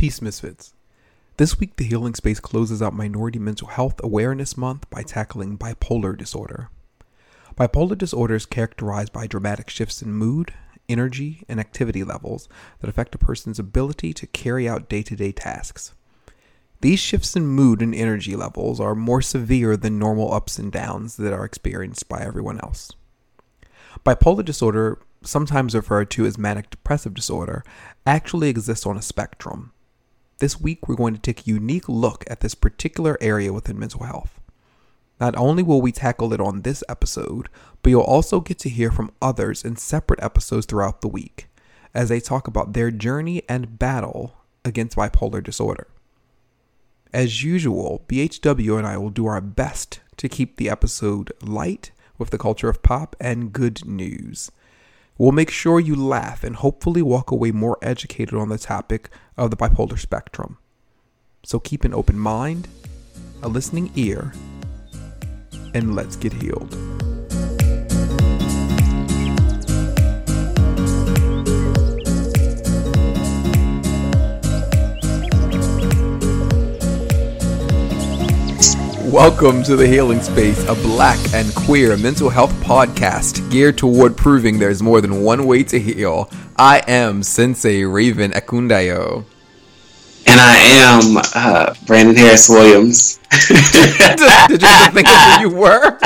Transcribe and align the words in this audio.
Peace 0.00 0.22
Misfits. 0.22 0.72
This 1.36 1.60
week, 1.60 1.76
the 1.76 1.84
Healing 1.84 2.14
Space 2.14 2.40
closes 2.40 2.80
out 2.80 2.94
Minority 2.94 3.38
Mental 3.38 3.68
Health 3.68 4.00
Awareness 4.02 4.56
Month 4.56 4.88
by 4.88 5.02
tackling 5.02 5.58
bipolar 5.58 6.16
disorder. 6.16 6.70
Bipolar 7.54 7.98
disorder 7.98 8.34
is 8.34 8.46
characterized 8.46 9.12
by 9.12 9.26
dramatic 9.26 9.68
shifts 9.68 10.00
in 10.00 10.14
mood, 10.14 10.54
energy, 10.88 11.44
and 11.50 11.60
activity 11.60 12.02
levels 12.02 12.48
that 12.78 12.88
affect 12.88 13.14
a 13.14 13.18
person's 13.18 13.58
ability 13.58 14.14
to 14.14 14.26
carry 14.28 14.66
out 14.66 14.88
day 14.88 15.02
to 15.02 15.14
day 15.14 15.32
tasks. 15.32 15.92
These 16.80 17.00
shifts 17.00 17.36
in 17.36 17.46
mood 17.46 17.82
and 17.82 17.94
energy 17.94 18.34
levels 18.34 18.80
are 18.80 18.94
more 18.94 19.20
severe 19.20 19.76
than 19.76 19.98
normal 19.98 20.32
ups 20.32 20.58
and 20.58 20.72
downs 20.72 21.18
that 21.18 21.34
are 21.34 21.44
experienced 21.44 22.08
by 22.08 22.22
everyone 22.22 22.58
else. 22.60 22.90
Bipolar 24.02 24.46
disorder, 24.46 24.98
sometimes 25.22 25.74
referred 25.74 26.10
to 26.12 26.24
as 26.24 26.38
manic 26.38 26.70
depressive 26.70 27.12
disorder, 27.12 27.62
actually 28.06 28.48
exists 28.48 28.86
on 28.86 28.96
a 28.96 29.02
spectrum. 29.02 29.74
This 30.40 30.58
week, 30.58 30.88
we're 30.88 30.96
going 30.96 31.12
to 31.12 31.20
take 31.20 31.46
a 31.46 31.50
unique 31.50 31.86
look 31.86 32.24
at 32.26 32.40
this 32.40 32.54
particular 32.54 33.18
area 33.20 33.52
within 33.52 33.78
mental 33.78 34.04
health. 34.04 34.40
Not 35.20 35.36
only 35.36 35.62
will 35.62 35.82
we 35.82 35.92
tackle 35.92 36.32
it 36.32 36.40
on 36.40 36.62
this 36.62 36.82
episode, 36.88 37.50
but 37.82 37.90
you'll 37.90 38.00
also 38.00 38.40
get 38.40 38.58
to 38.60 38.70
hear 38.70 38.90
from 38.90 39.12
others 39.20 39.66
in 39.66 39.76
separate 39.76 40.22
episodes 40.22 40.64
throughout 40.64 41.02
the 41.02 41.08
week 41.08 41.48
as 41.92 42.08
they 42.08 42.20
talk 42.20 42.48
about 42.48 42.72
their 42.72 42.90
journey 42.90 43.42
and 43.50 43.78
battle 43.78 44.34
against 44.64 44.96
bipolar 44.96 45.44
disorder. 45.44 45.88
As 47.12 47.44
usual, 47.44 48.02
BHW 48.08 48.78
and 48.78 48.86
I 48.86 48.96
will 48.96 49.10
do 49.10 49.26
our 49.26 49.42
best 49.42 50.00
to 50.16 50.28
keep 50.28 50.56
the 50.56 50.70
episode 50.70 51.32
light 51.42 51.90
with 52.16 52.30
the 52.30 52.38
culture 52.38 52.70
of 52.70 52.82
pop 52.82 53.14
and 53.20 53.52
good 53.52 53.84
news. 53.84 54.50
We'll 55.20 55.32
make 55.32 55.50
sure 55.50 55.78
you 55.78 55.96
laugh 55.96 56.42
and 56.44 56.56
hopefully 56.56 57.02
walk 57.02 57.30
away 57.30 57.50
more 57.50 57.76
educated 57.82 58.32
on 58.32 58.48
the 58.48 58.56
topic 58.56 59.10
of 59.36 59.50
the 59.50 59.56
bipolar 59.58 59.98
spectrum. 59.98 60.56
So 61.44 61.60
keep 61.60 61.84
an 61.84 61.92
open 61.92 62.18
mind, 62.18 62.68
a 63.42 63.48
listening 63.48 63.92
ear, 63.96 64.32
and 65.74 65.94
let's 65.94 66.16
get 66.16 66.32
healed. 66.32 66.74
Welcome 79.10 79.64
to 79.64 79.74
the 79.74 79.88
Healing 79.88 80.22
Space, 80.22 80.62
a 80.68 80.74
black 80.76 81.18
and 81.34 81.52
queer 81.52 81.96
mental 81.96 82.30
health 82.30 82.52
podcast 82.62 83.50
geared 83.50 83.76
toward 83.76 84.16
proving 84.16 84.60
there's 84.60 84.84
more 84.84 85.00
than 85.00 85.22
one 85.22 85.46
way 85.46 85.64
to 85.64 85.80
heal. 85.80 86.30
I 86.56 86.84
am 86.86 87.24
Sensei 87.24 87.82
Raven 87.82 88.30
Ekundayo. 88.30 89.24
And 90.28 90.40
I 90.40 90.56
am 90.58 91.16
uh, 91.34 91.74
Brandon 91.86 92.14
Harris 92.14 92.48
Williams. 92.48 93.18
did, 93.48 93.58
did, 94.48 94.62
you 94.62 94.90
think 94.92 95.08
of 95.08 95.16
who 95.16 95.40
you 95.40 95.50
were? 95.56 95.98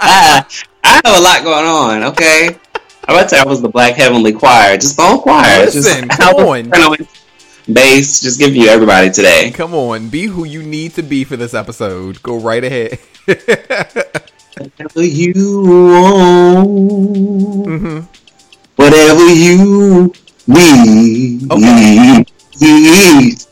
I 0.00 0.44
have 0.82 1.02
a 1.04 1.20
lot 1.20 1.44
going 1.44 1.66
on, 1.66 2.02
okay? 2.02 2.58
I 3.04 3.14
would 3.14 3.30
say 3.30 3.38
I 3.38 3.44
was 3.44 3.62
the 3.62 3.68
Black 3.68 3.94
Heavenly 3.94 4.32
Choir, 4.32 4.76
just 4.76 4.96
the 4.96 5.02
whole 5.02 5.22
choir. 5.22 5.66
Listen, 5.66 6.08
just, 6.08 6.20
come 6.20 6.34
on 6.34 6.68
bass, 7.72 8.20
just 8.20 8.38
give 8.38 8.54
you 8.54 8.68
everybody 8.68 9.10
today. 9.10 9.50
Come 9.50 9.74
on, 9.74 10.08
be 10.08 10.26
who 10.26 10.44
you 10.44 10.62
need 10.62 10.94
to 10.94 11.02
be 11.02 11.24
for 11.24 11.36
this 11.36 11.54
episode. 11.54 12.22
Go 12.22 12.38
right 12.38 12.62
ahead. 12.62 12.98
Whatever 14.56 15.02
you 15.02 15.62
want, 15.62 16.68
mm-hmm. 17.66 18.00
whatever 18.76 19.28
you 19.32 20.12
need. 20.46 21.50
Okay. 21.50 22.24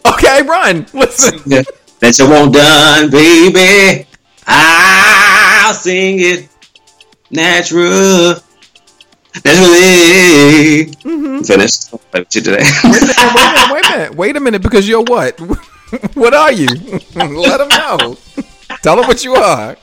Okay, 0.06 0.42
run. 0.42 0.86
Listen. 0.92 1.64
That 2.00 2.16
you 2.16 2.30
want 2.30 2.54
done, 2.54 3.10
baby. 3.10 4.06
I'll 4.46 5.74
sing 5.74 6.20
it 6.20 6.48
natural. 7.28 8.36
Naturally. 9.44 10.86
Mm-hmm. 11.04 11.42
Finished. 11.42 11.90
What 11.90 12.34
you 12.34 12.40
today? 12.42 12.64
wait, 12.84 13.02
a 13.02 13.10
minute, 13.10 13.16
wait, 13.30 13.36
a 13.36 13.50
minute, 13.50 13.72
wait 13.72 13.84
a 13.84 13.90
minute. 13.90 14.14
Wait 14.16 14.36
a 14.36 14.40
minute, 14.40 14.62
because 14.62 14.88
you're 14.88 15.02
what? 15.02 15.38
what 16.14 16.34
are 16.34 16.52
you? 16.52 16.66
Let 17.14 17.58
them 17.58 17.68
know. 17.68 18.16
Tell 18.82 18.96
them 18.96 19.06
what 19.06 19.24
you 19.24 19.34
are. 19.34 19.76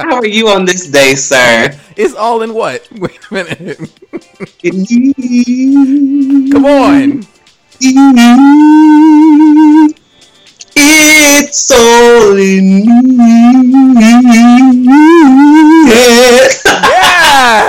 How 0.00 0.16
are 0.16 0.26
you 0.26 0.48
on 0.48 0.64
this 0.64 0.88
day, 0.88 1.14
sir? 1.14 1.78
It's 1.96 2.14
all 2.14 2.42
in 2.42 2.54
what? 2.54 2.88
Wait 2.98 3.18
a 3.30 3.34
minute. 3.34 3.78
Come 6.52 6.64
on. 6.64 7.26
It's 10.76 11.70
all 11.70 12.36
in 12.36 12.86
me. 14.86 15.11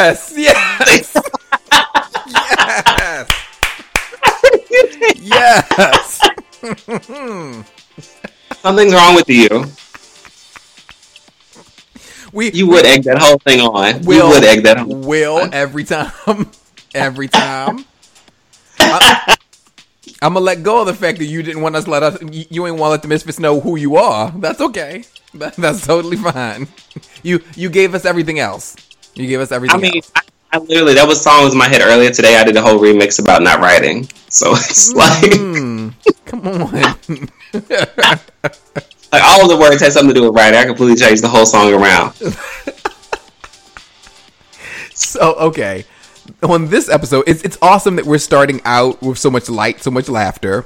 Yes. 0.03 0.33
Yes. 0.35 1.15
yes. 2.27 3.29
yes. 5.21 6.19
Something's 8.61 8.93
wrong 8.93 9.15
with 9.15 9.29
you. 9.29 9.65
We, 12.33 12.51
you 12.51 12.67
would 12.67 12.85
egg 12.85 13.03
that 13.03 13.17
whole 13.19 13.37
thing 13.37 13.61
on. 13.61 14.01
Will, 14.01 14.27
you 14.27 14.33
would 14.33 14.43
egg 14.43 14.63
that 14.63 14.79
whole 14.79 14.93
Will 14.93 15.47
every 15.53 15.85
time. 15.85 16.11
every 16.93 17.29
time. 17.29 17.85
I, 18.79 19.37
am 20.21 20.33
gonna 20.33 20.41
let 20.41 20.63
go 20.63 20.81
of 20.81 20.87
the 20.87 20.93
fact 20.93 21.19
that 21.19 21.25
you 21.25 21.43
didn't 21.43 21.61
want 21.61 21.77
us 21.77 21.87
let 21.87 22.03
us. 22.03 22.17
You 22.29 22.67
ain't 22.67 22.77
want 22.77 22.89
to 22.89 22.91
let 22.91 23.01
the 23.03 23.07
misfits 23.07 23.39
know 23.39 23.61
who 23.61 23.77
you 23.77 23.95
are. 23.95 24.31
That's 24.31 24.59
okay. 24.59 25.05
That, 25.35 25.55
that's 25.55 25.85
totally 25.85 26.17
fine. 26.17 26.67
You 27.25 27.41
you 27.55 27.69
gave 27.69 27.95
us 27.95 28.03
everything 28.03 28.39
else. 28.39 28.75
You 29.15 29.27
gave 29.27 29.39
us 29.39 29.51
everything. 29.51 29.77
I 29.77 29.81
mean. 29.81 30.01
I, 30.15 30.21
I 30.53 30.59
literally 30.59 30.93
that 30.93 31.07
was 31.07 31.19
song 31.19 31.43
was 31.43 31.53
in 31.53 31.59
my 31.59 31.67
head 31.67 31.81
earlier 31.81 32.11
today. 32.11 32.37
I 32.37 32.43
did 32.43 32.55
a 32.55 32.61
whole 32.61 32.77
remix 32.77 33.19
about 33.19 33.41
not 33.41 33.59
writing, 33.59 34.07
so 34.29 34.51
it's 34.51 34.93
like, 34.93 35.31
mm, 35.31 35.91
come 36.25 36.47
on. 36.47 36.71
like 39.11 39.23
all 39.23 39.41
of 39.41 39.49
the 39.49 39.57
words 39.59 39.81
had 39.81 39.93
something 39.93 40.13
to 40.13 40.21
do 40.21 40.27
with 40.27 40.35
writing. 40.35 40.59
I 40.59 40.65
completely 40.65 40.95
changed 40.95 41.23
the 41.23 41.27
whole 41.27 41.47
song 41.47 41.73
around. 41.73 42.13
so 44.93 45.33
okay, 45.35 45.85
on 46.43 46.69
this 46.69 46.87
episode, 46.87 47.23
it's 47.25 47.41
it's 47.41 47.57
awesome 47.59 47.95
that 47.95 48.05
we're 48.05 48.19
starting 48.19 48.61
out 48.63 49.01
with 49.01 49.17
so 49.17 49.31
much 49.31 49.49
light, 49.49 49.81
so 49.81 49.89
much 49.89 50.07
laughter. 50.07 50.65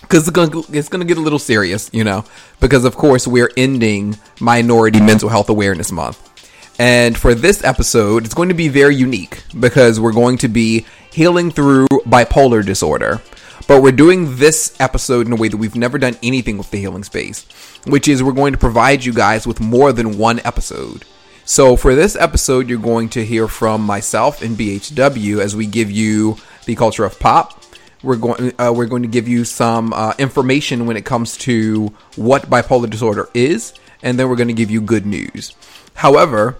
Because 0.00 0.26
it's 0.26 0.30
gonna, 0.30 0.62
it's 0.70 0.88
gonna 0.88 1.04
get 1.04 1.18
a 1.18 1.20
little 1.20 1.38
serious, 1.38 1.90
you 1.92 2.02
know. 2.02 2.24
Because 2.60 2.86
of 2.86 2.96
course 2.96 3.28
we're 3.28 3.50
ending 3.58 4.16
Minority 4.40 5.02
Mental 5.02 5.28
Health 5.28 5.50
Awareness 5.50 5.92
Month. 5.92 6.31
And 6.78 7.16
for 7.16 7.34
this 7.34 7.62
episode, 7.64 8.24
it's 8.24 8.34
going 8.34 8.48
to 8.48 8.54
be 8.54 8.68
very 8.68 8.96
unique 8.96 9.42
because 9.58 10.00
we're 10.00 10.12
going 10.12 10.38
to 10.38 10.48
be 10.48 10.86
healing 11.12 11.50
through 11.50 11.86
bipolar 12.06 12.64
disorder. 12.64 13.20
But 13.68 13.82
we're 13.82 13.92
doing 13.92 14.36
this 14.36 14.74
episode 14.80 15.26
in 15.26 15.32
a 15.32 15.36
way 15.36 15.48
that 15.48 15.56
we've 15.56 15.76
never 15.76 15.98
done 15.98 16.16
anything 16.22 16.58
with 16.58 16.70
the 16.70 16.78
healing 16.78 17.04
space, 17.04 17.46
which 17.86 18.08
is 18.08 18.22
we're 18.22 18.32
going 18.32 18.52
to 18.52 18.58
provide 18.58 19.04
you 19.04 19.12
guys 19.12 19.46
with 19.46 19.60
more 19.60 19.92
than 19.92 20.18
one 20.18 20.40
episode. 20.40 21.04
So 21.44 21.76
for 21.76 21.94
this 21.94 22.16
episode, 22.16 22.68
you're 22.68 22.78
going 22.78 23.08
to 23.10 23.24
hear 23.24 23.48
from 23.48 23.82
myself 23.82 24.42
and 24.42 24.56
BHW 24.56 25.40
as 25.40 25.54
we 25.54 25.66
give 25.66 25.90
you 25.90 26.36
the 26.64 26.74
culture 26.74 27.04
of 27.04 27.18
pop. 27.18 27.62
We're 28.02 28.16
going 28.16 28.52
uh, 28.58 28.72
we're 28.74 28.86
going 28.86 29.02
to 29.02 29.08
give 29.08 29.28
you 29.28 29.44
some 29.44 29.92
uh, 29.92 30.14
information 30.18 30.86
when 30.86 30.96
it 30.96 31.04
comes 31.04 31.36
to 31.38 31.92
what 32.16 32.50
bipolar 32.50 32.90
disorder 32.90 33.28
is, 33.32 33.74
and 34.02 34.18
then 34.18 34.28
we're 34.28 34.36
going 34.36 34.48
to 34.48 34.54
give 34.54 34.70
you 34.70 34.80
good 34.80 35.06
news. 35.06 35.54
However, 35.94 36.56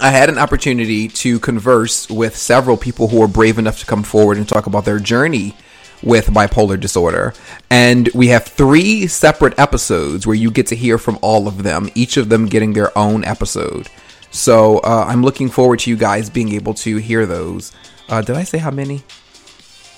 I 0.00 0.10
had 0.10 0.28
an 0.28 0.38
opportunity 0.38 1.08
to 1.08 1.38
converse 1.38 2.08
with 2.10 2.36
several 2.36 2.76
people 2.76 3.08
who 3.08 3.20
were 3.20 3.28
brave 3.28 3.58
enough 3.58 3.78
to 3.80 3.86
come 3.86 4.02
forward 4.02 4.38
and 4.38 4.48
talk 4.48 4.66
about 4.66 4.84
their 4.84 4.98
journey 4.98 5.54
with 6.02 6.26
bipolar 6.26 6.78
disorder. 6.78 7.32
And 7.70 8.08
we 8.14 8.28
have 8.28 8.44
three 8.44 9.06
separate 9.06 9.58
episodes 9.58 10.26
where 10.26 10.36
you 10.36 10.50
get 10.50 10.66
to 10.68 10.76
hear 10.76 10.98
from 10.98 11.18
all 11.22 11.46
of 11.46 11.62
them, 11.62 11.90
each 11.94 12.16
of 12.16 12.28
them 12.28 12.46
getting 12.46 12.72
their 12.72 12.96
own 12.98 13.24
episode. 13.24 13.88
So 14.30 14.78
uh, 14.78 15.04
I'm 15.08 15.22
looking 15.22 15.48
forward 15.48 15.78
to 15.80 15.90
you 15.90 15.96
guys 15.96 16.28
being 16.28 16.52
able 16.52 16.74
to 16.74 16.96
hear 16.96 17.24
those. 17.24 17.72
Uh, 18.08 18.20
did 18.20 18.36
I 18.36 18.42
say 18.42 18.58
how 18.58 18.72
many? 18.72 19.04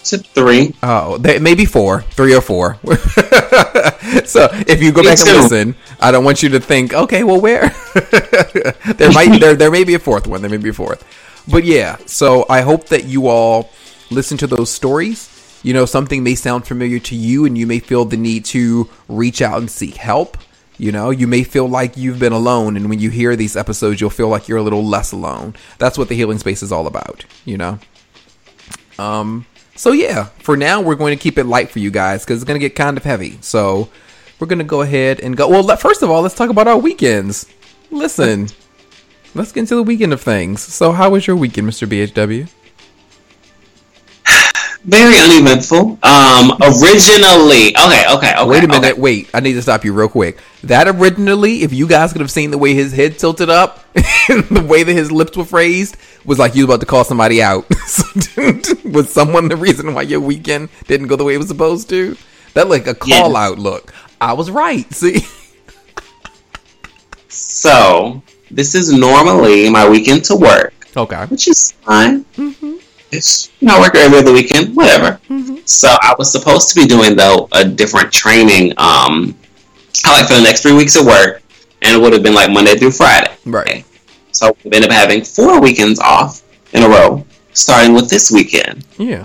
Said 0.07 0.25
three. 0.25 0.73
Oh, 0.85 1.19
they, 1.19 1.41
maybe 1.41 1.65
four, 1.65 2.03
three 2.03 2.33
or 2.33 2.41
four. 2.41 2.75
so 4.25 4.49
if 4.69 4.81
you 4.81 4.93
go 4.93 5.01
Me 5.01 5.09
back 5.09 5.19
too. 5.19 5.31
and 5.31 5.43
listen, 5.43 5.75
I 5.99 6.13
don't 6.13 6.25
want 6.25 6.45
you 6.45 6.49
to 6.51 6.61
think, 6.61 6.95
okay, 6.95 7.25
well, 7.25 7.41
where? 7.41 7.69
there 8.95 9.11
might 9.11 9.41
there 9.41 9.57
there 9.57 9.73
may 9.73 9.83
be 9.83 9.95
a 9.95 9.99
fourth 9.99 10.29
one. 10.29 10.43
There 10.43 10.51
may 10.51 10.59
be 10.59 10.69
a 10.69 10.73
fourth, 10.73 11.03
but 11.51 11.65
yeah. 11.65 11.97
So 12.07 12.47
I 12.49 12.61
hope 12.61 12.87
that 12.91 13.07
you 13.07 13.27
all 13.27 13.71
listen 14.13 14.39
to 14.39 14.47
those 14.47 14.71
stories. 14.71 15.59
You 15.65 15.75
know, 15.75 15.87
something 15.87 16.23
may 16.23 16.37
sound 16.37 16.69
familiar 16.69 17.01
to 17.01 17.17
you, 17.17 17.45
and 17.45 17.59
you 17.59 17.67
may 17.67 17.81
feel 17.81 18.05
the 18.05 18.17
need 18.17 18.45
to 18.45 18.89
reach 19.09 19.43
out 19.43 19.59
and 19.59 19.69
seek 19.69 19.97
help. 19.97 20.39
You 20.79 20.93
know, 20.93 21.11
you 21.11 21.27
may 21.27 21.43
feel 21.43 21.69
like 21.69 21.97
you've 21.97 22.21
been 22.21 22.33
alone, 22.33 22.77
and 22.77 22.89
when 22.89 23.01
you 23.01 23.11
hear 23.11 23.35
these 23.35 23.57
episodes, 23.57 24.01
you'll 24.01 24.11
feel 24.11 24.29
like 24.29 24.47
you're 24.47 24.59
a 24.59 24.63
little 24.63 24.85
less 24.85 25.11
alone. 25.11 25.57
That's 25.79 25.99
what 25.99 26.09
the 26.09 26.15
healing 26.15 26.39
space 26.39 26.63
is 26.63 26.71
all 26.71 26.87
about. 26.87 27.25
You 27.45 27.57
know. 27.59 27.79
Um. 29.01 29.47
So 29.77 29.93
yeah, 29.93 30.25
for 30.39 30.57
now 30.57 30.81
we're 30.81 30.95
going 30.95 31.17
to 31.17 31.23
keep 31.23 31.39
it 31.39 31.45
light 31.45 31.71
for 31.71 31.79
you 31.79 31.91
guys 31.91 32.25
because 32.25 32.43
it's 32.43 32.49
going 32.49 32.59
to 32.59 32.67
get 32.67 32.75
kind 32.75 32.97
of 32.97 33.05
heavy. 33.05 33.39
So 33.43 33.89
we're 34.39 34.47
going 34.47 34.59
to 34.59 34.65
go 34.65 34.83
ahead 34.83 35.21
and 35.21 35.37
go. 35.37 35.49
Well, 35.49 35.63
let, 35.63 35.81
first 35.81 36.03
of 36.03 36.11
all, 36.11 36.23
let's 36.23 36.35
talk 36.35 36.51
about 36.51 36.69
our 36.69 36.79
weekends. 36.79 37.47
Listen, 37.91 38.49
let's 39.35 39.53
get 39.53 39.61
into 39.61 39.77
the 39.77 39.83
weekend 39.83 40.13
of 40.13 40.21
things. 40.21 40.61
So, 40.63 40.93
how 40.93 41.11
was 41.11 41.27
your 41.27 41.37
weekend, 41.37 41.69
Mr. 41.69 41.87
BHW? 41.87 42.49
Very 44.89 45.17
uneventful. 45.19 45.99
Um, 46.05 46.53
originally, 46.63 47.77
okay, 47.77 48.05
okay, 48.09 48.35
okay. 48.37 48.47
Wait 48.47 48.63
a 48.63 48.69
minute. 48.69 48.93
okay. 48.93 49.01
Wait, 49.01 49.29
I 49.35 49.41
need 49.41 49.55
to 49.55 49.63
stop 49.63 49.85
you 49.85 49.93
real 49.93 50.09
quick. 50.09 50.39
That 50.63 50.87
originally, 50.87 51.63
if 51.65 51.73
you 51.73 51.89
guys 51.89 52.13
could 52.13 52.21
have 52.21 52.31
seen 52.31 52.53
the 52.53 52.59
way 52.59 52.73
his 52.75 52.93
head 52.93 53.19
tilted 53.19 53.51
up, 53.51 53.85
and 54.29 54.45
the 54.45 54.63
way 54.65 54.85
that 54.85 54.93
his 54.93 55.11
lips 55.11 55.37
were 55.37 55.45
phrased, 55.45 55.97
was 56.25 56.39
like 56.39 56.55
you 56.55 56.67
was 56.67 56.75
about 56.77 56.81
to 56.81 56.87
call 56.87 57.03
somebody 57.03 57.43
out. 57.43 57.65
was 58.85 59.11
someone 59.11 59.49
the 59.49 59.57
reason 59.57 59.93
why 59.93 60.03
your 60.03 60.21
weekend 60.21 60.69
didn't 60.87 61.09
go 61.09 61.17
the 61.17 61.25
way 61.25 61.35
it 61.35 61.39
was 61.39 61.49
supposed 61.49 61.89
to? 61.89 62.17
That 62.55 62.69
like 62.69 62.87
a 62.87 62.95
call 62.95 63.09
Yes. 63.33 63.37
out 63.37 63.59
look. 63.59 63.93
I 64.21 64.35
was 64.35 64.51
right. 64.53 64.91
See, 64.95 65.27
So 67.29 68.23
this 68.51 68.75
is 68.75 68.93
normally 68.93 69.69
my 69.69 69.89
weekend 69.89 70.25
to 70.27 70.37
work, 70.37 70.73
okay, 70.97 71.25
which 71.27 71.49
is 71.49 71.73
fine. 71.73 72.25
It's 73.17 73.51
you 73.61 73.69
know 73.69 73.77
I 73.77 73.81
work 73.81 73.95
every 73.95 74.19
other 74.19 74.33
weekend, 74.33 74.77
whatever. 74.77 75.21
So 75.65 75.89
I 75.89 76.15
was 76.19 76.31
supposed 76.31 76.69
to 76.71 76.75
be 76.81 76.87
doing 76.87 77.17
though 77.17 77.49
a 77.53 77.65
different 77.65 78.13
training. 78.13 78.73
Um, 78.77 79.35
like 80.05 80.29
for 80.29 80.35
the 80.35 80.43
next 80.43 80.63
three 80.63 80.75
weeks 80.75 80.95
of 80.97 81.07
work, 81.07 81.43
and 81.83 81.97
it 81.97 82.01
would 82.01 82.13
have 82.13 82.23
been 82.23 82.35
like 82.35 82.51
Monday 82.51 82.77
through 82.77 82.93
Friday. 82.93 83.35
right. 83.45 83.85
So 84.33 84.55
we 84.65 84.73
ended 84.73 84.91
up 84.91 84.97
having 84.97 85.25
four 85.25 85.61
weekends 85.61 85.99
off 85.99 86.43
in 86.75 86.83
a 86.83 86.89
row, 86.89 87.25
starting 87.55 87.95
with 87.95 88.11
this 88.11 88.31
weekend. 88.31 88.85
Yeah. 88.99 89.25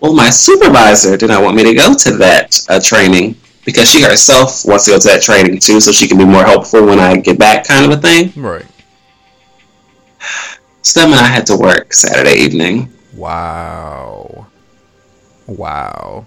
Well, 0.00 0.12
my 0.12 0.28
supervisor 0.28 1.16
did 1.16 1.28
not 1.30 1.42
want 1.42 1.56
me 1.56 1.64
to 1.64 1.74
go 1.74 1.94
to 1.94 2.16
that 2.18 2.60
uh, 2.68 2.78
training 2.78 3.34
because 3.64 3.90
she 3.90 4.02
herself 4.02 4.64
wants 4.66 4.84
to 4.84 4.90
go 4.90 4.98
to 4.98 5.08
that 5.08 5.22
training 5.22 5.58
too, 5.58 5.80
so 5.80 5.90
she 5.90 6.06
can 6.06 6.18
be 6.18 6.26
more 6.26 6.44
helpful 6.44 6.84
when 6.84 7.00
I 7.00 7.16
get 7.16 7.38
back, 7.38 7.66
kind 7.66 7.90
of 7.90 7.98
a 7.98 8.00
thing. 8.00 8.30
Right. 8.36 8.66
So 10.82 11.04
and 11.04 11.14
I 11.14 11.26
had 11.26 11.46
to 11.46 11.56
work 11.56 11.92
Saturday 11.92 12.34
evening. 12.34 12.92
Wow. 13.16 14.46
Wow. 15.46 16.26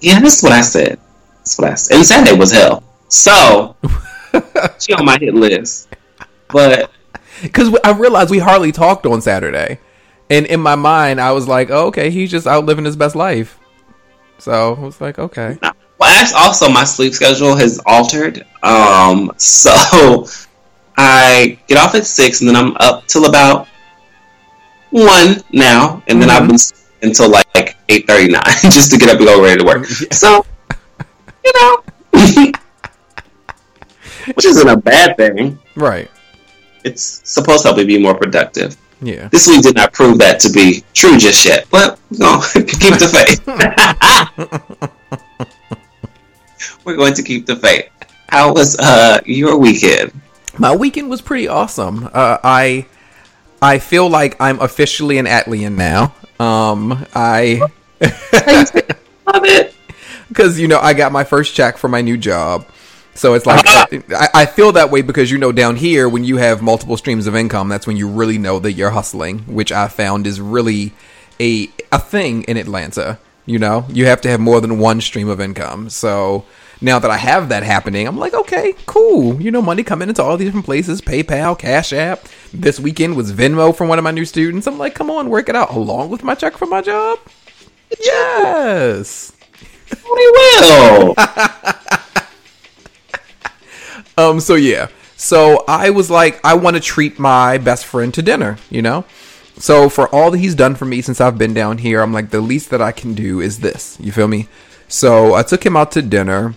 Yeah, 0.00 0.20
that's 0.20 0.42
what 0.42 0.52
I 0.52 0.60
said. 0.60 0.98
That's 1.38 1.58
what 1.58 1.70
I 1.70 1.74
said. 1.74 1.96
And 1.96 2.06
Saturday 2.06 2.38
was 2.38 2.52
hell. 2.52 2.82
So 3.08 3.76
she 4.78 4.92
on 4.94 5.04
my 5.04 5.18
hit 5.18 5.34
list, 5.34 5.88
but 6.48 6.90
Because 7.42 7.76
I 7.84 7.92
realized 7.92 8.30
we 8.30 8.38
hardly 8.38 8.72
talked 8.72 9.06
on 9.06 9.20
Saturday, 9.22 9.80
and 10.28 10.46
in 10.46 10.60
my 10.60 10.74
mind, 10.74 11.20
I 11.20 11.32
was 11.32 11.48
like, 11.48 11.70
oh, 11.70 11.86
"Okay, 11.88 12.10
he's 12.10 12.30
just 12.30 12.46
out 12.46 12.66
living 12.66 12.84
his 12.84 12.96
best 12.96 13.16
life." 13.16 13.58
So 14.38 14.74
I 14.74 14.80
was 14.80 15.00
like, 15.00 15.18
"Okay." 15.18 15.58
Well, 15.98 16.10
actually, 16.20 16.36
also 16.38 16.68
my 16.68 16.84
sleep 16.84 17.12
schedule 17.14 17.56
has 17.56 17.80
altered. 17.86 18.44
Um, 18.62 19.32
so 19.38 20.26
I 20.96 21.58
get 21.66 21.78
off 21.78 21.94
at 21.94 22.06
six, 22.06 22.40
and 22.40 22.48
then 22.48 22.56
I'm 22.56 22.76
up 22.78 23.06
till 23.06 23.26
about 23.26 23.68
one 24.90 25.42
now, 25.52 26.02
and 26.08 26.20
then 26.20 26.30
I've 26.30 26.46
been 26.48 26.58
until 27.02 27.30
like 27.30 27.76
eight 27.88 28.06
thirty 28.06 28.28
nine 28.28 28.42
just 28.62 28.92
to 28.92 28.98
get 28.98 29.08
up 29.10 29.16
and 29.18 29.26
go 29.26 29.42
ready 29.42 29.60
to 29.60 29.66
work. 29.66 29.86
Yeah. 30.00 30.12
So 30.12 30.44
you 31.44 31.52
know, 31.54 31.82
which 34.34 34.44
isn't 34.44 34.68
a 34.68 34.76
bad 34.76 35.16
thing. 35.16 35.58
Right. 35.74 36.10
It's 36.84 37.22
supposed 37.24 37.62
to 37.62 37.68
help 37.68 37.78
me 37.78 37.84
be 37.84 37.98
more 37.98 38.14
productive. 38.14 38.76
Yeah. 39.02 39.28
This 39.28 39.46
week 39.48 39.62
did 39.62 39.76
not 39.76 39.92
prove 39.92 40.18
that 40.18 40.40
to 40.40 40.50
be 40.52 40.84
true 40.92 41.16
just 41.16 41.44
yet, 41.46 41.66
but 41.70 41.98
to 42.10 42.64
keep 42.64 42.98
the 42.98 43.08
faith. 43.08 43.46
we're 46.84 46.96
going 46.96 47.14
to 47.14 47.22
keep 47.22 47.46
the 47.46 47.56
faith. 47.56 47.88
How 48.28 48.52
was 48.52 48.78
uh, 48.78 49.20
your 49.24 49.56
weekend? 49.56 50.12
My 50.58 50.76
weekend 50.76 51.08
was 51.08 51.22
pretty 51.22 51.48
awesome. 51.48 52.08
Uh, 52.12 52.38
I 52.44 52.86
I 53.62 53.78
feel 53.78 54.08
like 54.08 54.40
I'm 54.40 54.60
officially 54.60 55.18
an 55.18 55.26
Atlian 55.26 55.76
now. 55.76 56.14
Um, 56.38 57.06
I 57.14 57.60
Love 57.60 57.70
it. 59.44 59.74
because 60.28 60.58
you 60.58 60.68
know 60.68 60.78
I 60.80 60.94
got 60.94 61.12
my 61.12 61.24
first 61.24 61.54
check 61.54 61.76
for 61.76 61.88
my 61.88 62.00
new 62.00 62.16
job, 62.16 62.66
so 63.14 63.34
it's 63.34 63.44
like 63.44 63.62
I, 63.66 64.28
I 64.34 64.46
feel 64.46 64.72
that 64.72 64.90
way 64.90 65.02
because 65.02 65.30
you 65.30 65.38
know 65.38 65.52
down 65.52 65.76
here 65.76 66.08
when 66.08 66.24
you 66.24 66.38
have 66.38 66.62
multiple 66.62 66.96
streams 66.96 67.26
of 67.26 67.36
income, 67.36 67.68
that's 67.68 67.86
when 67.86 67.96
you 67.98 68.08
really 68.08 68.38
know 68.38 68.58
that 68.60 68.72
you're 68.72 68.90
hustling, 68.90 69.40
which 69.40 69.70
I 69.72 69.88
found 69.88 70.26
is 70.26 70.40
really 70.40 70.92
a 71.38 71.68
a 71.92 71.98
thing 71.98 72.44
in 72.44 72.56
Atlanta. 72.56 73.18
You 73.44 73.58
know, 73.58 73.84
you 73.88 74.06
have 74.06 74.20
to 74.22 74.28
have 74.30 74.40
more 74.40 74.60
than 74.60 74.78
one 74.78 75.00
stream 75.00 75.28
of 75.28 75.40
income. 75.40 75.90
So 75.90 76.44
now 76.80 76.98
that 76.98 77.10
I 77.10 77.16
have 77.16 77.48
that 77.50 77.62
happening, 77.62 78.06
I'm 78.06 78.18
like, 78.18 78.34
okay, 78.34 78.74
cool. 78.86 79.40
You 79.40 79.50
know, 79.50 79.60
money 79.62 79.82
coming 79.82 80.08
into 80.08 80.22
all 80.22 80.36
these 80.36 80.48
different 80.48 80.66
places, 80.66 81.00
PayPal, 81.00 81.58
Cash 81.58 81.92
App. 81.92 82.26
This 82.52 82.80
weekend 82.80 83.16
was 83.16 83.32
Venmo 83.32 83.76
from 83.76 83.88
one 83.88 83.98
of 83.98 84.04
my 84.04 84.10
new 84.10 84.24
students. 84.24 84.66
I'm 84.66 84.78
like, 84.78 84.94
come 84.94 85.10
on, 85.10 85.28
work 85.28 85.48
it 85.48 85.56
out 85.56 85.70
along 85.70 86.08
with 86.10 86.22
my 86.22 86.34
check 86.34 86.56
from 86.56 86.70
my 86.70 86.80
job. 86.80 87.18
Yes. 88.00 89.32
We 89.92 90.30
will. 90.30 91.14
Um. 94.20 94.40
So 94.40 94.54
yeah. 94.54 94.88
So 95.16 95.64
I 95.66 95.90
was 95.90 96.10
like, 96.10 96.40
I 96.44 96.54
want 96.54 96.76
to 96.76 96.80
treat 96.80 97.18
my 97.18 97.56
best 97.58 97.86
friend 97.86 98.12
to 98.14 98.22
dinner. 98.22 98.58
You 98.68 98.82
know. 98.82 99.04
So 99.56 99.88
for 99.88 100.08
all 100.14 100.30
that 100.30 100.38
he's 100.38 100.54
done 100.54 100.74
for 100.74 100.84
me 100.84 101.02
since 101.02 101.20
I've 101.20 101.38
been 101.38 101.54
down 101.54 101.78
here, 101.78 102.00
I'm 102.00 102.12
like, 102.12 102.30
the 102.30 102.40
least 102.40 102.70
that 102.70 102.80
I 102.80 102.92
can 102.92 103.14
do 103.14 103.40
is 103.40 103.60
this. 103.60 103.98
You 104.00 104.12
feel 104.12 104.28
me? 104.28 104.48
So 104.88 105.34
I 105.34 105.42
took 105.42 105.64
him 105.64 105.76
out 105.76 105.92
to 105.92 106.02
dinner. 106.02 106.54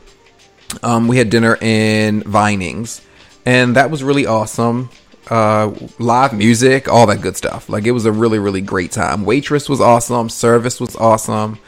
Um, 0.81 1.07
we 1.07 1.17
had 1.17 1.29
dinner 1.29 1.57
in 1.61 2.21
Vinings, 2.23 3.01
and 3.45 3.75
that 3.75 3.91
was 3.91 4.03
really 4.03 4.25
awesome. 4.25 4.89
Uh, 5.29 5.73
live 5.99 6.33
music, 6.33 6.89
all 6.89 7.07
that 7.07 7.21
good 7.21 7.37
stuff. 7.37 7.69
Like 7.69 7.85
it 7.85 7.91
was 7.91 8.05
a 8.05 8.11
really, 8.11 8.39
really 8.39 8.61
great 8.61 8.91
time. 8.91 9.25
Waitress 9.25 9.69
was 9.69 9.79
awesome. 9.79 10.29
Service 10.29 10.81
was 10.81 10.95
awesome. 10.95 11.59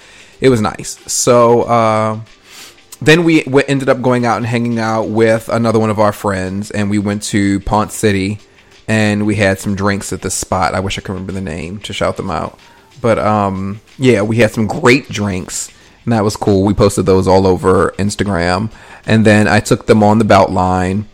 It 0.42 0.50
was 0.50 0.62
nice. 0.62 1.00
So 1.12 1.63
uh, 1.63 2.19
then 3.02 3.24
we, 3.24 3.44
ended 3.68 3.90
up 3.90 4.02
going 4.02 4.25
out 4.25 4.38
and 4.38 4.46
hanging 4.46 4.80
out 4.80 5.10
with 5.10 5.50
another 5.50 5.80
one 5.80 5.90
of 5.90 6.00
our 6.00 6.12
friends, 6.12 6.72
and 6.72 6.90
we 6.90 7.00
went 7.00 7.24
to 7.24 7.60
Ponce 7.62 7.94
City, 7.94 8.40
and 8.88 9.25
we 9.25 9.36
had 9.36 9.60
some 9.60 9.75
drinks 9.75 10.13
at 10.13 10.22
the 10.22 10.31
spot. 10.31 10.74
I 10.74 10.80
wish 10.80 10.98
I 10.98 11.01
could 11.01 11.13
remember 11.13 11.34
the 11.34 11.42
name 11.42 11.80
to 11.80 11.94
shout 11.94 12.18
them 12.18 12.30
out, 12.30 12.60
but 13.01 13.19
um, 13.19 13.81
yeah, 13.98 14.22
we 14.22 14.38
had 14.38 14.51
some 14.51 14.68
great 14.68 15.10
drinks, 15.10 15.72
and 16.06 16.13
that 16.13 16.24
was 16.24 16.38
cool. 16.38 16.63
We 16.63 16.74
posted 16.74 17.06
those 17.06 17.28
all 17.28 17.46
over 17.46 17.91
Instagram, 17.98 18.72
and 19.06 19.25
then 19.25 19.48
I 19.48 19.60
took 19.60 19.88
them 19.88 20.03
on 20.03 20.20
the 20.20 20.25
belt 20.25 20.51
line. 20.51 21.08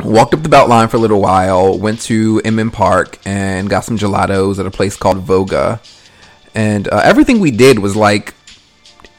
Walked 0.00 0.34
up 0.34 0.42
the 0.42 0.48
belt 0.48 0.68
line 0.68 0.88
for 0.88 0.96
a 0.96 1.00
little 1.00 1.20
while, 1.20 1.78
went 1.78 2.00
to 2.02 2.40
MM 2.44 2.72
Park 2.72 3.18
and 3.24 3.70
got 3.70 3.84
some 3.84 3.96
gelatos 3.96 4.58
at 4.58 4.66
a 4.66 4.70
place 4.70 4.96
called 4.96 5.24
Voga. 5.24 5.80
And 6.54 6.88
uh, 6.88 7.00
everything 7.04 7.38
we 7.38 7.52
did 7.52 7.78
was 7.78 7.94
like 7.94 8.34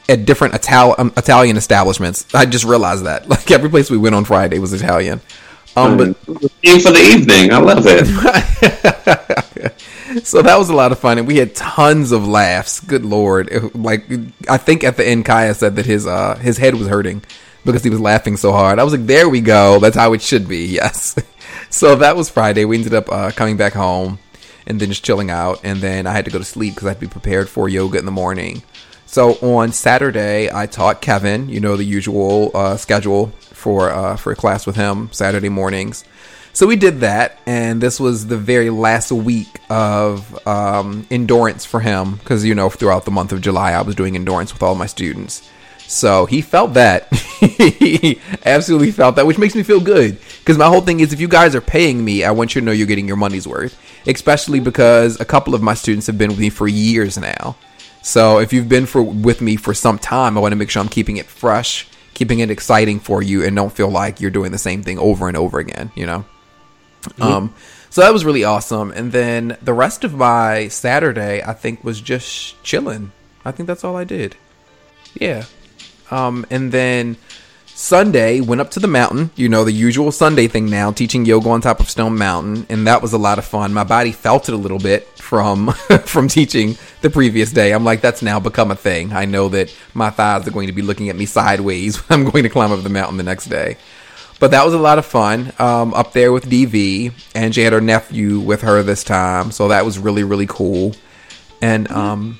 at 0.08 0.26
different 0.26 0.54
Ital- 0.54 0.94
um, 0.98 1.12
Italian 1.16 1.56
establishments. 1.56 2.26
I 2.34 2.44
just 2.46 2.64
realized 2.64 3.04
that. 3.04 3.26
Like 3.36 3.50
every 3.50 3.70
place 3.70 3.90
we 3.90 3.96
went 3.98 4.14
on 4.14 4.24
Friday 4.24 4.58
was 4.58 4.72
Italian. 4.72 5.20
Um, 5.76 5.96
but 5.96 6.16
Theme 6.16 6.80
for 6.80 6.92
the 6.92 7.00
evening. 7.00 7.52
I 7.52 7.58
love 7.58 7.84
it. 7.86 9.72
so 10.24 10.42
that 10.42 10.58
was 10.58 10.68
a 10.68 10.74
lot 10.74 10.92
of 10.92 10.98
fun, 10.98 11.18
and 11.18 11.26
we 11.26 11.36
had 11.38 11.54
tons 11.54 12.12
of 12.12 12.26
laughs. 12.26 12.80
Good 12.80 13.04
lord! 13.04 13.48
It- 13.50 13.74
like 13.74 14.04
I 14.48 14.56
think 14.56 14.84
at 14.84 14.96
the 14.96 15.06
end, 15.06 15.24
Kaya 15.24 15.54
said 15.54 15.76
that 15.76 15.86
his 15.86 16.06
uh 16.06 16.36
his 16.36 16.58
head 16.58 16.74
was 16.74 16.88
hurting 16.88 17.22
because 17.64 17.82
he 17.82 17.90
was 17.90 18.00
laughing 18.00 18.36
so 18.36 18.52
hard. 18.52 18.78
I 18.78 18.84
was 18.84 18.92
like, 18.92 19.06
there 19.06 19.28
we 19.28 19.40
go. 19.40 19.80
That's 19.80 19.96
how 19.96 20.12
it 20.12 20.22
should 20.22 20.48
be. 20.48 20.66
Yes. 20.76 21.16
so 21.70 21.96
that 21.96 22.16
was 22.16 22.28
Friday. 22.30 22.64
We 22.64 22.76
ended 22.76 22.94
up 22.94 23.10
uh, 23.10 23.30
coming 23.32 23.56
back 23.56 23.72
home 23.72 24.18
and 24.66 24.78
then 24.80 24.88
just 24.88 25.04
chilling 25.04 25.30
out, 25.30 25.60
and 25.64 25.80
then 25.80 26.06
I 26.06 26.12
had 26.12 26.24
to 26.26 26.30
go 26.30 26.38
to 26.38 26.44
sleep 26.44 26.74
because 26.74 26.86
I 26.86 26.90
had 26.90 27.00
to 27.00 27.06
be 27.06 27.10
prepared 27.12 27.48
for 27.48 27.68
yoga 27.68 27.98
in 27.98 28.04
the 28.04 28.10
morning. 28.12 28.62
So 29.06 29.34
on 29.34 29.72
Saturday, 29.72 30.50
I 30.52 30.66
taught 30.66 31.00
Kevin. 31.00 31.48
You 31.48 31.60
know 31.60 31.76
the 31.76 31.84
usual 31.84 32.50
uh, 32.54 32.76
schedule 32.76 33.28
for 33.40 33.90
uh, 33.90 34.16
for 34.16 34.32
a 34.32 34.36
class 34.36 34.66
with 34.66 34.76
him 34.76 35.08
Saturday 35.12 35.48
mornings. 35.48 36.04
So 36.56 36.66
we 36.66 36.76
did 36.76 37.00
that, 37.00 37.38
and 37.44 37.82
this 37.82 38.00
was 38.00 38.28
the 38.28 38.38
very 38.38 38.70
last 38.70 39.12
week 39.12 39.60
of 39.68 40.48
um, 40.48 41.06
endurance 41.10 41.66
for 41.66 41.80
him 41.80 42.14
because 42.14 42.46
you 42.46 42.54
know 42.54 42.70
throughout 42.70 43.04
the 43.04 43.10
month 43.10 43.32
of 43.32 43.42
July 43.42 43.72
I 43.72 43.82
was 43.82 43.94
doing 43.94 44.16
endurance 44.16 44.54
with 44.54 44.62
all 44.62 44.74
my 44.74 44.86
students. 44.86 45.50
So 45.80 46.24
he 46.24 46.40
felt 46.40 46.72
that. 46.72 47.12
he 47.12 48.18
absolutely 48.46 48.90
felt 48.90 49.16
that, 49.16 49.26
which 49.26 49.36
makes 49.36 49.54
me 49.54 49.64
feel 49.64 49.80
good. 49.80 50.18
Because 50.38 50.56
my 50.56 50.64
whole 50.64 50.80
thing 50.80 51.00
is 51.00 51.12
if 51.12 51.20
you 51.20 51.28
guys 51.28 51.54
are 51.54 51.60
paying 51.60 52.02
me, 52.02 52.24
I 52.24 52.30
want 52.30 52.54
you 52.54 52.62
to 52.62 52.64
know 52.64 52.72
you're 52.72 52.86
getting 52.86 53.06
your 53.06 53.18
money's 53.18 53.46
worth. 53.46 53.78
Especially 54.06 54.58
because 54.58 55.20
a 55.20 55.26
couple 55.26 55.54
of 55.54 55.60
my 55.60 55.74
students 55.74 56.06
have 56.06 56.16
been 56.16 56.30
with 56.30 56.40
me 56.40 56.48
for 56.48 56.66
years 56.66 57.18
now. 57.18 57.54
So 58.00 58.38
if 58.38 58.54
you've 58.54 58.70
been 58.70 58.86
for 58.86 59.02
with 59.02 59.42
me 59.42 59.56
for 59.56 59.74
some 59.74 59.98
time, 59.98 60.38
I 60.38 60.40
want 60.40 60.52
to 60.52 60.56
make 60.56 60.70
sure 60.70 60.80
I'm 60.80 60.88
keeping 60.88 61.18
it 61.18 61.26
fresh, 61.26 61.86
keeping 62.14 62.38
it 62.38 62.50
exciting 62.50 62.98
for 62.98 63.22
you, 63.22 63.44
and 63.44 63.54
don't 63.54 63.74
feel 63.74 63.90
like 63.90 64.22
you're 64.22 64.30
doing 64.30 64.52
the 64.52 64.58
same 64.58 64.82
thing 64.82 64.98
over 64.98 65.28
and 65.28 65.36
over 65.36 65.58
again, 65.58 65.92
you 65.94 66.06
know? 66.06 66.24
Um, 67.20 67.54
so 67.90 68.02
that 68.02 68.12
was 68.12 68.24
really 68.24 68.44
awesome. 68.44 68.90
And 68.90 69.12
then 69.12 69.56
the 69.62 69.72
rest 69.72 70.04
of 70.04 70.14
my 70.14 70.68
Saturday, 70.68 71.42
I 71.42 71.52
think, 71.52 71.82
was 71.82 72.00
just 72.00 72.62
chilling. 72.62 73.12
I 73.44 73.52
think 73.52 73.66
that's 73.66 73.84
all 73.84 73.96
I 73.96 74.04
did. 74.04 74.36
Yeah. 75.14 75.44
Um, 76.10 76.46
and 76.50 76.72
then 76.72 77.16
Sunday 77.66 78.40
went 78.40 78.60
up 78.62 78.70
to 78.70 78.80
the 78.80 78.88
mountain. 78.88 79.30
You 79.36 79.50
know 79.50 79.62
the 79.62 79.70
usual 79.70 80.10
Sunday 80.10 80.48
thing 80.48 80.70
now, 80.70 80.92
teaching 80.92 81.26
yoga 81.26 81.50
on 81.50 81.60
top 81.60 81.78
of 81.78 81.90
Stone 81.90 82.16
Mountain, 82.16 82.66
and 82.70 82.86
that 82.86 83.02
was 83.02 83.12
a 83.12 83.18
lot 83.18 83.38
of 83.38 83.44
fun. 83.44 83.74
My 83.74 83.84
body 83.84 84.12
felt 84.12 84.48
it 84.48 84.54
a 84.54 84.56
little 84.58 84.78
bit 84.78 85.06
from 85.18 85.72
from 86.06 86.26
teaching 86.26 86.78
the 87.02 87.10
previous 87.10 87.52
day. 87.52 87.72
I'm 87.72 87.84
like, 87.84 88.00
that's 88.00 88.22
now 88.22 88.40
become 88.40 88.70
a 88.70 88.76
thing. 88.76 89.12
I 89.12 89.26
know 89.26 89.50
that 89.50 89.74
my 89.92 90.08
thighs 90.08 90.48
are 90.48 90.52
going 90.52 90.68
to 90.68 90.72
be 90.72 90.80
looking 90.80 91.10
at 91.10 91.16
me 91.16 91.26
sideways 91.26 91.96
when 91.96 92.20
I'm 92.20 92.30
going 92.30 92.44
to 92.44 92.48
climb 92.48 92.72
up 92.72 92.82
the 92.82 92.88
mountain 92.88 93.18
the 93.18 93.22
next 93.22 93.46
day. 93.46 93.76
But 94.38 94.50
that 94.50 94.64
was 94.64 94.74
a 94.74 94.78
lot 94.78 94.98
of 94.98 95.06
fun 95.06 95.52
um, 95.58 95.94
up 95.94 96.12
there 96.12 96.30
with 96.30 96.48
DV, 96.50 97.12
and 97.34 97.54
she 97.54 97.62
had 97.62 97.72
her 97.72 97.80
nephew 97.80 98.38
with 98.38 98.62
her 98.62 98.82
this 98.82 99.02
time, 99.02 99.50
so 99.50 99.68
that 99.68 99.84
was 99.84 99.98
really 99.98 100.24
really 100.24 100.46
cool. 100.46 100.94
And 101.62 101.90
um, 101.90 102.38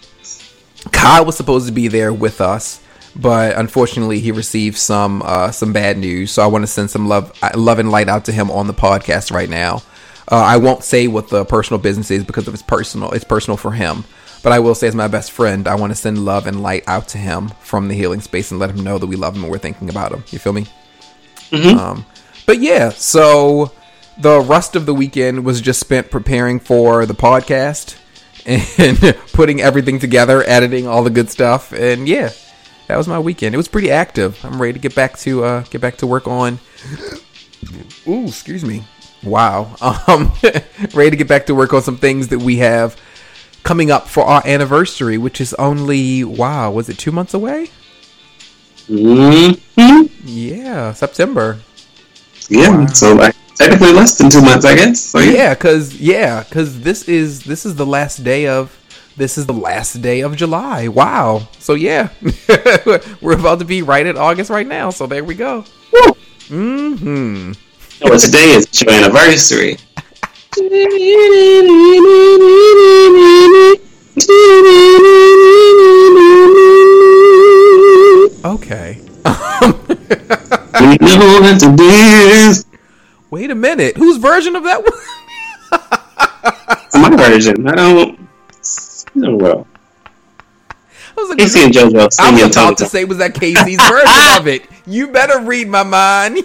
Kyle 0.92 1.24
was 1.24 1.36
supposed 1.36 1.66
to 1.66 1.72
be 1.72 1.88
there 1.88 2.12
with 2.12 2.40
us, 2.40 2.82
but 3.14 3.56
unfortunately 3.56 4.20
he 4.20 4.30
received 4.30 4.76
some 4.76 5.22
uh, 5.22 5.50
some 5.50 5.72
bad 5.72 5.96
news. 5.96 6.30
So 6.32 6.42
I 6.42 6.46
want 6.46 6.62
to 6.62 6.66
send 6.66 6.90
some 6.90 7.08
love 7.08 7.32
love 7.54 7.78
and 7.78 7.90
light 7.90 8.08
out 8.08 8.26
to 8.26 8.32
him 8.32 8.50
on 8.50 8.66
the 8.66 8.74
podcast 8.74 9.30
right 9.32 9.48
now. 9.48 9.82
Uh, 10.30 10.36
I 10.36 10.56
won't 10.56 10.82
say 10.82 11.06
what 11.06 11.28
the 11.28 11.44
personal 11.44 11.80
business 11.80 12.10
is 12.10 12.24
because 12.24 12.48
of 12.48 12.54
it's 12.54 12.62
personal. 12.62 13.12
It's 13.12 13.24
personal 13.24 13.56
for 13.56 13.70
him. 13.70 14.04
But 14.42 14.52
I 14.52 14.58
will 14.58 14.74
say, 14.74 14.86
as 14.86 14.94
my 14.94 15.08
best 15.08 15.32
friend, 15.32 15.66
I 15.66 15.74
want 15.76 15.92
to 15.92 15.96
send 15.96 16.24
love 16.24 16.46
and 16.46 16.62
light 16.62 16.84
out 16.86 17.08
to 17.08 17.18
him 17.18 17.48
from 17.60 17.88
the 17.88 17.94
healing 17.94 18.20
space 18.20 18.50
and 18.50 18.60
let 18.60 18.70
him 18.70 18.84
know 18.84 18.98
that 18.98 19.06
we 19.06 19.16
love 19.16 19.34
him 19.34 19.42
and 19.42 19.50
we're 19.50 19.58
thinking 19.58 19.88
about 19.88 20.12
him. 20.12 20.24
You 20.30 20.38
feel 20.38 20.52
me? 20.52 20.66
Mhm. 21.50 21.76
Um, 21.78 22.06
but 22.46 22.60
yeah, 22.60 22.90
so 22.90 23.72
the 24.18 24.40
rest 24.40 24.76
of 24.76 24.86
the 24.86 24.94
weekend 24.94 25.44
was 25.44 25.60
just 25.60 25.80
spent 25.80 26.10
preparing 26.10 26.58
for 26.60 27.04
the 27.06 27.14
podcast 27.14 27.96
and 28.46 29.16
putting 29.32 29.60
everything 29.60 29.98
together, 29.98 30.42
editing 30.46 30.86
all 30.86 31.02
the 31.02 31.10
good 31.10 31.30
stuff, 31.30 31.72
and 31.72 32.08
yeah, 32.08 32.30
that 32.88 32.96
was 32.96 33.08
my 33.08 33.18
weekend. 33.18 33.54
It 33.54 33.58
was 33.58 33.68
pretty 33.68 33.90
active. 33.90 34.38
I'm 34.44 34.60
ready 34.60 34.74
to 34.74 34.78
get 34.78 34.94
back 34.94 35.18
to 35.18 35.44
uh, 35.44 35.60
get 35.70 35.80
back 35.80 35.96
to 35.98 36.06
work 36.06 36.28
on. 36.28 36.58
Ooh, 38.06 38.26
excuse 38.26 38.64
me. 38.64 38.84
Wow. 39.22 39.74
Um, 40.08 40.32
ready 40.94 41.10
to 41.10 41.16
get 41.16 41.26
back 41.28 41.46
to 41.46 41.54
work 41.54 41.72
on 41.74 41.82
some 41.82 41.96
things 41.96 42.28
that 42.28 42.38
we 42.38 42.58
have 42.58 42.96
coming 43.64 43.90
up 43.90 44.06
for 44.06 44.22
our 44.24 44.40
anniversary, 44.46 45.18
which 45.18 45.40
is 45.40 45.52
only 45.54 46.22
wow. 46.22 46.70
Was 46.70 46.88
it 46.88 46.98
two 46.98 47.10
months 47.10 47.34
away? 47.34 47.70
hmm 48.86 49.52
Yeah, 50.26 50.92
September. 50.92 51.58
Yeah. 52.48 52.76
Wow. 52.76 52.86
So 52.86 53.14
like 53.14 53.34
technically 53.54 53.92
less 53.92 54.18
than 54.18 54.30
two 54.30 54.42
months, 54.42 54.64
I 54.64 54.74
guess. 54.76 55.00
So 55.00 55.18
yeah. 55.18 55.32
yeah 55.32 55.54
because 55.54 55.94
yeah 56.00 56.42
because 56.42 56.80
this 56.80 57.08
is 57.08 57.44
this 57.44 57.64
is 57.66 57.76
the 57.76 57.86
last 57.86 58.24
day 58.24 58.46
of 58.46 58.76
this 59.16 59.38
is 59.38 59.46
the 59.46 59.52
last 59.52 60.02
day 60.02 60.20
of 60.20 60.36
july 60.36 60.88
wow 60.88 61.48
so 61.58 61.72
yeah 61.72 62.10
we're 63.22 63.32
about 63.38 63.58
to 63.58 63.64
be 63.64 63.80
right 63.80 64.06
at 64.06 64.16
august 64.16 64.50
right 64.50 64.66
now 64.66 64.90
so 64.90 65.06
there 65.06 65.24
we 65.24 65.34
go 65.34 65.64
Woo. 65.92 66.12
hmm 66.48 67.52
Well, 68.02 68.18
today 68.18 68.50
is 68.52 68.68
your 68.82 68.92
anniversary. 68.92 69.78
okay 78.44 79.05
We 80.78 80.96
know 80.98 81.40
what 81.40 81.58
to 81.60 81.74
do. 81.74 82.52
wait 83.30 83.50
a 83.50 83.54
minute 83.54 83.96
whose 83.96 84.18
version 84.18 84.54
of 84.56 84.64
that 84.64 84.82
was 84.82 85.06
My 86.94 87.10
version. 87.16 87.66
I 87.68 87.74
don't. 87.74 88.28
Don't 89.18 89.38
know. 89.38 89.66
I 91.18 91.20
was, 91.20 91.28
like, 91.30 91.38
K-Ci 91.38 91.64
and 91.64 91.72
JoJo 91.72 92.20
I 92.20 92.30
was 92.32 92.56
about 92.56 92.78
to 92.78 92.86
say 92.86 93.04
was 93.04 93.18
that 93.18 93.34
K-Ci's 93.34 93.80
version 93.88 94.40
of 94.40 94.46
it 94.46 94.66
you 94.86 95.08
better 95.08 95.40
read 95.40 95.66
my 95.66 95.82
mind 95.82 96.38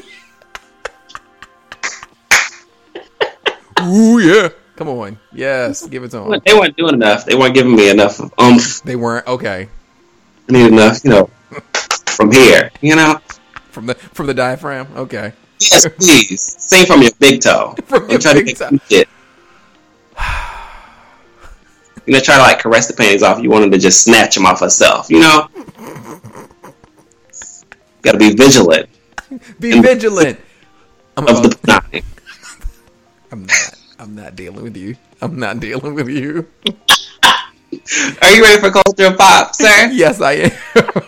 ooh 3.81 4.19
yeah 4.19 4.49
come 4.77 4.87
on 4.87 5.19
yes 5.33 5.85
give 5.87 6.03
it 6.03 6.11
to 6.11 6.19
them 6.19 6.41
They 6.45 6.53
weren't 6.53 6.77
doing 6.77 6.93
enough. 6.93 7.25
They 7.25 7.35
weren't 7.35 7.53
giving 7.53 7.75
me 7.75 7.89
enough 7.89 8.19
oomph. 8.39 8.81
they 8.83 8.95
weren't 8.95 9.27
okay 9.27 9.67
I 10.47 10.51
need 10.51 10.67
enough, 10.67 11.03
you 11.03 11.09
know, 11.11 11.29
from 12.21 12.31
here. 12.31 12.71
You 12.81 12.95
know. 12.95 13.19
from 13.71 13.85
the 13.87 13.95
from 13.95 14.27
the 14.27 14.33
diaphragm 14.33 14.87
okay 14.95 15.33
Yes, 15.59 15.87
please. 15.99 16.41
Sing 16.41 16.85
from 16.87 17.03
your 17.03 17.11
big 17.19 17.39
toe. 17.41 17.75
From 17.85 18.09
your 18.09 18.17
try 18.17 18.33
to 18.33 18.39
big 18.39 18.47
make 18.47 18.57
toe. 18.57 18.71
shit. 18.89 19.07
You 22.07 22.13
know, 22.13 22.19
try 22.19 22.37
to 22.37 22.41
like 22.41 22.59
caress 22.59 22.87
the 22.87 22.95
panties 22.95 23.21
off. 23.21 23.43
You 23.43 23.51
want 23.51 23.61
them 23.61 23.69
to 23.71 23.77
just 23.77 24.01
snatch 24.03 24.33
them 24.33 24.47
off 24.47 24.59
herself. 24.61 25.07
You 25.11 25.19
know. 25.19 25.47
Got 28.01 28.13
to 28.13 28.17
be 28.17 28.33
vigilant 28.33 28.89
Be 29.59 29.73
And- 29.73 29.83
vigilant. 29.83 30.39
I'm, 31.15 31.27
of 31.27 31.43
the 31.43 31.55
nine. 31.67 32.03
I'm 33.31 33.45
not. 33.45 33.75
I'm 33.99 34.15
not 34.15 34.35
dealing 34.35 34.63
with 34.63 34.75
you. 34.75 34.95
I'm 35.21 35.37
not 35.37 35.59
dealing 35.59 35.93
with 35.93 36.09
you. 36.09 36.47
Are 38.23 38.31
you 38.31 38.41
ready 38.41 38.59
for 38.59 38.71
culture 38.71 39.15
pop, 39.15 39.53
sir? 39.53 39.89
yes, 39.93 40.21
I 40.21 40.49
am. 40.49 41.03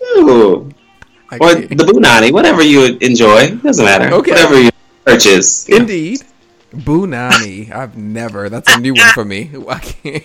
You 0.00 0.72
Or 1.40 1.54
the 1.54 1.84
Bunani, 1.88 2.32
whatever 2.32 2.62
you 2.62 2.96
enjoy. 3.00 3.56
Doesn't 3.56 3.84
matter. 3.84 4.12
Okay. 4.14 4.32
Whatever 4.32 4.60
you 4.60 4.70
purchase. 5.04 5.68
you 5.68 5.76
know. 5.76 5.80
Indeed. 5.82 6.20
Bunani. 6.74 7.70
I've 7.70 7.96
never. 7.96 8.48
That's 8.48 8.74
a 8.74 8.80
new 8.80 8.94
one 8.94 9.08
for 9.12 9.24
me. 9.24 9.50
I 9.68 9.78
can't. 9.78 10.24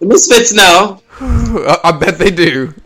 The 0.00 0.06
Misfits 0.06 0.52
know. 0.52 1.02
I 1.20 1.78
I 1.84 1.92
bet 1.92 2.18
they 2.18 2.30
do. 2.30 2.74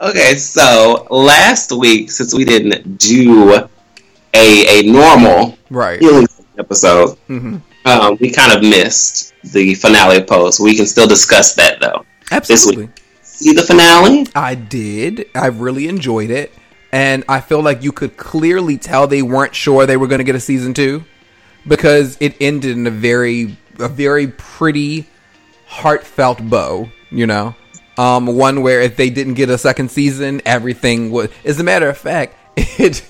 Okay, 0.00 0.34
so 0.36 1.06
last 1.10 1.72
week, 1.72 2.10
since 2.10 2.32
we 2.34 2.44
didn't 2.44 2.96
do 2.98 3.52
a 3.52 3.68
a 4.34 4.82
normal 4.90 5.58
Right. 5.68 6.00
healing 6.00 6.26
episode, 6.70 7.18
hmm 7.26 7.58
um, 7.84 8.18
we 8.20 8.30
kind 8.30 8.52
of 8.52 8.62
missed 8.62 9.32
the 9.42 9.74
finale 9.74 10.22
post. 10.22 10.60
We 10.60 10.76
can 10.76 10.86
still 10.86 11.06
discuss 11.06 11.54
that 11.54 11.80
though. 11.80 12.04
Absolutely. 12.30 12.90
See 13.22 13.54
the 13.54 13.62
finale? 13.62 14.26
I 14.34 14.54
did. 14.54 15.26
I 15.34 15.46
really 15.46 15.88
enjoyed 15.88 16.30
it. 16.30 16.52
And 16.92 17.24
I 17.28 17.40
feel 17.40 17.62
like 17.62 17.82
you 17.82 17.92
could 17.92 18.16
clearly 18.16 18.76
tell 18.76 19.06
they 19.06 19.22
weren't 19.22 19.54
sure 19.54 19.86
they 19.86 19.96
were 19.96 20.08
going 20.08 20.18
to 20.18 20.24
get 20.24 20.34
a 20.34 20.40
season 20.40 20.74
two 20.74 21.04
because 21.66 22.18
it 22.20 22.36
ended 22.40 22.76
in 22.76 22.86
a 22.86 22.90
very, 22.90 23.56
a 23.78 23.88
very 23.88 24.26
pretty, 24.26 25.06
heartfelt 25.66 26.50
bow, 26.50 26.90
you 27.10 27.26
know? 27.26 27.54
Um, 27.96 28.26
one 28.26 28.62
where 28.62 28.80
if 28.80 28.96
they 28.96 29.08
didn't 29.08 29.34
get 29.34 29.48
a 29.50 29.58
second 29.58 29.90
season, 29.90 30.42
everything 30.44 31.10
would. 31.12 31.30
As 31.44 31.60
a 31.60 31.64
matter 31.64 31.88
of 31.88 31.96
fact, 31.96 32.36
it. 32.56 33.02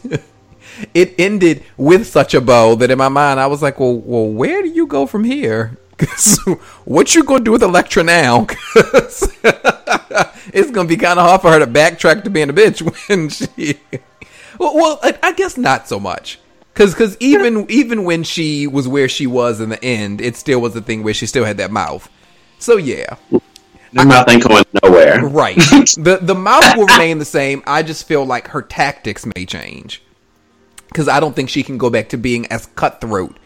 It 0.94 1.14
ended 1.18 1.64
with 1.76 2.06
such 2.06 2.34
a 2.34 2.40
bow 2.40 2.74
that 2.76 2.90
in 2.90 2.98
my 2.98 3.08
mind 3.08 3.40
I 3.40 3.46
was 3.46 3.62
like, 3.62 3.80
"Well, 3.80 3.96
well, 3.96 4.26
where 4.26 4.62
do 4.62 4.68
you 4.68 4.86
go 4.86 5.06
from 5.06 5.24
here? 5.24 5.78
what 6.84 7.14
you 7.14 7.24
gonna 7.24 7.44
do 7.44 7.52
with 7.52 7.62
Elektra 7.62 8.02
now? 8.02 8.46
it's 10.52 10.70
gonna 10.70 10.88
be 10.88 10.96
kind 10.96 11.18
of 11.18 11.26
hard 11.26 11.40
for 11.42 11.50
her 11.50 11.58
to 11.58 11.66
backtrack 11.66 12.24
to 12.24 12.30
being 12.30 12.50
a 12.50 12.52
bitch 12.52 12.80
when 13.08 13.28
she. 13.28 13.78
Well, 14.58 14.74
well 14.74 15.00
I, 15.02 15.18
I 15.22 15.32
guess 15.32 15.56
not 15.56 15.88
so 15.88 16.00
much. 16.00 16.38
Cause, 16.74 16.94
cause 16.94 17.16
even 17.20 17.70
even 17.70 18.04
when 18.04 18.22
she 18.22 18.66
was 18.66 18.88
where 18.88 19.08
she 19.08 19.26
was 19.26 19.60
in 19.60 19.70
the 19.70 19.84
end, 19.84 20.20
it 20.20 20.36
still 20.36 20.60
was 20.60 20.74
a 20.76 20.80
thing 20.80 21.02
where 21.02 21.12
she 21.12 21.26
still 21.26 21.44
had 21.44 21.58
that 21.58 21.70
mouth. 21.70 22.08
So 22.58 22.76
yeah, 22.76 23.16
Their 23.92 24.06
mouth 24.06 24.28
ain't 24.28 24.46
going 24.46 24.64
nowhere. 24.82 25.20
right. 25.26 25.56
the 25.56 26.18
The 26.22 26.34
mouth 26.34 26.76
will 26.76 26.86
remain 26.86 27.18
the 27.18 27.24
same. 27.24 27.62
I 27.66 27.82
just 27.82 28.06
feel 28.06 28.24
like 28.24 28.48
her 28.48 28.62
tactics 28.62 29.26
may 29.34 29.44
change. 29.44 30.02
Because 30.90 31.08
I 31.08 31.20
don't 31.20 31.34
think 31.34 31.48
she 31.48 31.62
can 31.62 31.78
go 31.78 31.88
back 31.90 32.08
to 32.10 32.18
being 32.18 32.46
as 32.46 32.66
cutthroat 32.66 33.38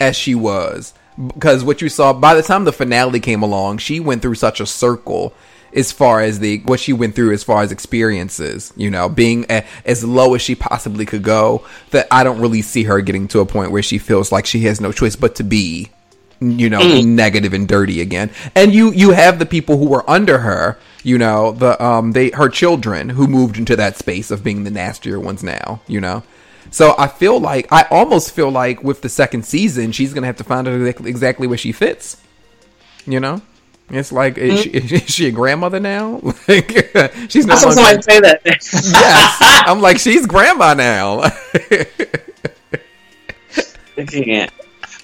as 0.00 0.16
she 0.16 0.34
was. 0.34 0.94
Because 1.26 1.62
what 1.62 1.82
you 1.82 1.88
saw 1.88 2.12
by 2.12 2.34
the 2.34 2.42
time 2.42 2.64
the 2.64 2.72
finale 2.72 3.20
came 3.20 3.42
along, 3.42 3.78
she 3.78 4.00
went 4.00 4.22
through 4.22 4.36
such 4.36 4.60
a 4.60 4.66
circle 4.66 5.34
as 5.74 5.90
far 5.90 6.20
as 6.20 6.38
the 6.38 6.58
what 6.60 6.80
she 6.80 6.92
went 6.92 7.14
through 7.14 7.32
as 7.32 7.42
far 7.42 7.62
as 7.62 7.72
experiences. 7.72 8.72
You 8.76 8.90
know, 8.90 9.08
being 9.08 9.44
a, 9.50 9.64
as 9.84 10.04
low 10.04 10.34
as 10.34 10.42
she 10.42 10.54
possibly 10.54 11.04
could 11.04 11.22
go. 11.22 11.66
That 11.90 12.06
I 12.10 12.24
don't 12.24 12.40
really 12.40 12.62
see 12.62 12.84
her 12.84 13.00
getting 13.00 13.28
to 13.28 13.40
a 13.40 13.46
point 13.46 13.72
where 13.72 13.82
she 13.82 13.98
feels 13.98 14.32
like 14.32 14.46
she 14.46 14.60
has 14.60 14.80
no 14.80 14.92
choice 14.92 15.16
but 15.16 15.34
to 15.36 15.44
be 15.44 15.90
you 16.42 16.68
know 16.68 17.00
negative 17.02 17.52
and 17.52 17.68
dirty 17.68 18.00
again 18.00 18.30
and 18.56 18.74
you 18.74 18.92
you 18.92 19.12
have 19.12 19.38
the 19.38 19.46
people 19.46 19.78
who 19.78 19.88
were 19.88 20.08
under 20.10 20.38
her 20.38 20.76
you 21.04 21.16
know 21.16 21.52
the 21.52 21.82
um 21.82 22.12
they 22.12 22.30
her 22.30 22.48
children 22.48 23.10
who 23.10 23.26
moved 23.26 23.58
into 23.58 23.76
that 23.76 23.96
space 23.96 24.30
of 24.30 24.42
being 24.42 24.64
the 24.64 24.70
nastier 24.70 25.20
ones 25.20 25.42
now 25.42 25.80
you 25.86 26.00
know 26.00 26.22
so 26.70 26.94
i 26.98 27.06
feel 27.06 27.38
like 27.40 27.66
i 27.72 27.82
almost 27.90 28.32
feel 28.32 28.50
like 28.50 28.82
with 28.82 29.02
the 29.02 29.08
second 29.08 29.44
season 29.44 29.92
she's 29.92 30.12
gonna 30.14 30.26
have 30.26 30.36
to 30.36 30.44
find 30.44 30.68
out 30.68 30.74
exactly, 30.74 31.10
exactly 31.10 31.46
where 31.46 31.58
she 31.58 31.72
fits 31.72 32.22
you 33.06 33.20
know 33.20 33.40
It's 33.90 34.10
like 34.12 34.38
is, 34.38 34.62
she, 34.62 34.70
mm-hmm. 34.70 34.94
is 34.94 35.10
she 35.10 35.26
a 35.26 35.30
grandmother 35.30 35.78
now? 35.78 36.20
like 36.48 36.70
she's 37.28 37.44
I 37.44 37.48
not. 37.48 37.58
saw 37.58 37.70
somebody 37.70 38.00
say 38.00 38.20
that. 38.20 38.40
yes, 38.44 39.38
I'm 39.66 39.80
like 39.82 39.98
she's 39.98 40.24
grandma 40.26 40.72
now. 40.72 41.20
I 43.98 44.04
can't. 44.06 44.50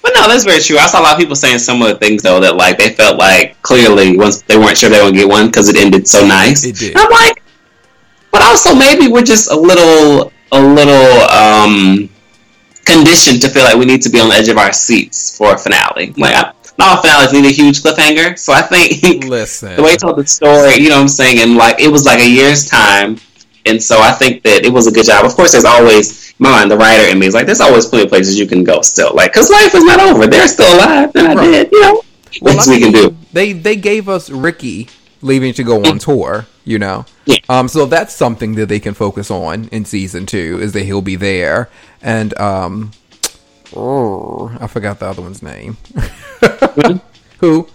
But 0.01 0.13
no, 0.15 0.27
that's 0.27 0.45
very 0.45 0.61
true. 0.61 0.77
I 0.77 0.87
saw 0.87 1.01
a 1.01 1.03
lot 1.03 1.13
of 1.13 1.19
people 1.19 1.35
saying 1.35 1.59
some 1.59 1.81
of 1.81 1.89
the 1.89 1.95
things 1.95 2.23
though 2.23 2.39
that 2.39 2.55
like 2.55 2.77
they 2.77 2.89
felt 2.89 3.19
like 3.19 3.61
clearly 3.61 4.17
once 4.17 4.41
they 4.43 4.57
weren't 4.57 4.77
sure 4.77 4.89
they 4.89 5.03
would 5.03 5.13
get 5.13 5.27
one 5.27 5.47
because 5.47 5.69
it 5.69 5.75
ended 5.75 6.07
so 6.07 6.25
nice. 6.25 6.63
It 6.63 6.77
did. 6.77 6.95
And 6.95 6.99
I'm 6.99 7.11
like, 7.11 7.43
but 8.31 8.41
also 8.41 8.73
maybe 8.73 9.07
we're 9.07 9.23
just 9.23 9.51
a 9.51 9.55
little, 9.55 10.31
a 10.51 10.59
little 10.61 11.21
um 11.31 12.09
conditioned 12.85 13.41
to 13.41 13.49
feel 13.49 13.63
like 13.63 13.75
we 13.77 13.85
need 13.85 14.01
to 14.01 14.09
be 14.09 14.19
on 14.19 14.29
the 14.29 14.35
edge 14.35 14.47
of 14.49 14.57
our 14.57 14.73
seats 14.73 15.37
for 15.37 15.53
a 15.53 15.57
finale. 15.57 16.13
Like, 16.17 16.33
I, 16.35 16.53
not 16.77 16.95
all 16.97 17.01
finales 17.01 17.33
need 17.33 17.45
a 17.45 17.51
huge 17.51 17.81
cliffhanger, 17.83 18.37
so 18.37 18.53
I 18.53 18.61
think 18.61 19.25
Listen, 19.25 19.75
the 19.75 19.83
way 19.83 19.91
he 19.91 19.97
told 19.97 20.17
the 20.17 20.25
story, 20.25 20.75
you 20.81 20.89
know 20.89 20.95
what 20.95 21.01
I'm 21.03 21.07
saying, 21.07 21.39
and 21.39 21.55
like 21.55 21.79
it 21.79 21.89
was 21.91 22.05
like 22.05 22.19
a 22.19 22.29
year's 22.29 22.67
time. 22.67 23.17
And 23.65 23.81
so 23.83 23.99
I 23.99 24.11
think 24.13 24.41
that 24.43 24.65
it 24.65 24.71
was 24.71 24.87
a 24.87 24.91
good 24.91 25.05
job. 25.05 25.25
Of 25.25 25.33
course, 25.35 25.51
there's 25.51 25.65
always, 25.65 26.33
my 26.39 26.49
mind, 26.49 26.71
the 26.71 26.77
writer 26.77 27.11
in 27.11 27.19
me 27.19 27.27
is 27.27 27.33
like, 27.35 27.45
there's 27.45 27.59
always 27.59 27.85
plenty 27.85 28.05
of 28.05 28.09
places 28.09 28.39
you 28.39 28.47
can 28.47 28.63
go 28.63 28.81
still. 28.81 29.13
Like, 29.13 29.33
because 29.33 29.51
life 29.51 29.75
is 29.75 29.83
not 29.83 29.99
over. 29.99 30.25
They're 30.27 30.47
still 30.47 30.73
alive, 30.77 31.11
and 31.15 31.27
I 31.27 31.33
Right. 31.35 31.51
did, 31.51 31.71
you 31.71 31.81
know. 31.81 32.01
Well, 32.41 32.53
Things 32.53 32.67
I 32.69 32.71
we 32.71 32.79
can 32.79 32.91
do. 32.93 33.15
They 33.33 33.53
they 33.53 33.75
gave 33.75 34.07
us 34.07 34.29
Ricky 34.29 34.87
leaving 35.21 35.53
to 35.53 35.63
go 35.63 35.83
on 35.83 35.99
tour, 35.99 36.45
you 36.65 36.79
know. 36.79 37.05
Yeah. 37.25 37.37
Um, 37.49 37.67
so 37.67 37.85
that's 37.85 38.13
something 38.13 38.55
that 38.55 38.67
they 38.67 38.79
can 38.79 38.93
focus 38.93 39.29
on 39.31 39.67
in 39.69 39.85
season 39.85 40.25
two 40.25 40.59
is 40.61 40.73
that 40.73 40.83
he'll 40.83 41.01
be 41.01 41.15
there, 41.15 41.69
and 42.01 42.37
um, 42.39 42.91
oh, 43.75 44.55
I 44.59 44.67
forgot 44.67 44.99
the 44.99 45.05
other 45.07 45.21
one's 45.21 45.41
name. 45.43 45.77
Who? 47.39 47.67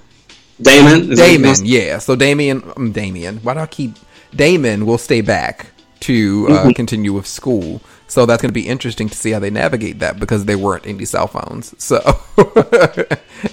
Damon? 0.60 1.12
is 1.12 1.18
Damon. 1.18 1.56
Yeah. 1.64 1.98
So 1.98 2.14
Damien, 2.16 2.62
um, 2.76 2.92
Damien. 2.92 3.38
Why 3.38 3.54
do 3.54 3.60
I 3.60 3.66
keep 3.66 3.96
Damon? 4.34 4.86
Will 4.86 4.98
stay 4.98 5.20
back 5.20 5.66
to 6.00 6.46
uh, 6.48 6.52
Mm-hmm. 6.52 6.70
continue 6.70 7.12
with 7.12 7.26
school. 7.26 7.80
So 8.06 8.26
that's 8.26 8.40
going 8.42 8.50
to 8.50 8.54
be 8.54 8.68
interesting 8.68 9.08
to 9.08 9.16
see 9.16 9.30
how 9.32 9.38
they 9.40 9.50
navigate 9.50 9.98
that 10.00 10.20
because 10.20 10.44
there 10.44 10.58
weren't 10.58 10.86
any 10.86 11.04
cell 11.06 11.26
phones. 11.26 11.74
So 11.78 11.98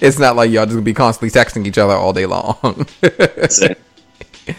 it's 0.00 0.18
not 0.18 0.36
like 0.36 0.50
y'all 0.50 0.64
just 0.66 0.74
gonna 0.74 0.82
be 0.82 0.94
constantly 0.94 1.30
texting 1.30 1.66
each 1.66 1.78
other 1.78 1.94
all 1.94 2.12
day 2.12 2.26
long. 2.26 2.86
It. 3.02 3.78
Um, 4.48 4.54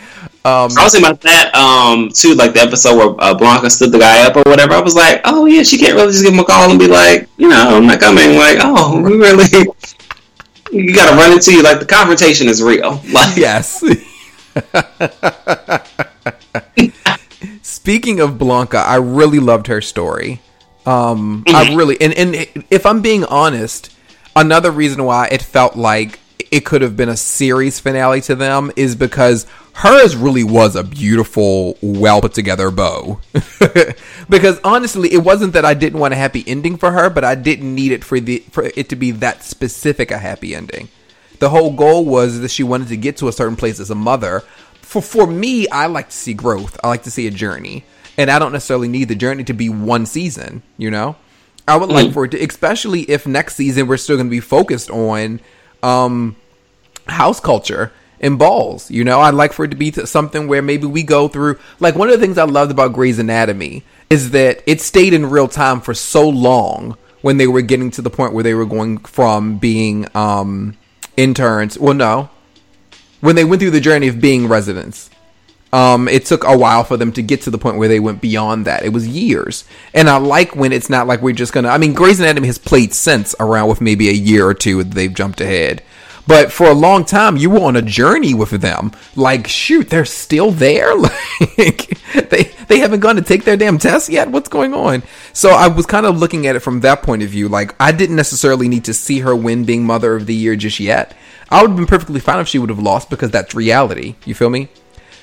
I 0.46 0.84
was 0.84 0.92
thinking 0.92 1.10
about 1.10 1.22
that 1.22 1.54
um 1.56 2.10
too, 2.10 2.36
like 2.36 2.54
the 2.54 2.62
episode 2.62 2.98
where 2.98 3.16
uh, 3.20 3.34
Blanca 3.34 3.70
stood 3.70 3.92
the 3.92 4.00
guy 4.00 4.26
up 4.26 4.36
or 4.36 4.44
whatever. 4.50 4.74
I 4.74 4.82
was 4.82 4.96
like, 4.96 5.22
oh 5.26 5.46
yeah, 5.46 5.64
she 5.64 5.78
can't 5.78 5.96
really 5.96 6.12
just 6.12 6.24
give 6.24 6.34
him 6.34 6.40
a 6.40 6.46
call 6.46 6.70
and 6.70 6.80
be 6.80 6.88
like, 6.88 7.30
you 7.38 7.50
know, 7.50 7.78
I'm 7.78 7.86
not 7.86 8.00
coming. 8.00 8.36
Like, 8.36 8.58
oh, 8.62 9.02
we 9.06 9.18
really, 9.18 9.68
you 10.72 10.94
got 10.94 11.12
to 11.12 11.16
run 11.16 11.32
into 11.32 11.54
you. 11.54 11.64
Like 11.64 11.80
the 11.80 11.86
confrontation 11.86 12.48
is 12.48 12.62
real. 12.62 13.02
Like, 13.14 13.38
yes. 13.38 13.84
Speaking 17.62 18.20
of 18.20 18.38
Blanca, 18.38 18.78
I 18.78 18.96
really 18.96 19.40
loved 19.40 19.68
her 19.68 19.82
story. 19.82 20.42
Um, 20.86 21.44
I 21.48 21.76
really, 21.76 22.00
and, 22.02 22.14
and 22.14 22.36
if 22.70 22.86
I'm 22.86 23.02
being 23.02 23.24
honest, 23.26 23.96
another 24.36 24.72
reason 24.72 25.04
why 25.06 25.28
it 25.28 25.42
felt 25.42 25.76
like 25.76 26.20
it 26.52 26.66
could 26.66 26.82
have 26.82 26.96
been 26.96 27.10
a 27.10 27.18
series 27.18 27.80
finale 27.80 28.22
to 28.22 28.36
them 28.36 28.72
is 28.76 28.96
because 28.96 29.48
hers 29.74 30.16
really 30.16 30.44
was 30.44 30.76
a 30.76 30.84
beautiful, 30.84 31.78
well 31.82 32.22
put 32.22 32.34
together 32.34 32.72
bow. 32.72 33.20
because 34.30 34.60
honestly, 34.64 35.14
it 35.14 35.24
wasn't 35.24 35.54
that 35.54 35.66
I 35.66 35.74
didn't 35.74 36.00
want 36.00 36.14
a 36.14 36.18
happy 36.18 36.44
ending 36.48 36.78
for 36.78 36.92
her, 36.92 37.10
but 37.10 37.24
I 37.24 37.36
didn't 37.36 37.74
need 37.74 37.92
it 37.92 38.04
for 38.04 38.20
the 38.20 38.40
for 38.52 38.64
it 38.64 38.90
to 38.90 38.96
be 38.96 39.12
that 39.12 39.44
specific 39.44 40.12
a 40.12 40.18
happy 40.18 40.56
ending. 40.56 40.90
The 41.40 41.50
whole 41.50 41.74
goal 41.74 42.06
was 42.06 42.40
that 42.40 42.52
she 42.52 42.64
wanted 42.64 42.88
to 42.90 42.98
get 42.98 43.18
to 43.18 43.28
a 43.28 43.34
certain 43.34 43.56
place 43.56 43.80
as 43.80 43.90
a 43.90 43.96
mother. 43.96 44.42
For 44.76 45.02
for 45.02 45.28
me, 45.28 45.68
I 45.70 45.88
like 45.88 46.10
to 46.10 46.16
see 46.16 46.34
growth. 46.34 46.80
I 46.84 46.88
like 46.88 47.04
to 47.04 47.12
see 47.12 47.28
a 47.28 47.32
journey, 47.32 47.84
and 48.18 48.30
I 48.30 48.40
don't 48.40 48.54
necessarily 48.54 48.88
need 48.88 49.10
the 49.10 49.16
journey 49.16 49.44
to 49.46 49.54
be 49.54 49.70
one 49.70 50.06
season. 50.06 50.62
You 50.78 50.92
know, 50.92 51.16
I 51.68 51.78
would 51.78 51.90
like 51.90 52.14
for 52.14 52.26
it 52.26 52.32
to, 52.32 52.44
especially 52.44 53.02
if 53.10 53.26
next 53.26 53.56
season 53.56 53.88
we're 53.88 53.98
still 53.98 54.18
going 54.18 54.28
to 54.28 54.32
be 54.32 54.40
focused 54.40 54.92
on 54.92 55.42
um, 55.82 56.36
house 57.08 57.40
culture 57.40 57.92
and 58.24 58.40
balls. 58.40 58.90
You 58.90 59.04
know, 59.04 59.20
I'd 59.20 59.36
like 59.36 59.54
for 59.54 59.66
it 59.66 59.70
to 59.70 59.76
be 59.76 59.92
something 59.92 60.48
where 60.48 60.64
maybe 60.64 60.88
we 60.88 61.04
go 61.04 61.28
through. 61.28 61.60
Like 61.80 61.96
one 61.96 62.10
of 62.10 62.20
the 62.20 62.26
things 62.26 62.40
I 62.40 62.46
loved 62.46 62.72
about 62.72 62.94
Grey's 62.94 63.20
Anatomy 63.20 63.84
is 64.10 64.32
that 64.32 64.64
it 64.66 64.82
stayed 64.82 65.14
in 65.14 65.30
real 65.30 65.48
time 65.48 65.82
for 65.82 65.94
so 65.94 66.28
long 66.28 66.98
when 67.22 67.38
they 67.38 67.48
were 67.48 67.62
getting 67.62 67.92
to 67.92 68.02
the 68.02 68.10
point 68.10 68.34
where 68.34 68.44
they 68.44 68.54
were 68.54 68.66
going 68.66 68.98
from 69.00 69.58
being 69.58 70.08
um, 70.16 70.78
interns. 71.18 71.78
Well, 71.78 71.94
no, 71.94 72.30
when 73.20 73.36
they 73.36 73.44
went 73.44 73.62
through 73.62 73.72
the 73.72 73.82
journey 73.82 74.08
of 74.08 74.20
being 74.20 74.48
residents. 74.48 75.10
Um, 75.72 76.08
it 76.08 76.28
took 76.28 76.44
a 76.44 76.56
while 76.56 76.84
for 76.84 76.98
them 76.98 77.12
to 77.14 77.24
get 77.24 77.42
to 77.42 77.50
the 77.50 77.58
point 77.58 77.78
where 77.78 77.88
they 77.88 78.00
went 78.00 78.22
beyond 78.22 78.66
that. 78.66 78.86
It 78.86 78.94
was 78.94 79.08
years, 79.08 79.66
and 79.92 80.08
I 80.08 80.18
like 80.18 80.56
when 80.56 80.72
it's 80.72 80.88
not 80.88 81.08
like 81.08 81.24
we're 81.24 81.34
just 81.34 81.52
gonna. 81.52 81.70
I 81.70 81.80
mean, 81.80 81.96
Grey's 81.96 82.20
Anatomy 82.20 82.46
has 82.46 82.60
played 82.60 82.94
since 82.94 83.34
around 83.40 83.70
with 83.70 83.82
maybe 83.82 84.08
a 84.08 84.14
year 84.14 84.46
or 84.46 84.54
two. 84.54 84.84
They've 84.84 85.12
jumped 85.12 85.42
ahead, 85.42 85.82
but 86.28 86.52
for 86.52 86.68
a 86.68 86.74
long 86.74 87.06
time 87.06 87.38
you 87.38 87.50
were 87.50 87.62
on 87.62 87.76
a 87.76 87.82
journey 87.82 88.34
with 88.34 88.50
them. 88.50 88.92
Like, 89.16 89.48
shoot, 89.48 89.90
they're 89.90 90.06
still 90.06 90.52
there. 90.52 90.94
Like, 91.58 91.98
they 92.30 92.44
they 92.68 92.80
haven't 92.80 93.02
gone 93.02 93.16
to 93.16 93.22
take 93.22 93.44
their 93.44 93.58
damn 93.58 93.78
test 93.78 94.10
yet. 94.10 94.30
What's 94.30 94.50
going 94.50 94.74
on? 94.74 95.04
So 95.34 95.50
I 95.50 95.68
was 95.68 95.86
kind 95.86 96.06
of 96.06 96.18
looking 96.18 96.48
at 96.48 96.56
it 96.56 96.62
from 96.62 96.80
that 96.82 97.04
point 97.04 97.22
of 97.22 97.30
view. 97.30 97.48
Like, 97.48 97.76
I 97.80 97.92
didn't 97.92 98.16
necessarily 98.16 98.68
need 98.68 98.86
to 98.86 98.94
see 98.94 99.20
her 99.20 99.36
win 99.36 99.66
being 99.66 99.86
Mother 99.86 100.16
of 100.16 100.26
the 100.26 100.34
Year 100.34 100.56
just 100.56 100.80
yet. 100.80 101.16
I 101.50 101.62
would 101.62 101.72
have 101.72 101.78
been 101.78 101.86
perfectly 101.86 102.20
fine 102.20 102.40
if 102.40 102.48
she 102.48 102.60
would 102.60 102.70
have 102.70 102.80
lost 102.80 103.10
because 103.10 103.32
that's 103.32 103.54
reality. 103.54 104.16
You 104.26 104.34
feel 104.34 104.50
me? 104.50 104.70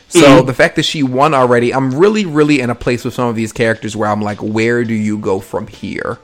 So 0.08 0.20
mm-hmm. 0.20 0.46
the 0.46 0.54
fact 0.54 0.76
that 0.76 0.84
she 0.84 1.02
won 1.02 1.34
already, 1.34 1.72
I'm 1.72 1.94
really, 1.94 2.24
really 2.26 2.60
in 2.60 2.70
a 2.70 2.74
place 2.74 3.04
with 3.04 3.14
some 3.14 3.28
of 3.28 3.36
these 3.36 3.52
characters 3.52 3.96
where 3.96 4.08
I'm 4.08 4.22
like, 4.22 4.38
where 4.38 4.84
do 4.84 4.94
you 4.94 5.18
go 5.18 5.40
from 5.40 5.66
here? 5.68 6.18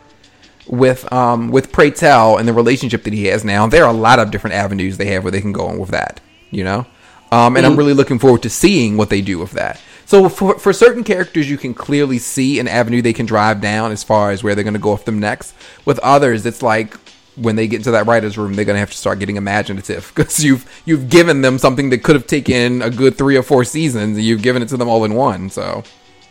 With 0.68 1.11
um 1.12 1.50
with 1.50 1.72
Pray 1.72 1.90
Tell 1.90 2.38
and 2.38 2.48
the 2.48 2.52
relationship 2.52 3.05
that 3.05 3.12
he 3.12 3.26
has 3.26 3.44
now, 3.44 3.66
there 3.66 3.85
are 3.85 3.90
a 3.90 3.96
lot 3.96 4.18
of 4.18 4.31
different 4.31 4.55
avenues 4.55 4.96
they 4.96 5.07
have 5.07 5.22
where 5.22 5.31
they 5.31 5.40
can 5.40 5.52
go 5.52 5.66
on 5.66 5.79
with 5.79 5.90
that. 5.90 6.20
You 6.50 6.64
know, 6.64 6.87
um, 7.33 7.57
and 7.57 7.66
I'm 7.66 7.76
really 7.76 7.92
looking 7.92 8.18
forward 8.18 8.42
to 8.42 8.50
seeing 8.50 8.96
what 8.96 9.11
they 9.11 9.20
do 9.20 9.38
with 9.38 9.52
that. 9.52 9.81
So 10.07 10.29
for 10.29 10.59
for 10.59 10.72
certain 10.72 11.05
characters, 11.05 11.50
you 11.50 11.59
can 11.59 11.74
clearly 11.74 12.18
see 12.18 12.59
an 12.59 12.68
avenue 12.68 13.02
they 13.02 13.12
can 13.12 13.26
drive 13.26 13.61
down 13.61 13.92
as 13.92 14.05
far 14.05 14.31
as 14.31 14.42
where 14.42 14.55
they're 14.55 14.64
going 14.64 14.74
to 14.74 14.81
go 14.81 14.92
with 14.92 15.05
them 15.05 15.18
next. 15.18 15.55
With 15.85 15.98
others, 16.00 16.46
it's 16.46 16.62
like 16.62 16.96
when 17.37 17.57
they 17.57 17.68
get 17.68 17.79
into 17.79 17.90
that 17.90 18.07
writers' 18.07 18.38
room, 18.38 18.55
they're 18.55 18.64
gonna 18.64 18.79
have 18.79 18.90
to 18.90 18.96
start 18.96 19.18
getting 19.18 19.37
imaginative 19.37 20.12
because 20.14 20.42
you've 20.42 20.83
you've 20.85 21.09
given 21.09 21.42
them 21.42 21.59
something 21.59 21.90
that 21.90 22.02
could 22.02 22.16
have 22.16 22.26
taken 22.26 22.83
a 22.83 22.90
good 22.90 23.16
three 23.16 23.37
or 23.37 23.42
four 23.42 23.64
seasons, 23.64 24.16
and 24.16 24.24
you've 24.24 24.42
given 24.42 24.62
it 24.62 24.68
to 24.68 24.76
them 24.76 24.88
all 24.88 25.05
in 25.05 25.14
one. 25.14 25.50
So, 25.50 25.85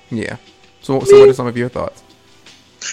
yeah. 0.10 0.38
So, 0.82 1.00
so 1.02 1.20
what 1.20 1.30
are 1.30 1.34
some 1.34 1.48
of 1.48 1.58
your 1.58 1.70
thoughts? 1.70 2.04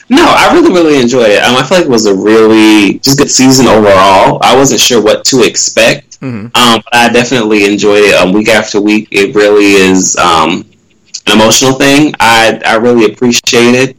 No, 0.08 0.24
I 0.24 0.52
really, 0.52 0.72
really 0.72 1.00
enjoyed 1.00 1.30
it. 1.30 1.42
Um, 1.42 1.56
I 1.56 1.62
feel 1.64 1.78
like 1.78 1.86
it 1.86 1.90
was 1.90 2.06
a 2.06 2.14
really 2.14 2.98
just 3.00 3.18
good 3.18 3.30
season 3.30 3.66
overall. 3.66 4.38
I 4.42 4.54
wasn't 4.56 4.80
sure 4.80 5.02
what 5.02 5.24
to 5.26 5.42
expect. 5.42 6.20
Mhm. 6.20 6.56
Um, 6.56 6.82
but 6.84 6.94
I 6.94 7.08
definitely 7.08 7.64
enjoyed 7.64 8.04
it. 8.04 8.14
Um, 8.14 8.32
week 8.32 8.48
after 8.48 8.80
week, 8.80 9.08
it 9.10 9.34
really 9.34 9.72
is 9.72 10.16
um, 10.16 10.64
an 11.26 11.32
emotional 11.32 11.72
thing. 11.72 12.14
I 12.20 12.60
I 12.64 12.76
really 12.76 13.06
appreciated 13.12 13.96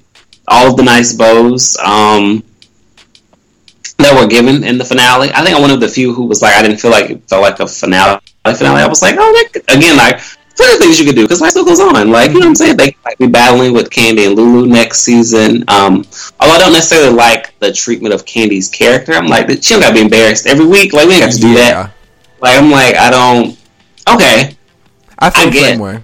all 0.48 0.70
of 0.70 0.78
the 0.78 0.84
nice 0.84 1.14
bows 1.14 1.78
um, 1.84 2.44
that 3.98 4.14
were 4.20 4.28
given 4.28 4.64
in 4.64 4.78
the 4.78 4.86
finale. 4.86 5.32
I 5.34 5.44
think 5.44 5.56
I'm 5.56 5.62
one 5.62 5.72
of 5.72 5.80
the 5.80 5.88
few 5.88 6.14
who 6.14 6.26
was 6.26 6.42
like, 6.42 6.56
I 6.56 6.62
didn't 6.62 6.78
feel 6.78 6.92
like 6.92 7.10
it 7.10 7.22
felt 7.30 7.42
like 7.42 7.60
a 7.60 7.68
finale. 7.68 8.20
Finale. 8.46 8.82
I 8.82 8.88
was 8.88 9.02
like, 9.02 9.16
oh, 9.18 9.50
that 9.54 9.64
again, 9.76 9.96
like 9.96 10.20
there 10.56 10.76
are 10.76 10.80
things 10.80 11.00
you 11.00 11.06
could 11.06 11.16
do 11.16 11.24
because 11.24 11.42
life 11.42 11.52
still 11.52 11.66
goes 11.66 11.80
on. 11.80 12.12
Like 12.12 12.30
you 12.30 12.36
know 12.36 12.40
what 12.42 12.48
I'm 12.48 12.56
saying? 12.56 12.78
They 12.78 12.96
might 13.04 13.18
be 13.18 13.28
battling 13.28 13.74
with 13.74 13.90
Candy 13.90 14.26
and 14.26 14.36
Lulu 14.36 14.68
next 14.68 15.00
season. 15.00 15.64
Um, 15.68 16.06
although 16.40 16.54
I 16.56 16.60
don't 16.60 16.74
necessarily 16.74 17.14
like 17.16 17.58
the 17.60 17.72
treatment 17.72 18.14
of 18.14 18.26
Candy's 18.26 18.70
character. 18.70 19.14
I'm 19.14 19.28
like, 19.28 19.50
she 19.50 19.74
don't 19.74 19.82
got 19.82 19.90
to 19.90 19.94
be 19.96 20.02
embarrassed 20.02 20.46
every 20.46 20.66
week. 20.66 20.94
Like 20.94 21.08
we 21.08 21.16
ain't 21.16 21.24
got 21.24 21.32
to 21.34 21.40
do 21.42 21.54
that. 21.56 21.92
Like 22.42 22.60
I'm 22.60 22.70
like, 22.70 22.96
I 22.96 23.10
don't. 23.10 23.58
Okay. 24.10 24.56
I 25.20 25.30
feel 25.30 25.44
I 25.44 25.46
the 25.46 25.52
get 25.52 25.70
same 25.72 25.80
way. 25.80 25.96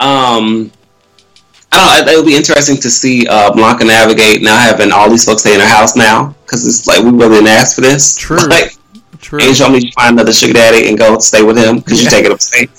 Um, 0.00 0.70
I 1.72 2.00
don't. 2.04 2.08
It 2.08 2.16
would 2.16 2.26
be 2.26 2.36
interesting 2.36 2.76
to 2.78 2.90
see 2.90 3.26
uh, 3.28 3.52
Blanca 3.52 3.84
navigate 3.84 4.42
now 4.42 4.56
having 4.56 4.92
all 4.92 5.10
these 5.10 5.24
folks 5.24 5.42
stay 5.42 5.54
in 5.54 5.60
her 5.60 5.66
house 5.66 5.96
now 5.96 6.34
because 6.44 6.66
it's 6.66 6.86
like 6.86 7.00
we 7.04 7.10
really 7.10 7.36
didn't 7.36 7.48
ask 7.48 7.74
for 7.74 7.82
this. 7.82 8.16
True. 8.16 8.38
Like, 8.48 8.72
True. 9.20 9.40
Angel 9.42 9.68
needs 9.68 9.86
to 9.86 9.90
find 9.92 10.14
another 10.14 10.32
sugar 10.32 10.52
daddy 10.52 10.88
and 10.88 10.96
go 10.96 11.18
stay 11.18 11.42
with 11.42 11.58
him 11.58 11.78
because 11.78 12.00
Yeah. 12.00 12.04
you 12.04 12.10
take 12.10 12.24
it 12.24 12.30
upstate. 12.30 12.70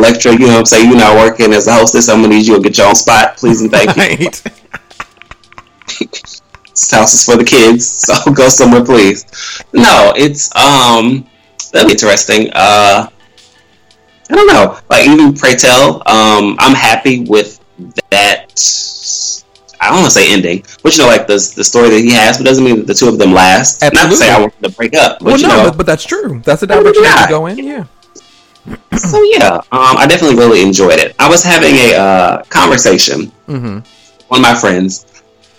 Elektra, 0.00 0.32
you 0.32 0.38
know 0.38 0.46
what 0.46 0.58
I'm 0.60 0.64
saying? 0.64 0.88
You're 0.88 0.98
not 0.98 1.16
working 1.16 1.52
as 1.52 1.66
a 1.66 1.74
hostess. 1.74 2.08
I'm 2.08 2.22
gonna 2.22 2.34
need 2.34 2.46
you 2.46 2.56
to 2.56 2.62
get 2.62 2.78
your 2.78 2.88
own 2.88 2.94
spot, 2.94 3.36
please 3.36 3.60
and 3.60 3.70
thank 3.70 3.94
you. 3.96 4.30
This 6.70 6.90
house 6.90 7.12
is 7.12 7.24
for 7.26 7.36
the 7.36 7.44
kids, 7.44 7.86
so 8.06 8.32
go 8.32 8.48
somewhere, 8.48 8.82
please. 8.82 9.26
No, 9.74 10.14
it's 10.16 10.54
um, 10.56 11.28
that'll 11.72 11.88
be 11.88 11.92
interesting. 11.92 12.50
Uh, 12.54 13.10
I 14.30 14.34
don't 14.34 14.46
know. 14.46 14.78
Like 14.88 15.06
even 15.06 15.34
Pray 15.34 15.54
Tell, 15.56 15.96
um, 16.08 16.56
I'm 16.58 16.74
happy 16.74 17.24
with 17.24 17.60
that 18.10 18.46
I 19.82 19.88
don't 19.88 20.00
want 20.00 20.06
to 20.06 20.10
say 20.10 20.32
ending, 20.32 20.64
but 20.82 20.96
you 20.96 21.02
know, 21.02 21.08
like 21.08 21.26
the 21.26 21.34
the 21.56 21.64
story 21.64 21.90
that 21.90 22.00
he 22.00 22.12
has, 22.12 22.38
but 22.38 22.44
doesn't 22.44 22.64
mean 22.64 22.76
that 22.78 22.86
the 22.86 22.94
two 22.94 23.08
of 23.08 23.18
them 23.18 23.32
last. 23.32 23.82
Absolutely. 23.82 24.08
Not 24.08 24.10
to 24.10 24.16
say 24.16 24.30
I 24.30 24.40
want 24.40 24.60
them 24.60 24.70
to 24.70 24.76
break 24.76 24.94
up. 24.94 25.18
But, 25.18 25.24
well, 25.24 25.38
no, 25.38 25.48
know, 25.48 25.64
but, 25.64 25.76
but, 25.76 25.86
that's 25.86 26.04
true. 26.04 26.40
That's 26.44 26.62
the 26.62 26.66
direction 26.66 27.02
to 27.02 27.26
go 27.28 27.46
in. 27.46 27.58
Yeah. 27.58 27.84
So 28.96 29.22
yeah, 29.22 29.56
um, 29.72 29.96
I 29.96 30.06
definitely 30.08 30.36
really 30.36 30.62
enjoyed 30.62 30.98
it. 30.98 31.14
I 31.18 31.28
was 31.28 31.42
having 31.42 31.74
a 31.74 31.94
uh, 31.94 32.42
conversation. 32.44 33.32
Mm-hmm. 33.48 33.78
One 34.28 34.40
of 34.40 34.42
my 34.42 34.54
friends. 34.54 35.06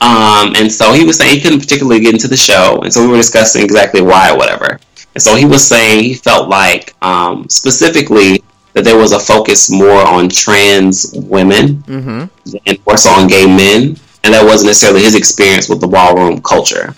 Um, 0.01 0.55
and 0.55 0.71
so 0.71 0.93
he 0.93 1.05
was 1.05 1.17
saying 1.17 1.35
he 1.35 1.41
couldn't 1.41 1.59
particularly 1.59 1.99
get 1.99 2.13
into 2.13 2.27
the 2.27 2.37
show, 2.37 2.81
and 2.83 2.91
so 2.91 3.01
we 3.01 3.07
were 3.07 3.17
discussing 3.17 3.63
exactly 3.63 4.01
why 4.01 4.31
or 4.31 4.37
whatever. 4.37 4.79
And 5.13 5.21
so 5.21 5.35
he 5.35 5.45
was 5.45 5.67
saying 5.67 6.03
he 6.03 6.13
felt 6.13 6.49
like 6.49 6.95
um, 7.03 7.47
specifically 7.49 8.43
that 8.73 8.83
there 8.83 8.97
was 8.97 9.11
a 9.11 9.19
focus 9.19 9.69
more 9.69 10.01
on 10.07 10.29
trans 10.29 11.11
women 11.13 11.83
mm-hmm. 11.83 12.55
and 12.65 12.85
more 12.87 12.97
so 12.97 13.11
on 13.11 13.27
gay 13.27 13.45
men, 13.45 13.97
and 14.23 14.33
that 14.33 14.43
wasn't 14.43 14.69
necessarily 14.69 15.01
his 15.01 15.15
experience 15.15 15.69
with 15.69 15.81
the 15.81 15.87
ballroom 15.87 16.41
culture. 16.41 16.95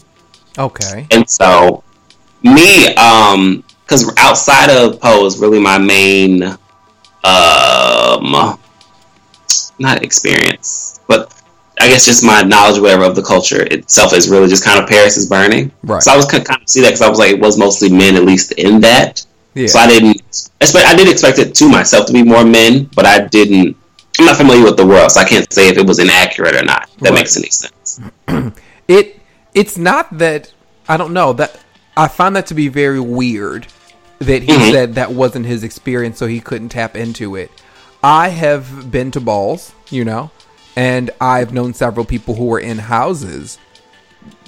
Okay. 0.57 1.07
And 1.11 1.27
so, 1.29 1.83
me, 2.43 2.93
um, 2.95 3.63
because 3.83 4.15
outside 4.17 4.69
of 4.69 4.99
Pose 4.99 5.35
is 5.35 5.41
really 5.41 5.59
my 5.59 5.77
main, 5.77 6.43
um, 7.23 8.57
not 9.79 10.03
experience, 10.03 11.01
but 11.07 11.33
I 11.79 11.89
guess 11.89 12.05
just 12.05 12.23
my 12.23 12.41
knowledge, 12.41 12.79
whatever, 12.79 13.03
of 13.03 13.15
the 13.15 13.23
culture 13.23 13.63
itself 13.63 14.13
is 14.13 14.29
really 14.29 14.47
just 14.47 14.63
kind 14.63 14.79
of 14.81 14.87
Paris 14.87 15.17
is 15.17 15.27
burning. 15.27 15.71
Right. 15.83 16.01
So 16.01 16.11
I 16.13 16.15
was 16.15 16.25
kind 16.25 16.47
of 16.47 16.69
see 16.69 16.81
that 16.81 16.89
because 16.89 17.01
I 17.01 17.09
was 17.09 17.19
like, 17.19 17.31
it 17.31 17.39
was 17.39 17.57
mostly 17.57 17.89
men, 17.89 18.15
at 18.15 18.23
least 18.23 18.53
in 18.53 18.79
that. 18.81 19.25
Yeah. 19.53 19.67
So 19.67 19.79
I 19.79 19.87
didn't 19.87 20.21
expect. 20.61 20.87
I 20.87 20.95
did 20.95 21.09
expect 21.09 21.39
it 21.39 21.53
to 21.55 21.69
myself 21.69 22.07
to 22.07 22.13
be 22.13 22.23
more 22.23 22.45
men, 22.45 22.89
but 22.95 23.05
I 23.05 23.27
didn't. 23.27 23.75
I'm 24.19 24.25
not 24.25 24.37
familiar 24.37 24.63
with 24.63 24.77
the 24.77 24.85
world, 24.85 25.11
so 25.11 25.21
I 25.21 25.25
can't 25.25 25.51
say 25.51 25.69
if 25.69 25.77
it 25.77 25.85
was 25.85 25.99
inaccurate 25.99 26.55
or 26.55 26.63
not. 26.63 26.89
That 26.99 27.09
right. 27.09 27.15
makes 27.15 27.35
any 27.35 27.49
sense. 27.49 27.99
it 28.87 29.19
it's 29.53 29.77
not 29.77 30.17
that 30.17 30.53
I 30.87 30.97
don't 30.97 31.13
know 31.13 31.33
that 31.33 31.62
I 31.95 32.08
find 32.08 32.36
that 32.36 32.47
to 32.47 32.53
be 32.53 32.67
very 32.67 32.99
weird 32.99 33.67
that 34.19 34.43
he 34.43 34.51
mm-hmm. 34.51 34.71
said 34.71 34.95
that 34.95 35.12
wasn't 35.12 35.45
his 35.45 35.63
experience, 35.63 36.17
so 36.17 36.27
he 36.27 36.39
couldn't 36.39 36.69
tap 36.69 36.95
into 36.95 37.36
it. 37.36 37.51
I 38.03 38.29
have 38.29 38.91
been 38.91 39.12
to 39.12 39.19
balls, 39.19 39.73
you 39.89 40.03
know, 40.03 40.32
and 40.75 41.12
I've 41.21 41.53
known 41.53 41.73
several 41.73 42.06
people 42.06 42.36
who 42.36 42.45
were 42.45 42.60
in 42.60 42.79
houses. 42.79 43.58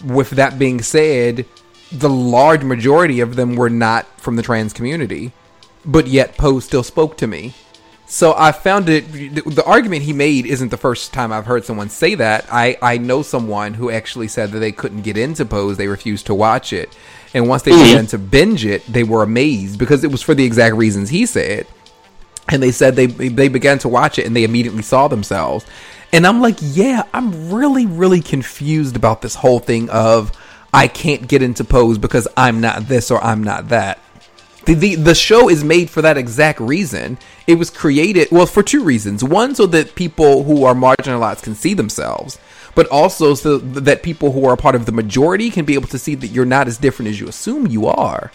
With 0.03 0.31
that 0.31 0.57
being 0.57 0.81
said, 0.81 1.45
the 1.91 2.09
large 2.09 2.63
majority 2.63 3.19
of 3.19 3.35
them 3.35 3.55
were 3.55 3.69
not 3.69 4.05
from 4.19 4.35
the 4.35 4.43
trans 4.43 4.73
community, 4.73 5.31
but 5.85 6.07
yet 6.07 6.37
Pose 6.37 6.65
still 6.65 6.83
spoke 6.83 7.17
to 7.17 7.27
me. 7.27 7.53
So 8.07 8.35
I 8.37 8.51
found 8.51 8.87
it. 8.87 9.11
The 9.11 9.63
argument 9.65 10.03
he 10.03 10.13
made 10.13 10.45
isn't 10.45 10.69
the 10.69 10.77
first 10.77 11.11
time 11.11 11.31
I've 11.31 11.47
heard 11.47 11.65
someone 11.65 11.89
say 11.89 12.13
that. 12.15 12.45
I, 12.51 12.77
I 12.81 12.97
know 12.97 13.23
someone 13.23 13.73
who 13.73 13.89
actually 13.89 14.27
said 14.27 14.51
that 14.51 14.59
they 14.59 14.71
couldn't 14.71 15.01
get 15.01 15.17
into 15.17 15.43
Pose, 15.45 15.77
they 15.77 15.87
refused 15.87 16.27
to 16.27 16.35
watch 16.35 16.71
it. 16.71 16.95
And 17.35 17.49
once 17.49 17.63
they 17.63 17.71
mm-hmm. 17.71 17.83
began 17.83 18.07
to 18.07 18.17
binge 18.17 18.65
it, 18.65 18.85
they 18.87 19.03
were 19.03 19.21
amazed 19.21 19.77
because 19.77 20.05
it 20.05 20.11
was 20.11 20.21
for 20.21 20.33
the 20.33 20.45
exact 20.45 20.75
reasons 20.75 21.09
he 21.09 21.25
said. 21.25 21.67
And 22.47 22.63
they 22.63 22.71
said 22.71 22.95
they 22.95 23.07
they 23.07 23.49
began 23.49 23.77
to 23.79 23.89
watch 23.89 24.17
it 24.17 24.25
and 24.25 24.33
they 24.33 24.45
immediately 24.45 24.83
saw 24.83 25.09
themselves. 25.09 25.65
And 26.13 26.25
I'm 26.25 26.39
like, 26.39 26.57
yeah, 26.61 27.03
I'm 27.13 27.51
really, 27.51 27.85
really 27.85 28.21
confused 28.21 28.95
about 28.95 29.21
this 29.21 29.35
whole 29.35 29.59
thing 29.59 29.89
of 29.89 30.31
I 30.73 30.87
can't 30.87 31.27
get 31.27 31.41
into 31.41 31.65
pose 31.65 31.97
because 31.97 32.25
I'm 32.37 32.61
not 32.61 32.87
this 32.87 33.11
or 33.11 33.21
I'm 33.21 33.43
not 33.43 33.67
that. 33.67 33.99
The, 34.65 34.73
the, 34.73 34.95
the 34.95 35.15
show 35.15 35.49
is 35.49 35.63
made 35.63 35.89
for 35.89 36.01
that 36.01 36.17
exact 36.17 36.59
reason. 36.61 37.17
It 37.47 37.55
was 37.55 37.69
created, 37.69 38.29
well, 38.31 38.45
for 38.45 38.63
two 38.63 38.83
reasons. 38.83 39.23
One, 39.23 39.55
so 39.55 39.65
that 39.67 39.95
people 39.95 40.43
who 40.43 40.63
are 40.63 40.73
marginalized 40.73 41.43
can 41.43 41.53
see 41.53 41.73
themselves, 41.73 42.39
but 42.75 42.87
also 42.87 43.33
so 43.33 43.57
that 43.57 44.03
people 44.03 44.33
who 44.33 44.45
are 44.45 44.53
a 44.53 44.57
part 44.57 44.75
of 44.75 44.85
the 44.85 44.91
majority 44.91 45.49
can 45.49 45.65
be 45.65 45.73
able 45.73 45.87
to 45.87 45.97
see 45.97 46.13
that 46.15 46.27
you're 46.27 46.45
not 46.45 46.67
as 46.67 46.77
different 46.77 47.09
as 47.09 47.19
you 47.19 47.27
assume 47.27 47.67
you 47.67 47.87
are. 47.87 48.31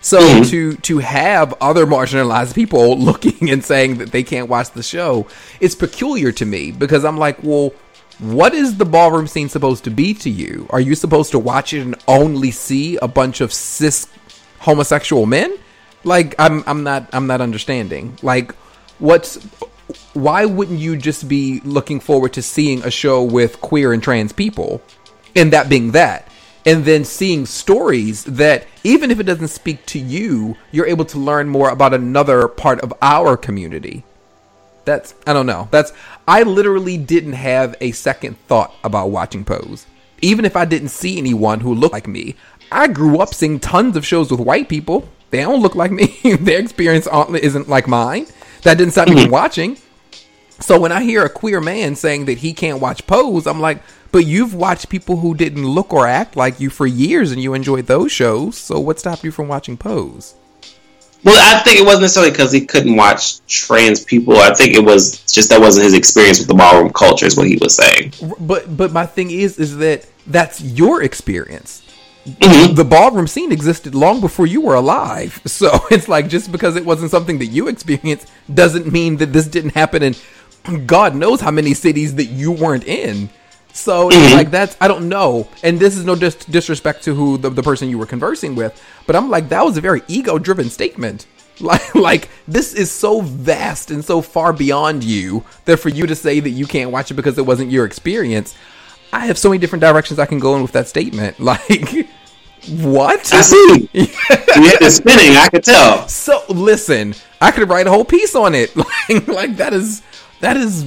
So 0.00 0.20
mm-hmm. 0.20 0.44
to 0.44 0.76
to 0.76 0.98
have 0.98 1.54
other 1.60 1.84
marginalized 1.86 2.54
people 2.54 2.98
looking 3.10 3.50
and 3.50 3.64
saying 3.64 3.98
that 3.98 4.12
they 4.12 4.22
can't 4.22 4.48
watch 4.48 4.70
the 4.70 4.82
show, 4.82 5.26
it's 5.60 5.74
peculiar 5.74 6.32
to 6.32 6.46
me 6.46 6.70
because 6.70 7.04
I'm 7.04 7.18
like, 7.18 7.42
well, 7.42 7.72
what 8.18 8.54
is 8.54 8.76
the 8.76 8.84
ballroom 8.84 9.26
scene 9.26 9.48
supposed 9.48 9.84
to 9.84 9.90
be 9.90 10.14
to 10.14 10.30
you? 10.30 10.66
Are 10.70 10.80
you 10.80 10.94
supposed 10.94 11.32
to 11.32 11.38
watch 11.38 11.72
it 11.72 11.80
and 11.80 11.96
only 12.06 12.50
see 12.50 12.96
a 12.96 13.08
bunch 13.08 13.40
of 13.40 13.52
cis 13.52 14.06
homosexual 14.60 15.26
men? 15.26 15.56
Like 16.04 16.34
I'm 16.38 16.64
I'm 16.66 16.82
not 16.82 17.08
I'm 17.12 17.26
not 17.26 17.40
understanding. 17.40 18.16
Like 18.22 18.54
what's 18.98 19.36
why 20.14 20.44
wouldn't 20.44 20.78
you 20.78 20.96
just 20.96 21.28
be 21.28 21.60
looking 21.64 22.00
forward 22.00 22.32
to 22.34 22.42
seeing 22.42 22.82
a 22.82 22.90
show 22.90 23.22
with 23.22 23.60
queer 23.60 23.92
and 23.92 24.02
trans 24.02 24.32
people 24.32 24.82
and 25.34 25.52
that 25.52 25.68
being 25.68 25.92
that? 25.92 26.26
And 26.66 26.84
then 26.84 27.04
seeing 27.04 27.46
stories 27.46 28.24
that 28.24 28.66
even 28.84 29.10
if 29.10 29.18
it 29.18 29.24
doesn't 29.24 29.48
speak 29.48 29.86
to 29.86 29.98
you, 29.98 30.56
you're 30.72 30.86
able 30.86 31.06
to 31.06 31.18
learn 31.18 31.48
more 31.48 31.70
about 31.70 31.94
another 31.94 32.48
part 32.48 32.80
of 32.80 32.92
our 33.00 33.36
community. 33.36 34.04
That's 34.84 35.14
I 35.26 35.32
don't 35.32 35.46
know. 35.46 35.68
That's 35.70 35.92
I 36.28 36.42
literally 36.42 36.96
didn't 36.96 37.32
have 37.34 37.76
a 37.80 37.92
second 37.92 38.38
thought 38.46 38.74
about 38.84 39.10
watching 39.10 39.44
Pose. 39.44 39.86
Even 40.20 40.44
if 40.44 40.56
I 40.56 40.64
didn't 40.64 40.88
see 40.88 41.16
anyone 41.16 41.60
who 41.60 41.74
looked 41.74 41.94
like 41.94 42.06
me, 42.06 42.34
I 42.70 42.88
grew 42.88 43.18
up 43.18 43.34
seeing 43.34 43.58
tons 43.58 43.96
of 43.96 44.06
shows 44.06 44.30
with 44.30 44.40
white 44.40 44.68
people. 44.68 45.08
They 45.30 45.40
don't 45.40 45.62
look 45.62 45.74
like 45.74 45.90
me. 45.92 46.18
Their 46.40 46.60
experience 46.60 47.06
isn't 47.06 47.68
like 47.68 47.88
mine. 47.88 48.26
That 48.62 48.78
didn't 48.78 48.92
stop 48.92 49.08
me 49.08 49.14
from 49.14 49.22
mm-hmm. 49.24 49.32
watching. 49.32 49.76
So 50.60 50.78
when 50.78 50.92
I 50.92 51.02
hear 51.02 51.24
a 51.24 51.30
queer 51.30 51.60
man 51.60 51.96
saying 51.96 52.26
that 52.26 52.38
he 52.38 52.52
can't 52.52 52.80
watch 52.80 53.06
Pose, 53.06 53.46
I'm 53.46 53.60
like, 53.60 53.82
but 54.12 54.26
you've 54.26 54.54
watched 54.54 54.88
people 54.88 55.16
who 55.16 55.34
didn't 55.34 55.66
look 55.66 55.92
or 55.92 56.06
act 56.06 56.36
like 56.36 56.60
you 56.60 56.68
for 56.68 56.86
years 56.86 57.32
and 57.32 57.42
you 57.42 57.54
enjoyed 57.54 57.86
those 57.86 58.12
shows. 58.12 58.58
So 58.58 58.78
what 58.78 58.98
stopped 58.98 59.24
you 59.24 59.30
from 59.30 59.48
watching 59.48 59.76
Pose? 59.76 60.34
Well, 61.22 61.56
I 61.56 61.62
think 61.62 61.78
it 61.78 61.84
wasn't 61.84 62.02
necessarily 62.02 62.30
because 62.30 62.50
he 62.50 62.64
couldn't 62.64 62.96
watch 62.96 63.46
trans 63.46 64.04
people. 64.04 64.38
I 64.38 64.54
think 64.54 64.74
it 64.74 64.82
was 64.82 65.20
just 65.30 65.50
that 65.50 65.60
wasn't 65.60 65.84
his 65.84 65.94
experience 65.94 66.38
with 66.38 66.48
the 66.48 66.54
ballroom 66.54 66.92
culture, 66.92 67.26
is 67.26 67.36
what 67.36 67.46
he 67.46 67.58
was 67.58 67.76
saying. 67.76 68.14
But 68.40 68.74
but 68.74 68.92
my 68.92 69.04
thing 69.04 69.30
is, 69.30 69.58
is 69.58 69.76
that 69.78 70.06
that's 70.26 70.62
your 70.62 71.02
experience. 71.02 71.82
Mm-hmm. 72.26 72.74
The 72.74 72.84
ballroom 72.84 73.26
scene 73.26 73.50
existed 73.50 73.94
long 73.94 74.20
before 74.20 74.46
you 74.46 74.60
were 74.60 74.74
alive. 74.74 75.40
So 75.50 75.70
it's 75.90 76.08
like 76.08 76.28
just 76.28 76.52
because 76.52 76.76
it 76.76 76.86
wasn't 76.86 77.10
something 77.10 77.38
that 77.38 77.46
you 77.46 77.68
experienced 77.68 78.28
doesn't 78.52 78.90
mean 78.90 79.16
that 79.16 79.32
this 79.32 79.46
didn't 79.46 79.74
happen 79.74 80.02
in 80.02 80.14
God 80.86 81.14
knows 81.14 81.40
how 81.40 81.50
many 81.50 81.74
cities 81.74 82.14
that 82.16 82.26
you 82.26 82.52
weren't 82.52 82.84
in. 82.84 83.30
So 83.72 84.10
mm-hmm. 84.10 84.34
like 84.34 84.50
that's 84.50 84.76
I 84.80 84.88
don't 84.88 85.08
know, 85.08 85.48
and 85.62 85.78
this 85.78 85.96
is 85.96 86.04
no 86.04 86.14
dis- 86.14 86.34
disrespect 86.34 87.04
to 87.04 87.14
who 87.14 87.38
the, 87.38 87.50
the 87.50 87.62
person 87.62 87.88
you 87.88 87.98
were 87.98 88.06
conversing 88.06 88.54
with, 88.54 88.82
but 89.06 89.16
I'm 89.16 89.30
like 89.30 89.48
that 89.50 89.64
was 89.64 89.76
a 89.76 89.80
very 89.80 90.02
ego 90.08 90.38
driven 90.38 90.70
statement. 90.70 91.26
Like 91.62 91.94
like 91.94 92.30
this 92.48 92.72
is 92.72 92.90
so 92.90 93.20
vast 93.20 93.90
and 93.90 94.02
so 94.02 94.22
far 94.22 94.54
beyond 94.54 95.04
you 95.04 95.44
that 95.66 95.76
for 95.76 95.90
you 95.90 96.06
to 96.06 96.14
say 96.14 96.40
that 96.40 96.48
you 96.48 96.64
can't 96.64 96.90
watch 96.90 97.10
it 97.10 97.14
because 97.14 97.36
it 97.36 97.44
wasn't 97.44 97.70
your 97.70 97.84
experience, 97.84 98.56
I 99.12 99.26
have 99.26 99.38
so 99.38 99.48
many 99.48 99.58
different 99.58 99.80
directions 99.80 100.18
I 100.18 100.26
can 100.26 100.38
go 100.38 100.54
in 100.56 100.62
with 100.62 100.72
that 100.72 100.88
statement. 100.88 101.36
Like 101.50 102.08
what? 102.68 103.32
I 103.32 103.40
see. 103.40 103.88
you 103.92 104.06
had 104.06 104.82
it 104.82 104.90
spinning. 104.92 105.36
I 105.36 105.48
could 105.48 105.64
tell. 105.64 106.06
So 106.08 106.42
listen, 106.48 107.14
I 107.40 107.50
could 107.50 107.68
write 107.68 107.86
a 107.86 107.90
whole 107.90 108.04
piece 108.04 108.34
on 108.34 108.54
it. 108.54 108.74
Like, 109.08 109.28
like 109.28 109.56
that 109.56 109.72
is 109.72 110.02
that 110.40 110.56
is 110.56 110.84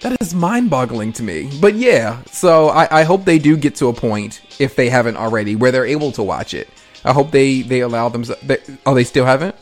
that 0.00 0.16
is 0.20 0.34
mind-boggling 0.34 1.12
to 1.14 1.22
me. 1.22 1.50
But 1.60 1.74
yeah, 1.74 2.22
so 2.24 2.68
I, 2.68 3.00
I 3.00 3.02
hope 3.04 3.24
they 3.24 3.38
do 3.38 3.56
get 3.56 3.76
to 3.76 3.88
a 3.88 3.92
point 3.92 4.40
if 4.60 4.76
they 4.76 4.90
haven't 4.90 5.16
already 5.16 5.56
where 5.56 5.72
they're 5.72 5.86
able 5.86 6.12
to 6.12 6.22
watch 6.22 6.52
it. 6.54 6.68
I 7.04 7.12
hope 7.12 7.30
they 7.30 7.62
they 7.62 7.80
allow 7.80 8.08
them. 8.08 8.24
They, 8.42 8.58
oh, 8.84 8.94
they 8.94 9.04
still 9.04 9.24
haven't. 9.24 9.54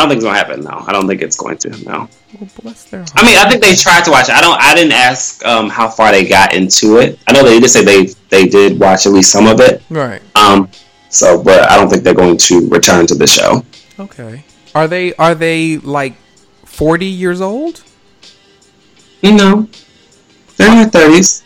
I 0.00 0.04
don't 0.04 0.08
think 0.08 0.18
it's 0.20 0.24
gonna 0.24 0.38
happen. 0.38 0.64
No, 0.64 0.82
I 0.86 0.92
don't 0.94 1.06
think 1.06 1.20
it's 1.20 1.36
going 1.36 1.58
to. 1.58 1.68
No. 1.84 2.08
Well, 2.40 2.48
bless 2.62 2.84
their. 2.84 3.00
Heart. 3.00 3.12
I 3.16 3.22
mean, 3.22 3.36
I 3.36 3.50
think 3.50 3.62
they 3.62 3.74
tried 3.74 4.02
to 4.04 4.10
watch 4.10 4.30
it. 4.30 4.34
I 4.34 4.40
don't. 4.40 4.58
I 4.58 4.74
didn't 4.74 4.94
ask 4.94 5.44
um, 5.44 5.68
how 5.68 5.90
far 5.90 6.10
they 6.10 6.26
got 6.26 6.54
into 6.54 6.96
it. 6.96 7.18
I 7.26 7.32
know 7.32 7.44
they 7.44 7.60
did 7.60 7.68
say 7.68 7.84
they 7.84 8.06
they 8.30 8.46
did 8.46 8.80
watch 8.80 9.04
at 9.04 9.12
least 9.12 9.30
some 9.30 9.46
of 9.46 9.60
it. 9.60 9.82
Right. 9.90 10.22
Um. 10.34 10.70
So, 11.10 11.42
but 11.42 11.70
I 11.70 11.76
don't 11.76 11.90
think 11.90 12.02
they're 12.02 12.14
going 12.14 12.38
to 12.38 12.66
return 12.70 13.06
to 13.08 13.14
the 13.14 13.26
show. 13.26 13.62
Okay. 13.98 14.42
Are 14.74 14.88
they? 14.88 15.12
Are 15.16 15.34
they 15.34 15.76
like 15.76 16.14
forty 16.64 17.04
years 17.04 17.42
old? 17.42 17.84
You 19.20 19.36
know, 19.36 19.68
they're 20.56 20.70
in 20.70 20.78
their 20.78 20.88
thirties. 20.88 21.44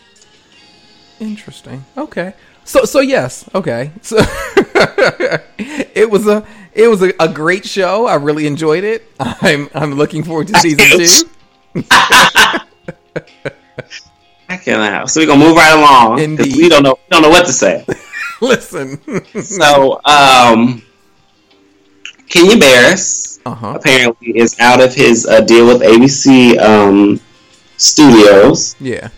Interesting. 1.19 1.85
Okay. 1.97 2.35
So 2.65 2.85
so 2.85 3.01
yes. 3.01 3.49
Okay. 3.55 3.93
So 4.03 4.17
it 5.59 6.11
was 6.11 6.27
a 6.27 6.45
it 6.73 6.89
was 6.89 7.03
a, 7.03 7.13
a, 7.21 7.29
great 7.29 7.65
show. 7.65 8.07
I 8.07 8.17
really 8.17 8.47
enjoyed 8.47 8.85
it. 8.85 9.05
I'm 9.21 9.69
I'm 9.75 9.95
looking 9.95 10.25
forward 10.25 10.49
to 10.49 10.59
season 10.59 10.89
two. 10.99 11.85
I 14.49 14.57
cannot. 14.57 15.11
So 15.11 15.21
we're 15.21 15.27
gonna 15.27 15.45
move 15.45 15.57
right 15.57 15.77
along 15.77 16.37
because 16.37 16.57
we 16.57 16.69
don't 16.69 16.83
know 16.83 16.95
we 16.95 17.09
don't 17.11 17.23
know 17.23 17.31
what 17.31 17.47
to 17.47 17.53
say. 17.53 17.85
Listen. 18.41 19.01
so 19.43 20.01
um, 20.05 20.83
Kenya 22.29 22.59
Barris 22.59 23.41
uh-huh. 23.47 23.75
apparently 23.77 24.37
is 24.37 24.59
out 24.59 24.83
of 24.83 24.95
his 24.95 25.27
uh, 25.27 25.41
deal 25.43 25.67
with 25.67 25.83
ABC 25.83 26.59
um, 26.59 27.21
Studios. 27.77 28.77
Yeah. 28.81 29.09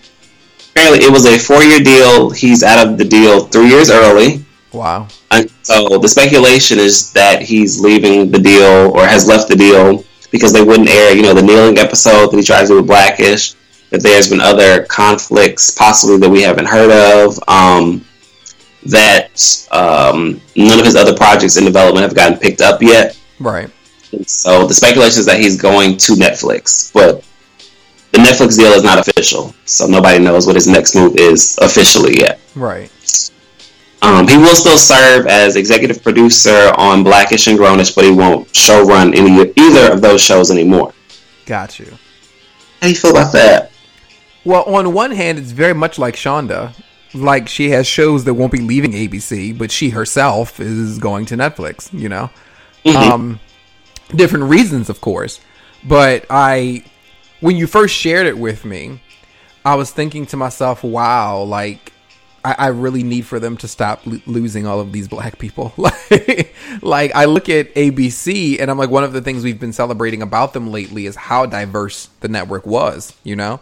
Apparently 0.76 1.06
it 1.06 1.10
was 1.10 1.24
a 1.24 1.38
four 1.38 1.62
year 1.62 1.80
deal. 1.80 2.30
He's 2.30 2.62
out 2.62 2.86
of 2.86 2.98
the 2.98 3.04
deal 3.04 3.40
three 3.40 3.68
years 3.68 3.90
early. 3.90 4.44
Wow. 4.72 5.08
And 5.30 5.50
so 5.62 5.98
the 5.98 6.08
speculation 6.08 6.78
is 6.78 7.12
that 7.12 7.40
he's 7.40 7.80
leaving 7.80 8.30
the 8.30 8.38
deal 8.38 8.90
or 8.94 9.06
has 9.06 9.26
left 9.26 9.48
the 9.48 9.56
deal 9.56 10.04
because 10.30 10.52
they 10.52 10.62
wouldn't 10.62 10.88
air, 10.88 11.16
you 11.16 11.22
know, 11.22 11.32
the 11.32 11.42
kneeling 11.42 11.78
episode 11.78 12.30
that 12.30 12.36
he 12.36 12.42
tries 12.42 12.68
to 12.68 12.74
do 12.74 12.76
with 12.76 12.86
Blackish. 12.86 13.54
That 13.90 14.02
there's 14.02 14.28
been 14.28 14.40
other 14.40 14.84
conflicts, 14.84 15.70
possibly 15.70 16.18
that 16.18 16.28
we 16.28 16.42
haven't 16.42 16.66
heard 16.66 16.90
of. 16.90 17.38
Um, 17.48 18.04
that 18.84 19.66
um, 19.70 20.40
none 20.56 20.78
of 20.78 20.84
his 20.84 20.96
other 20.96 21.16
projects 21.16 21.56
in 21.56 21.64
development 21.64 22.02
have 22.02 22.14
gotten 22.14 22.38
picked 22.38 22.60
up 22.60 22.82
yet. 22.82 23.18
Right. 23.40 23.70
So 24.26 24.66
the 24.66 24.74
speculation 24.74 25.20
is 25.20 25.26
that 25.26 25.40
he's 25.40 25.60
going 25.60 25.96
to 25.98 26.12
Netflix, 26.12 26.92
but 26.92 27.24
the 28.16 28.22
Netflix 28.22 28.56
deal 28.56 28.72
is 28.72 28.82
not 28.82 28.98
official, 28.98 29.54
so 29.64 29.86
nobody 29.86 30.18
knows 30.22 30.46
what 30.46 30.54
his 30.56 30.66
next 30.66 30.94
move 30.94 31.16
is 31.16 31.58
officially 31.62 32.18
yet. 32.18 32.40
Right. 32.54 32.90
Um, 34.02 34.28
he 34.28 34.36
will 34.36 34.54
still 34.54 34.78
serve 34.78 35.26
as 35.26 35.56
executive 35.56 36.02
producer 36.02 36.70
on 36.76 37.02
Blackish 37.02 37.46
and 37.46 37.58
Grownish, 37.58 37.94
but 37.94 38.04
he 38.04 38.10
won't 38.10 38.54
show 38.54 38.84
run 38.84 39.14
any 39.14 39.52
either 39.56 39.92
of 39.92 40.00
those 40.00 40.20
shows 40.22 40.50
anymore. 40.50 40.92
Got 41.46 41.78
you. 41.78 41.86
How 42.80 42.86
do 42.86 42.88
you 42.90 42.94
feel 42.94 43.10
about 43.12 43.32
that? 43.32 43.70
Well, 44.44 44.62
on 44.64 44.92
one 44.92 45.10
hand, 45.12 45.38
it's 45.38 45.50
very 45.50 45.72
much 45.74 45.98
like 45.98 46.14
Shonda. 46.14 46.72
Like 47.14 47.48
she 47.48 47.70
has 47.70 47.86
shows 47.86 48.24
that 48.24 48.34
won't 48.34 48.52
be 48.52 48.60
leaving 48.60 48.92
ABC, 48.92 49.56
but 49.56 49.70
she 49.70 49.90
herself 49.90 50.60
is 50.60 50.98
going 50.98 51.24
to 51.26 51.36
Netflix. 51.36 51.92
You 51.92 52.08
know, 52.08 52.30
Mhm. 52.84 52.94
um, 52.96 53.40
different 54.14 54.44
reasons, 54.44 54.88
of 54.90 55.00
course. 55.00 55.40
But 55.82 56.26
I, 56.30 56.84
when 57.40 57.56
you 57.56 57.66
first 57.66 57.94
shared 57.94 58.26
it 58.26 58.38
with 58.38 58.64
me, 58.64 59.00
I 59.64 59.74
was 59.74 59.90
thinking 59.90 60.26
to 60.26 60.36
myself, 60.36 60.82
"Wow, 60.82 61.42
like." 61.42 61.92
I, 62.44 62.54
I 62.58 62.66
really 62.68 63.02
need 63.02 63.26
for 63.26 63.40
them 63.40 63.56
to 63.56 63.66
stop 63.66 64.06
lo- 64.06 64.20
losing 64.24 64.68
all 64.68 64.78
of 64.78 64.92
these 64.92 65.08
black 65.08 65.36
people. 65.36 65.72
like, 66.80 67.12
I 67.12 67.24
look 67.24 67.48
at 67.48 67.74
ABC 67.74 68.60
and 68.60 68.70
I'm 68.70 68.78
like, 68.78 68.88
one 68.88 69.02
of 69.02 69.12
the 69.12 69.20
things 69.20 69.42
we've 69.42 69.58
been 69.58 69.72
celebrating 69.72 70.22
about 70.22 70.52
them 70.52 70.70
lately 70.70 71.06
is 71.06 71.16
how 71.16 71.46
diverse 71.46 72.08
the 72.20 72.28
network 72.28 72.64
was. 72.64 73.14
You 73.24 73.34
know, 73.34 73.58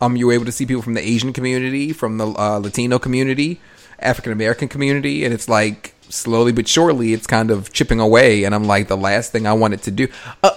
um, 0.00 0.16
you 0.16 0.26
were 0.26 0.32
able 0.32 0.44
to 0.44 0.50
see 0.50 0.66
people 0.66 0.82
from 0.82 0.94
the 0.94 1.08
Asian 1.08 1.32
community, 1.32 1.92
from 1.92 2.18
the 2.18 2.26
uh, 2.26 2.58
Latino 2.58 2.98
community, 2.98 3.60
African 4.00 4.32
American 4.32 4.66
community, 4.66 5.24
and 5.24 5.32
it's 5.32 5.48
like 5.48 5.94
slowly 6.08 6.52
but 6.52 6.68
surely 6.68 7.12
it's 7.12 7.26
kind 7.26 7.52
of 7.52 7.72
chipping 7.72 8.00
away. 8.00 8.42
And 8.42 8.56
I'm 8.56 8.64
like, 8.64 8.88
the 8.88 8.96
last 8.96 9.30
thing 9.30 9.46
I 9.46 9.52
wanted 9.52 9.82
to 9.82 9.90
do. 9.92 10.08
Uh, 10.42 10.50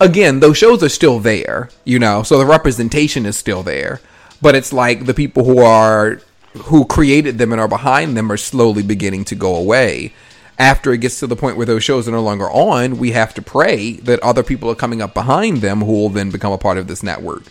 again, 0.00 0.40
those 0.40 0.56
shows 0.56 0.82
are 0.82 0.88
still 0.88 1.18
there, 1.20 1.70
you 1.84 1.98
know, 1.98 2.22
so 2.22 2.38
the 2.38 2.46
representation 2.46 3.26
is 3.26 3.36
still 3.36 3.62
there. 3.62 4.00
But 4.40 4.54
it's 4.54 4.72
like 4.72 5.06
the 5.06 5.14
people 5.14 5.44
who 5.44 5.58
are 5.58 6.20
who 6.64 6.84
created 6.84 7.38
them 7.38 7.52
and 7.52 7.60
are 7.60 7.68
behind 7.68 8.16
them 8.16 8.32
are 8.32 8.36
slowly 8.36 8.82
beginning 8.82 9.24
to 9.26 9.34
go 9.34 9.54
away. 9.54 10.12
After 10.58 10.92
it 10.92 10.98
gets 10.98 11.20
to 11.20 11.26
the 11.26 11.36
point 11.36 11.56
where 11.56 11.66
those 11.66 11.84
shows 11.84 12.08
are 12.08 12.12
no 12.12 12.22
longer 12.22 12.50
on, 12.50 12.98
we 12.98 13.12
have 13.12 13.34
to 13.34 13.42
pray 13.42 13.92
that 13.94 14.18
other 14.20 14.42
people 14.42 14.68
are 14.70 14.74
coming 14.74 15.00
up 15.00 15.14
behind 15.14 15.58
them 15.58 15.80
who 15.80 15.92
will 15.92 16.08
then 16.08 16.30
become 16.30 16.52
a 16.52 16.58
part 16.58 16.78
of 16.78 16.88
this 16.88 17.02
network 17.02 17.44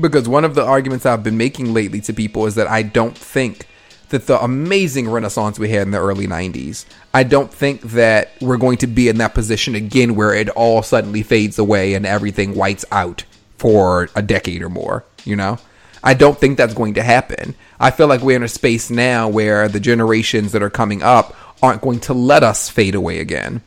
because 0.00 0.28
one 0.28 0.44
of 0.44 0.54
the 0.54 0.64
arguments 0.64 1.06
I've 1.06 1.22
been 1.22 1.36
making 1.36 1.74
lately 1.74 2.00
to 2.02 2.12
people 2.12 2.46
is 2.46 2.54
that 2.54 2.66
I 2.66 2.82
don't 2.82 3.16
think 3.16 3.66
that 4.10 4.26
the 4.26 4.42
amazing 4.42 5.08
renaissance 5.08 5.58
we 5.58 5.68
had 5.70 5.82
in 5.82 5.90
the 5.90 5.98
early 5.98 6.26
90s, 6.26 6.84
I 7.12 7.24
don't 7.24 7.52
think 7.52 7.82
that 7.82 8.32
we're 8.40 8.56
going 8.56 8.78
to 8.78 8.86
be 8.86 9.08
in 9.08 9.18
that 9.18 9.34
position 9.34 9.74
again 9.74 10.14
where 10.14 10.34
it 10.34 10.48
all 10.50 10.82
suddenly 10.82 11.22
fades 11.22 11.58
away 11.58 11.94
and 11.94 12.06
everything 12.06 12.54
whites 12.54 12.84
out 12.90 13.24
for 13.58 14.08
a 14.14 14.22
decade 14.22 14.62
or 14.62 14.68
more, 14.68 15.04
you 15.24 15.36
know? 15.36 15.58
I 16.02 16.14
don't 16.14 16.38
think 16.38 16.56
that's 16.56 16.74
going 16.74 16.94
to 16.94 17.02
happen. 17.02 17.54
I 17.80 17.90
feel 17.90 18.06
like 18.06 18.20
we're 18.20 18.36
in 18.36 18.42
a 18.42 18.48
space 18.48 18.88
now 18.88 19.28
where 19.28 19.68
the 19.68 19.80
generations 19.80 20.52
that 20.52 20.62
are 20.62 20.70
coming 20.70 21.02
up 21.02 21.36
aren't 21.62 21.82
going 21.82 22.00
to 22.00 22.14
let 22.14 22.42
us 22.42 22.68
fade 22.68 22.94
away 22.94 23.18
again. 23.18 23.62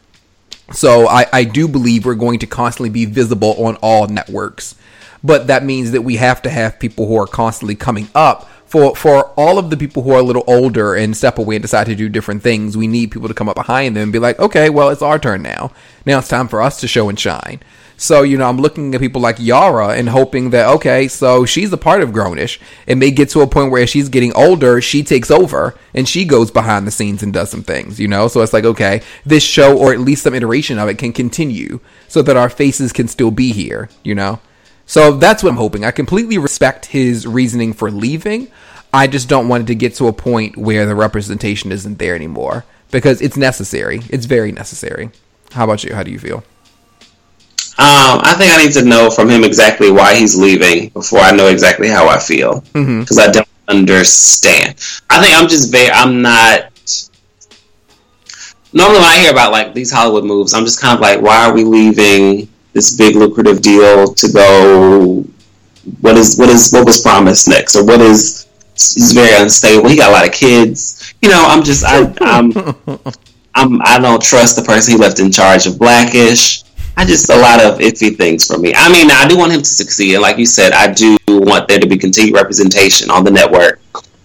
So 0.72 1.08
I, 1.08 1.26
I 1.34 1.44
do 1.44 1.68
believe 1.68 2.06
we're 2.06 2.16
going 2.16 2.40
to 2.40 2.48
constantly 2.48 2.90
be 2.90 3.06
visible 3.06 3.64
on 3.66 3.76
all 3.78 4.08
networks. 4.08 4.76
But 5.24 5.48
that 5.48 5.64
means 5.64 5.92
that 5.92 6.02
we 6.02 6.16
have 6.16 6.42
to 6.44 6.50
have 6.50 6.80
people 6.80 7.08
who 7.08 7.18
are 7.18 7.28
constantly 7.28 7.76
coming 7.76 8.08
up. 8.16 8.50
For 8.72 8.96
for 8.96 9.26
all 9.38 9.60
of 9.60 9.70
the 9.70 9.76
people 9.76 10.02
who 10.02 10.12
are 10.12 10.20
a 10.20 10.24
little 10.24 10.46
older 10.48 10.96
and 10.96 11.16
step 11.16 11.38
away 11.38 11.58
and 11.58 11.62
decide 11.62 11.88
to 11.88 11.96
do 11.96 12.08
different 12.08 12.42
things, 12.42 12.78
we 12.78 12.88
need 12.88 13.12
people 13.12 13.28
to 13.28 13.34
come 13.34 13.50
up 13.50 13.56
behind 13.56 13.98
them 13.98 14.04
and 14.04 14.14
be 14.14 14.20
like, 14.20 14.40
okay, 14.40 14.70
well, 14.70 14.88
it's 14.90 15.02
our 15.02 15.20
turn 15.20 15.42
now. 15.42 15.74
Now 16.06 16.20
it's 16.20 16.30
time 16.30 16.48
for 16.48 16.62
us 16.62 16.80
to 16.80 16.88
show 16.88 17.10
and 17.10 17.20
shine. 17.20 17.60
So, 17.98 18.24
you 18.24 18.38
know, 18.38 18.48
I'm 18.48 18.58
looking 18.58 18.96
at 18.96 19.02
people 19.02 19.22
like 19.22 19.36
Yara 19.40 19.90
and 19.90 20.10
hoping 20.10 20.52
that, 20.52 20.68
okay, 20.76 21.10
so 21.10 21.46
she's 21.46 21.72
a 21.72 21.78
part 21.78 22.02
of 22.02 22.10
Grownish. 22.12 22.60
It 22.88 22.96
may 22.96 23.12
get 23.12 23.30
to 23.32 23.42
a 23.42 23.48
point 23.48 23.72
where 23.72 23.86
she's 23.86 24.10
getting 24.10 24.34
older, 24.34 24.82
she 24.82 25.04
takes 25.04 25.30
over 25.30 25.76
and 25.94 26.10
she 26.10 26.24
goes 26.24 26.50
behind 26.50 26.88
the 26.88 26.92
scenes 26.92 27.22
and 27.22 27.32
does 27.32 27.52
some 27.52 27.62
things, 27.62 28.00
you 28.00 28.08
know? 28.08 28.28
So 28.28 28.42
it's 28.42 28.54
like, 28.54 28.64
okay, 28.64 29.02
this 29.24 29.44
show 29.44 29.78
or 29.78 29.94
at 29.94 30.00
least 30.00 30.24
some 30.24 30.34
iteration 30.34 30.80
of 30.80 30.90
it 30.90 30.98
can 30.98 31.14
continue 31.14 31.80
so 32.08 32.22
that 32.24 32.38
our 32.38 32.50
faces 32.50 32.92
can 32.92 33.08
still 33.08 33.32
be 33.32 33.52
here, 33.52 33.90
you 34.04 34.16
know? 34.16 34.40
So 34.92 35.14
that's 35.14 35.42
what 35.42 35.52
I'm 35.52 35.56
hoping. 35.56 35.86
I 35.86 35.92
completely 35.92 36.38
respect 36.38 36.88
his 36.88 37.26
reasoning 37.26 37.72
for 37.72 37.90
leaving. 37.90 38.52
I 38.94 39.08
just 39.08 39.30
don't 39.30 39.48
want 39.48 39.64
it 39.64 39.68
to 39.68 39.76
get 39.76 39.96
to 39.96 40.08
a 40.08 40.12
point 40.12 40.58
where 40.58 40.86
the 40.86 40.96
representation 40.96 41.72
isn't 41.72 41.98
there 41.98 42.14
anymore 42.14 42.66
because 42.92 43.22
it's 43.22 43.38
necessary. 43.38 44.02
It's 44.10 44.26
very 44.26 44.52
necessary. 44.52 45.12
How 45.54 45.64
about 45.64 45.86
you? 45.86 45.96
How 45.96 46.04
do 46.04 46.12
you 46.12 46.20
feel? 46.20 46.44
Um, 47.80 48.20
I 48.22 48.36
think 48.38 48.52
I 48.52 48.62
need 48.62 48.74
to 48.74 48.84
know 48.84 49.10
from 49.10 49.30
him 49.30 49.46
exactly 49.46 49.92
why 49.92 50.14
he's 50.14 50.36
leaving 50.36 50.90
before 50.90 51.20
I 51.20 51.32
know 51.32 51.48
exactly 51.48 51.88
how 51.88 52.10
I 52.10 52.20
feel 52.20 52.60
because 52.74 53.18
I 53.18 53.32
don't 53.32 53.48
understand. 53.70 54.76
I 55.10 55.24
think 55.24 55.40
I'm 55.40 55.48
just 55.48 55.72
very. 55.72 55.90
I'm 55.90 56.22
not. 56.22 56.70
Normally, 58.74 59.00
when 59.00 59.08
I 59.08 59.20
hear 59.22 59.32
about 59.32 59.54
like 59.54 59.74
these 59.74 59.90
Hollywood 59.90 60.26
moves, 60.26 60.54
I'm 60.54 60.66
just 60.66 60.82
kind 60.82 60.94
of 60.94 61.00
like, 61.00 61.22
why 61.22 61.46
are 61.46 61.54
we 61.54 61.64
leaving 61.64 62.51
this 62.74 62.96
big 62.96 63.16
lucrative 63.16 63.62
deal 63.62 64.14
to 64.14 64.32
go? 64.32 65.26
What 66.02 66.18
is 66.18 66.38
what 66.38 66.50
is 66.50 66.72
what 66.72 66.86
was 66.86 67.02
promised 67.02 67.48
next, 67.48 67.76
or 67.76 67.84
what 67.84 68.02
is? 68.02 68.48
He's 68.74 69.14
very 69.14 69.42
unstable. 69.42 69.90
He 69.90 69.98
got 69.98 70.10
a 70.10 70.14
lot 70.14 70.28
of 70.28 70.34
kids. 70.34 71.14
You 71.22 71.30
know, 71.30 71.44
I'm 71.48 71.64
just 71.64 71.84
I, 71.86 72.14
I'm 72.22 72.52
I'm 73.56 73.82
I 73.84 74.00
don't 74.00 74.22
trust 74.22 74.56
the 74.56 74.64
person 74.64 74.94
he 74.94 75.00
left 75.00 75.20
in 75.20 75.32
charge 75.32 75.68
of 75.68 75.78
Blackish. 75.78 76.64
I 76.98 77.06
just 77.06 77.30
a 77.30 77.36
lot 77.36 77.64
of 77.64 77.80
iffy 77.80 78.16
things 78.16 78.46
for 78.46 78.58
me. 78.58 78.74
I 78.76 78.92
mean, 78.92 79.10
I 79.12 79.28
do 79.28 79.38
want 79.38 79.52
him 79.52 79.60
to 79.60 79.66
succeed, 79.66 80.14
and 80.14 80.22
like 80.22 80.38
you 80.38 80.46
said, 80.46 80.74
I 80.74 80.92
do 80.92 81.18
want 81.28 81.68
there 81.68 81.80
to 81.80 81.88
be 81.88 81.98
continued 81.98 82.36
representation 82.36 83.10
on 83.10 83.24
the 83.24 83.32
network. 83.32 83.82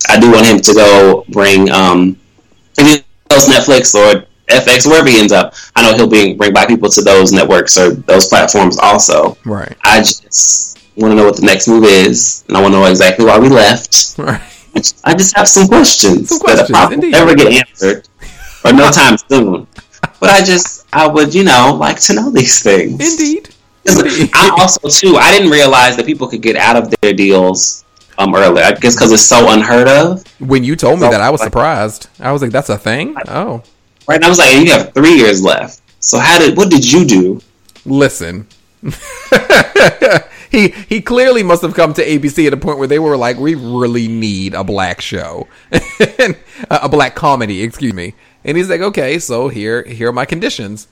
I 0.08 0.18
do 0.18 0.30
want 0.30 0.46
him 0.46 0.60
to 0.60 0.74
go 0.74 1.24
bring 1.28 1.70
um, 1.70 2.18
if 2.76 2.86
he 2.86 3.04
goes 3.28 3.46
Netflix 3.46 3.94
or 3.94 4.26
FX, 4.48 4.86
wherever 4.86 5.08
he 5.08 5.18
ends 5.18 5.32
up. 5.32 5.54
I 5.74 5.82
know 5.82 5.96
he'll 5.96 6.08
be 6.08 6.34
bring 6.34 6.52
black 6.52 6.68
people 6.68 6.88
to 6.90 7.02
those 7.02 7.32
networks 7.32 7.76
or 7.76 7.90
those 7.94 8.26
platforms 8.26 8.78
also. 8.78 9.36
Right. 9.44 9.76
I 9.82 9.98
just 9.98 10.78
want 10.96 11.12
to 11.12 11.16
know 11.16 11.24
what 11.24 11.36
the 11.36 11.46
next 11.46 11.68
move 11.68 11.84
is, 11.84 12.44
and 12.48 12.56
I 12.56 12.60
want 12.62 12.72
to 12.74 12.80
know 12.80 12.86
exactly 12.86 13.24
why 13.24 13.38
we 13.38 13.48
left. 13.48 14.16
Right. 14.18 14.40
I 15.04 15.14
just, 15.14 15.34
have 15.36 15.48
some 15.48 15.66
questions, 15.68 16.28
Some 16.28 16.38
that 16.38 16.44
questions, 16.44 16.70
probably 16.70 16.94
indeed. 16.96 17.12
never 17.12 17.34
get 17.34 17.50
answered, 17.52 18.06
or 18.64 18.72
no 18.74 18.90
time 18.90 19.16
soon. 19.16 19.66
But 20.20 20.30
I 20.30 20.44
just, 20.44 20.86
I 20.92 21.06
would, 21.06 21.34
you 21.34 21.44
know, 21.44 21.76
like 21.80 21.98
to 22.02 22.14
know 22.14 22.30
these 22.30 22.62
things. 22.62 22.92
Indeed. 23.12 23.48
I 24.34 24.54
also 24.58 24.88
too, 24.88 25.16
I 25.16 25.32
didn't 25.32 25.50
realize 25.50 25.96
that 25.96 26.06
people 26.06 26.28
could 26.28 26.42
get 26.42 26.56
out 26.56 26.76
of 26.76 26.92
their 27.00 27.12
deals 27.12 27.84
um 28.18 28.34
early. 28.34 28.62
I 28.62 28.72
guess 28.72 28.94
because 28.96 29.12
it's 29.12 29.22
so 29.22 29.50
unheard 29.50 29.88
of. 29.88 30.24
When 30.40 30.64
you 30.64 30.74
told 30.76 31.00
me 31.00 31.06
So, 31.06 31.10
that, 31.10 31.20
I 31.20 31.30
was 31.30 31.40
like- 31.40 31.48
surprised. 31.48 32.08
I 32.18 32.32
was 32.32 32.42
like, 32.42 32.50
"That's 32.50 32.68
a 32.68 32.76
thing." 32.78 33.14
Oh, 33.28 33.62
Right? 34.08 34.16
And 34.16 34.24
I 34.24 34.28
was 34.28 34.38
like, 34.38 34.54
you 34.54 34.70
have 34.72 34.94
three 34.94 35.14
years 35.14 35.42
left. 35.42 35.82
So 36.00 36.18
how 36.18 36.38
did? 36.38 36.56
What 36.56 36.70
did 36.70 36.90
you 36.90 37.04
do? 37.04 37.40
listen. 37.86 38.46
he 40.50 40.68
he 40.68 41.00
clearly 41.00 41.42
must 41.42 41.62
have 41.62 41.74
come 41.74 41.94
to 41.94 42.04
ABC 42.04 42.46
at 42.46 42.52
a 42.52 42.56
point 42.56 42.78
where 42.78 42.88
they 42.88 42.98
were 42.98 43.16
like, 43.16 43.38
"We 43.38 43.54
really 43.54 44.08
need 44.08 44.54
a 44.54 44.64
black 44.64 45.00
show, 45.00 45.48
uh, 45.72 46.32
a 46.70 46.88
black 46.88 47.14
comedy." 47.14 47.62
Excuse 47.62 47.94
me. 47.94 48.14
And 48.44 48.56
he's 48.56 48.68
like, 48.68 48.80
"Okay, 48.80 49.18
so 49.18 49.48
here 49.48 49.82
here 49.84 50.08
are 50.08 50.12
my 50.12 50.24
conditions." 50.24 50.88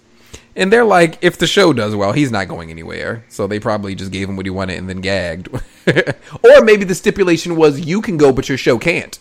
And 0.56 0.72
they're 0.72 0.84
like, 0.84 1.18
if 1.20 1.36
the 1.36 1.48
show 1.48 1.72
does 1.72 1.96
well, 1.96 2.12
he's 2.12 2.30
not 2.30 2.46
going 2.46 2.70
anywhere. 2.70 3.24
So 3.28 3.48
they 3.48 3.58
probably 3.58 3.96
just 3.96 4.12
gave 4.12 4.28
him 4.28 4.36
what 4.36 4.46
he 4.46 4.50
wanted 4.50 4.78
and 4.78 4.88
then 4.88 5.00
gagged. 5.00 5.48
or 6.44 6.62
maybe 6.62 6.84
the 6.84 6.94
stipulation 6.94 7.56
was 7.56 7.80
you 7.80 8.00
can 8.00 8.16
go, 8.16 8.32
but 8.32 8.48
your 8.48 8.56
show 8.56 8.78
can't. 8.78 9.18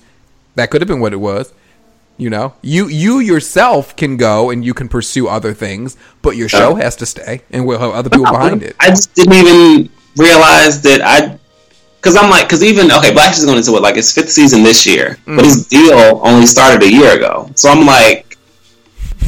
That 0.53 0.69
could 0.69 0.82
have 0.82 0.88
been 0.88 0.99
what 0.99 1.12
it 1.12 1.17
was. 1.17 1.51
You 2.17 2.30
know, 2.30 2.54
you 2.62 2.88
you 2.88 3.19
yourself 3.19 3.95
can 3.95 4.17
go 4.17 4.52
and 4.52 4.63
you 4.63 4.73
can 4.73 4.88
pursue 4.88 5.28
other 5.28 5.54
things, 5.54 5.97
but 6.21 6.36
your 6.36 6.47
show 6.47 6.76
has 6.76 6.95
to 6.97 7.06
stay, 7.08 7.41
and 7.49 7.65
we'll 7.65 7.80
have 7.80 7.91
other 7.91 8.10
people 8.10 8.26
behind 8.32 8.62
it. 8.63 8.76
I 8.80 8.89
just 8.89 9.13
didn't 9.15 9.34
even 9.34 9.89
realize 10.15 10.82
that 10.84 11.02
I. 11.02 11.39
Because 11.97 12.17
I'm 12.17 12.30
like, 12.30 12.45
because 12.47 12.62
even 12.63 12.91
okay, 12.91 13.13
Blackish 13.13 13.39
going 13.45 13.58
into 13.58 13.71
what 13.71 13.82
like 13.82 13.95
its 13.97 14.12
fifth 14.13 14.30
season 14.30 14.62
this 14.62 14.86
year, 14.86 15.17
Mm. 15.26 15.38
but 15.38 15.45
his 15.45 15.67
deal 15.67 16.19
only 16.23 16.45
started 16.45 16.84
a 16.84 16.91
year 16.91 17.15
ago. 17.15 17.49
So 17.56 17.69
I'm 17.69 17.86
like, 17.86 18.38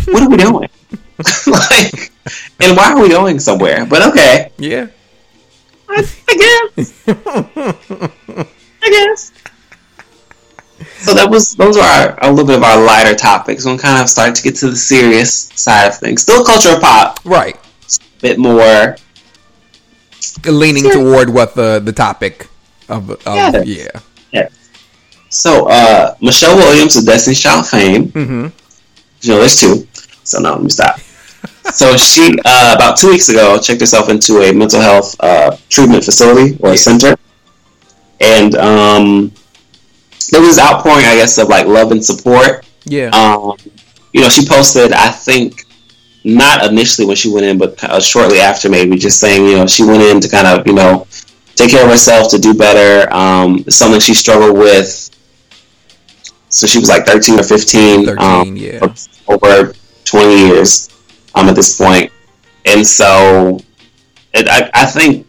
what 0.07 0.21
are 0.23 0.29
we 0.29 0.35
doing? 0.37 0.69
like, 1.47 2.11
and 2.59 2.75
why 2.75 2.91
are 2.91 3.01
we 3.01 3.07
going 3.09 3.39
somewhere? 3.39 3.85
But 3.85 4.05
okay, 4.09 4.51
Yeah, 4.57 4.87
I, 5.89 6.05
I 6.27 6.73
guess. 6.75 7.07
I 8.83 8.89
guess. 8.89 9.31
So 11.05 11.13
that 11.13 11.29
was 11.29 11.55
those 11.55 11.77
are 11.77 11.83
our, 11.83 12.17
a 12.21 12.31
little 12.31 12.47
bit 12.47 12.57
of 12.57 12.63
our 12.63 12.83
lighter 12.83 13.15
topics. 13.15 13.65
We'll 13.65 13.77
kind 13.77 14.01
of 14.01 14.09
start 14.09 14.33
to 14.35 14.41
get 14.41 14.55
to 14.57 14.71
the 14.71 14.75
serious 14.75 15.49
side 15.55 15.87
of 15.87 15.97
things. 15.97 16.23
Still 16.23 16.43
culture 16.43 16.73
of 16.73 16.81
pop, 16.81 17.19
right? 17.23 17.55
A 17.55 18.21
bit 18.21 18.39
more 18.39 18.97
leaning 20.45 20.83
serious. 20.83 20.97
toward 20.97 21.29
what 21.29 21.53
the 21.53 21.79
the 21.79 21.93
topic 21.93 22.47
of, 22.89 23.11
of 23.11 23.25
yeah. 23.25 23.61
yeah. 23.63 23.87
yeah. 24.31 24.49
So 25.29 25.67
uh, 25.69 26.15
Michelle 26.21 26.55
Williams 26.55 26.95
of 26.95 27.05
Destiny's 27.05 27.39
Child 27.39 27.67
fame. 27.67 28.07
Mm-hmm. 28.07 28.47
You 29.21 29.29
know, 29.29 29.39
there's 29.39 29.59
two. 29.59 29.87
So 30.23 30.39
no, 30.39 30.53
let 30.53 30.63
me 30.63 30.69
stop. 30.69 30.99
so 31.71 31.97
she 31.97 32.35
uh, 32.45 32.73
about 32.75 32.97
two 32.97 33.09
weeks 33.09 33.29
ago 33.29 33.59
checked 33.59 33.79
herself 33.79 34.09
into 34.09 34.41
a 34.41 34.51
mental 34.53 34.81
health 34.81 35.15
uh, 35.19 35.55
treatment 35.69 36.03
facility 36.03 36.57
or 36.61 36.69
yeah. 36.69 36.75
center, 36.75 37.15
and 38.19 38.55
um, 38.55 39.31
there 40.31 40.41
was 40.41 40.59
outpouring, 40.59 41.05
I 41.05 41.15
guess, 41.15 41.37
of 41.37 41.49
like 41.49 41.67
love 41.67 41.91
and 41.91 42.03
support. 42.03 42.65
Yeah. 42.85 43.09
Um, 43.09 43.57
you 44.13 44.21
know, 44.21 44.29
she 44.29 44.45
posted, 44.45 44.93
I 44.93 45.09
think, 45.09 45.65
not 46.23 46.65
initially 46.65 47.05
when 47.05 47.15
she 47.15 47.31
went 47.31 47.45
in, 47.45 47.57
but 47.57 47.81
uh, 47.83 47.99
shortly 47.99 48.39
after, 48.39 48.69
maybe 48.69 48.97
just 48.97 49.19
saying, 49.19 49.45
you 49.45 49.57
know, 49.57 49.67
she 49.67 49.83
went 49.83 50.01
in 50.01 50.19
to 50.21 50.29
kind 50.29 50.47
of, 50.47 50.65
you 50.65 50.73
know, 50.73 51.07
take 51.55 51.71
care 51.71 51.83
of 51.83 51.89
herself 51.89 52.29
to 52.31 52.39
do 52.39 52.53
better. 52.53 53.11
Um, 53.13 53.63
something 53.69 53.99
she 53.99 54.13
struggled 54.13 54.57
with. 54.57 55.11
So 56.49 56.67
she 56.67 56.79
was 56.79 56.89
like 56.89 57.05
13 57.05 57.39
or 57.39 57.43
15. 57.43 58.05
13, 58.05 58.17
um, 58.19 58.55
yeah. 58.55 58.93
Over 59.27 59.73
20 60.05 60.47
years 60.47 60.89
um, 61.35 61.47
at 61.47 61.55
this 61.55 61.77
point. 61.77 62.11
And 62.65 62.85
so 62.85 63.59
it, 64.33 64.47
I, 64.49 64.69
I 64.73 64.85
think 64.85 65.24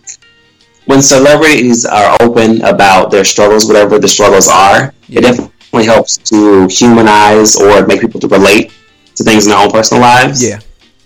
when 0.87 1.03
celebrities 1.03 1.85
are 1.85 2.16
open 2.20 2.62
about 2.62 3.11
their 3.11 3.25
struggles, 3.25 3.66
whatever 3.66 3.99
the 3.99 4.09
struggles 4.09 4.49
are, 4.49 4.94
yeah. 5.09 5.18
it 5.18 5.22
definitely 5.22 5.85
helps 5.85 6.16
to 6.16 6.66
humanize 6.68 7.57
or 7.57 7.87
make 7.87 8.01
people 8.01 8.20
to 8.20 8.29
relate 8.29 8.72
to 9.16 9.25
things 9.25 9.46
in 9.46 9.51
their 9.51 9.59
own 9.59 9.70
personal 9.70 10.03
lives. 10.03 10.42
Yeah. 10.42 10.61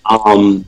Um, 0.09 0.65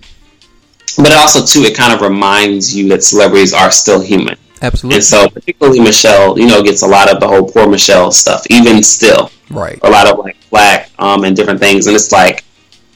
but 0.98 1.12
also 1.14 1.46
too, 1.46 1.66
it 1.66 1.76
kind 1.76 1.94
of 1.94 2.02
reminds 2.02 2.76
you 2.76 2.90
that 2.90 3.04
celebrities 3.04 3.54
are 3.54 3.72
still 3.72 4.02
human. 4.02 4.38
Absolutely. 4.62 4.98
And 4.98 5.04
so, 5.04 5.28
particularly 5.28 5.80
Michelle, 5.80 6.40
you 6.40 6.48
know, 6.48 6.64
gets 6.64 6.84
a 6.84 6.88
lot 6.88 7.12
of 7.12 7.20
the 7.20 7.28
whole 7.28 7.50
poor 7.50 7.68
Michelle 7.68 8.12
stuff, 8.12 8.44
even 8.50 8.82
still. 8.82 9.30
Right. 9.50 9.78
A 9.84 9.90
lot 9.90 10.08
of 10.08 10.20
like 10.20 10.38
black 10.50 10.90
um, 11.00 11.26
and 11.26 11.36
different 11.36 11.60
things, 11.60 11.88
and 11.88 11.96
it's 11.96 12.12
like, 12.12 12.46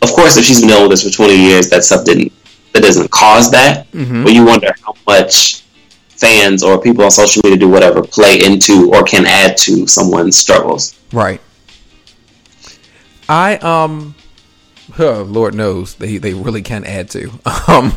of 0.02 0.10
course, 0.10 0.38
if 0.38 0.46
she's 0.46 0.62
been 0.62 0.70
dealing 0.70 0.84
with 0.84 0.92
this 0.92 1.04
for 1.04 1.16
twenty 1.16 1.36
years, 1.36 1.70
that 1.70 1.84
stuff 1.84 2.06
didn't 2.06 2.32
that 2.74 2.84
doesn't 2.84 3.12
cause 3.12 3.52
that. 3.52 3.92
Mm-hmm. 3.92 4.24
But 4.24 4.34
you 4.34 4.46
wonder 4.46 4.74
how 4.86 4.94
much 5.06 5.64
fans 6.18 6.64
or 6.64 6.82
people 6.82 7.04
on 7.04 7.12
social 7.12 7.42
media 7.44 7.60
do 7.60 7.70
whatever 7.70 8.02
play 8.02 8.40
into 8.44 8.92
or 8.94 9.04
can 9.04 9.26
add 9.26 9.58
to 9.58 9.88
someone's 9.88 10.38
struggles. 10.38 10.98
Right. 11.12 11.42
I 13.30 13.56
um 13.58 14.16
oh, 15.00 15.24
Lord 15.24 15.54
knows 15.54 15.96
they, 15.96 16.18
they 16.18 16.34
really 16.34 16.62
can 16.62 16.86
add 16.86 17.10
to 17.12 17.30
um, 17.68 17.92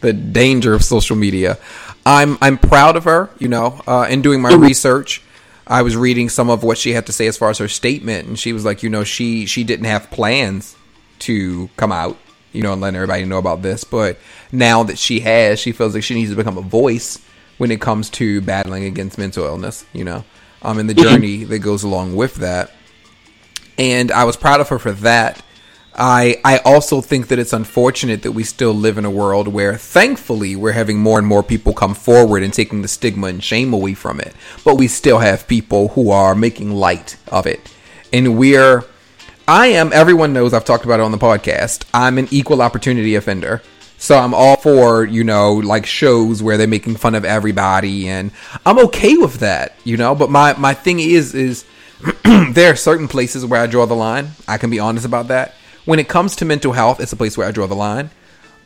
the 0.00 0.12
danger 0.12 0.74
of 0.74 0.84
social 0.84 1.16
media. 1.16 1.58
I'm 2.06 2.38
I'm 2.40 2.58
proud 2.58 2.96
of 2.96 3.04
her, 3.04 3.30
you 3.38 3.48
know. 3.48 3.80
Uh, 3.86 4.06
in 4.08 4.22
doing 4.22 4.40
my 4.40 4.52
mm-hmm. 4.52 4.62
research, 4.62 5.22
I 5.66 5.82
was 5.82 5.96
reading 5.96 6.28
some 6.28 6.48
of 6.48 6.62
what 6.62 6.78
she 6.78 6.92
had 6.92 7.06
to 7.06 7.12
say 7.12 7.26
as 7.26 7.36
far 7.36 7.50
as 7.50 7.58
her 7.58 7.68
statement, 7.68 8.28
and 8.28 8.38
she 8.38 8.52
was 8.52 8.64
like, 8.64 8.82
you 8.82 8.88
know, 8.88 9.04
she 9.04 9.46
she 9.46 9.64
didn't 9.64 9.86
have 9.86 10.10
plans 10.10 10.76
to 11.20 11.68
come 11.76 11.92
out, 11.92 12.16
you 12.52 12.62
know, 12.62 12.72
and 12.72 12.80
let 12.80 12.94
everybody 12.94 13.24
know 13.24 13.38
about 13.38 13.62
this, 13.62 13.84
but 13.84 14.18
now 14.50 14.82
that 14.82 14.98
she 14.98 15.20
has, 15.20 15.60
she 15.60 15.72
feels 15.72 15.94
like 15.94 16.02
she 16.02 16.14
needs 16.14 16.30
to 16.30 16.36
become 16.36 16.58
a 16.58 16.62
voice 16.62 17.18
when 17.58 17.70
it 17.70 17.80
comes 17.80 18.10
to 18.10 18.40
battling 18.40 18.84
against 18.84 19.18
mental 19.18 19.44
illness, 19.44 19.84
you 19.92 20.04
know, 20.04 20.24
um, 20.62 20.78
and 20.78 20.88
the 20.88 20.94
journey 20.94 21.44
that 21.44 21.60
goes 21.60 21.82
along 21.82 22.16
with 22.16 22.36
that. 22.36 22.72
And 23.78 24.10
I 24.10 24.24
was 24.24 24.36
proud 24.36 24.60
of 24.60 24.68
her 24.68 24.78
for 24.78 24.92
that. 24.92 25.42
I 25.94 26.40
I 26.44 26.58
also 26.58 27.00
think 27.00 27.28
that 27.28 27.38
it's 27.38 27.52
unfortunate 27.52 28.22
that 28.22 28.32
we 28.32 28.44
still 28.44 28.72
live 28.72 28.96
in 28.96 29.04
a 29.04 29.10
world 29.10 29.48
where 29.48 29.76
thankfully 29.76 30.56
we're 30.56 30.72
having 30.72 30.98
more 30.98 31.18
and 31.18 31.26
more 31.26 31.42
people 31.42 31.74
come 31.74 31.94
forward 31.94 32.42
and 32.42 32.52
taking 32.52 32.82
the 32.82 32.88
stigma 32.88 33.26
and 33.26 33.44
shame 33.44 33.72
away 33.72 33.94
from 33.94 34.18
it. 34.20 34.34
But 34.64 34.76
we 34.76 34.88
still 34.88 35.18
have 35.18 35.46
people 35.48 35.88
who 35.88 36.10
are 36.10 36.34
making 36.34 36.72
light 36.72 37.16
of 37.28 37.46
it. 37.46 37.70
And 38.12 38.38
we're 38.38 38.84
I 39.46 39.66
am 39.68 39.92
everyone 39.92 40.32
knows 40.32 40.54
I've 40.54 40.64
talked 40.64 40.84
about 40.84 41.00
it 41.00 41.02
on 41.02 41.12
the 41.12 41.18
podcast. 41.18 41.84
I'm 41.92 42.16
an 42.16 42.28
equal 42.30 42.62
opportunity 42.62 43.14
offender. 43.14 43.60
So 44.02 44.18
I'm 44.18 44.34
all 44.34 44.56
for, 44.56 45.04
you 45.04 45.22
know, 45.22 45.52
like 45.52 45.86
shows 45.86 46.42
where 46.42 46.56
they're 46.56 46.66
making 46.66 46.96
fun 46.96 47.14
of 47.14 47.24
everybody 47.24 48.08
and 48.08 48.32
I'm 48.66 48.80
okay 48.86 49.16
with 49.16 49.34
that, 49.34 49.76
you 49.84 49.96
know, 49.96 50.16
but 50.16 50.28
my 50.28 50.54
my 50.54 50.74
thing 50.74 50.98
is 50.98 51.36
is 51.36 51.64
there 52.24 52.72
are 52.72 52.74
certain 52.74 53.06
places 53.06 53.46
where 53.46 53.62
I 53.62 53.68
draw 53.68 53.86
the 53.86 53.94
line. 53.94 54.30
I 54.48 54.58
can 54.58 54.70
be 54.70 54.80
honest 54.80 55.06
about 55.06 55.28
that. 55.28 55.54
When 55.84 56.00
it 56.00 56.08
comes 56.08 56.34
to 56.36 56.44
mental 56.44 56.72
health, 56.72 56.98
it's 56.98 57.12
a 57.12 57.16
place 57.16 57.38
where 57.38 57.46
I 57.46 57.52
draw 57.52 57.68
the 57.68 57.76
line. 57.76 58.10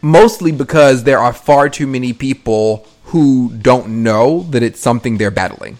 Mostly 0.00 0.52
because 0.52 1.04
there 1.04 1.18
are 1.18 1.34
far 1.34 1.68
too 1.68 1.86
many 1.86 2.14
people 2.14 2.88
who 3.04 3.52
don't 3.60 4.02
know 4.02 4.44
that 4.52 4.62
it's 4.62 4.80
something 4.80 5.18
they're 5.18 5.30
battling. 5.30 5.76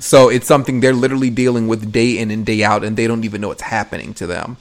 So 0.00 0.28
it's 0.28 0.48
something 0.48 0.80
they're 0.80 0.92
literally 0.92 1.30
dealing 1.30 1.68
with 1.68 1.92
day 1.92 2.18
in 2.18 2.32
and 2.32 2.44
day 2.44 2.64
out 2.64 2.82
and 2.82 2.96
they 2.96 3.06
don't 3.06 3.22
even 3.22 3.42
know 3.42 3.48
what's 3.48 3.62
happening 3.62 4.12
to 4.14 4.26
them. 4.26 4.56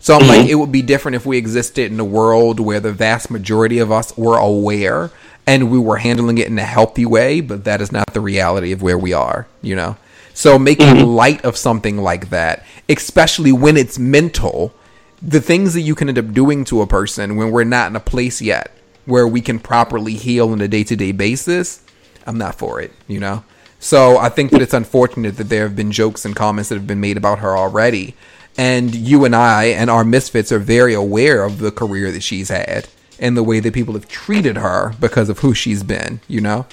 So 0.00 0.14
I'm 0.14 0.20
mm-hmm. 0.20 0.28
like, 0.28 0.48
it 0.48 0.54
would 0.54 0.72
be 0.72 0.82
different 0.82 1.16
if 1.16 1.26
we 1.26 1.38
existed 1.38 1.90
in 1.90 1.98
a 2.00 2.04
world 2.04 2.60
where 2.60 2.80
the 2.80 2.92
vast 2.92 3.30
majority 3.30 3.78
of 3.78 3.90
us 3.90 4.16
were 4.16 4.38
aware 4.38 5.10
and 5.46 5.70
we 5.70 5.78
were 5.78 5.96
handling 5.96 6.38
it 6.38 6.46
in 6.46 6.58
a 6.58 6.64
healthy 6.64 7.06
way, 7.06 7.40
but 7.40 7.64
that 7.64 7.80
is 7.80 7.90
not 7.90 8.12
the 8.12 8.20
reality 8.20 8.72
of 8.72 8.82
where 8.82 8.98
we 8.98 9.12
are, 9.12 9.46
you 9.62 9.74
know? 9.74 9.96
So 10.34 10.58
making 10.58 10.86
mm-hmm. 10.86 11.06
light 11.06 11.44
of 11.44 11.56
something 11.56 11.98
like 11.98 12.30
that, 12.30 12.64
especially 12.88 13.50
when 13.50 13.76
it's 13.76 13.98
mental, 13.98 14.72
the 15.20 15.40
things 15.40 15.74
that 15.74 15.80
you 15.80 15.94
can 15.94 16.08
end 16.08 16.18
up 16.18 16.32
doing 16.32 16.64
to 16.66 16.80
a 16.80 16.86
person 16.86 17.36
when 17.36 17.50
we're 17.50 17.64
not 17.64 17.90
in 17.90 17.96
a 17.96 18.00
place 18.00 18.40
yet 18.40 18.70
where 19.04 19.26
we 19.26 19.40
can 19.40 19.58
properly 19.58 20.14
heal 20.14 20.50
on 20.50 20.60
a 20.60 20.68
day 20.68 20.84
to 20.84 20.94
day 20.94 21.12
basis, 21.12 21.82
I'm 22.26 22.38
not 22.38 22.54
for 22.54 22.80
it, 22.80 22.92
you 23.08 23.18
know? 23.18 23.42
So 23.80 24.18
I 24.18 24.28
think 24.28 24.50
that 24.50 24.60
it's 24.60 24.74
unfortunate 24.74 25.38
that 25.38 25.48
there 25.48 25.62
have 25.62 25.74
been 25.74 25.92
jokes 25.92 26.24
and 26.24 26.36
comments 26.36 26.68
that 26.68 26.74
have 26.74 26.86
been 26.86 27.00
made 27.00 27.16
about 27.16 27.38
her 27.38 27.56
already 27.56 28.14
and 28.58 28.92
you 28.92 29.24
and 29.24 29.34
I 29.34 29.66
and 29.66 29.88
our 29.88 30.04
misfits 30.04 30.50
are 30.50 30.58
very 30.58 30.92
aware 30.92 31.44
of 31.44 31.60
the 31.60 31.70
career 31.70 32.10
that 32.10 32.24
she's 32.24 32.48
had 32.48 32.88
and 33.20 33.36
the 33.36 33.42
way 33.42 33.60
that 33.60 33.72
people 33.72 33.94
have 33.94 34.08
treated 34.08 34.56
her 34.56 34.94
because 35.00 35.28
of 35.28 35.38
who 35.38 35.54
she's 35.54 35.82
been, 35.82 36.20
you 36.26 36.40
know? 36.40 36.66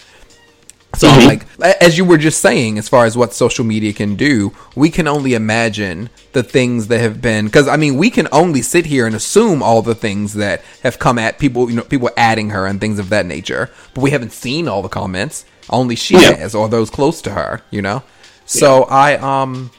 So, 0.95 1.07
mm-hmm. 1.09 1.27
like, 1.27 1.81
as 1.81 1.97
you 1.97 2.05
were 2.05 2.17
just 2.17 2.39
saying, 2.39 2.77
as 2.77 2.87
far 2.87 3.05
as 3.05 3.17
what 3.17 3.33
social 3.33 3.65
media 3.65 3.91
can 3.91 4.15
do, 4.15 4.53
we 4.75 4.89
can 4.89 5.07
only 5.07 5.33
imagine 5.33 6.09
the 6.31 6.41
things 6.41 6.87
that 6.87 6.99
have 7.01 7.21
been. 7.21 7.45
Because 7.45 7.67
I 7.67 7.75
mean, 7.75 7.97
we 7.97 8.09
can 8.09 8.29
only 8.31 8.61
sit 8.61 8.85
here 8.85 9.05
and 9.05 9.13
assume 9.13 9.61
all 9.61 9.81
the 9.81 9.95
things 9.95 10.35
that 10.35 10.61
have 10.83 10.97
come 10.97 11.19
at 11.19 11.37
people. 11.37 11.69
You 11.69 11.75
know, 11.77 11.83
people 11.83 12.09
adding 12.15 12.51
her 12.51 12.65
and 12.65 12.79
things 12.79 12.97
of 12.97 13.09
that 13.09 13.25
nature. 13.25 13.69
But 13.93 14.01
we 14.01 14.11
haven't 14.11 14.31
seen 14.31 14.69
all 14.69 14.81
the 14.81 14.87
comments. 14.87 15.43
Only 15.69 15.97
she 15.97 16.13
yeah. 16.13 16.35
has, 16.37 16.55
or 16.55 16.69
those 16.69 16.89
close 16.89 17.21
to 17.23 17.31
her. 17.31 17.61
You 17.71 17.81
know. 17.81 18.01
So 18.45 18.85
yeah. 18.87 18.95
I 18.95 19.41
um, 19.41 19.71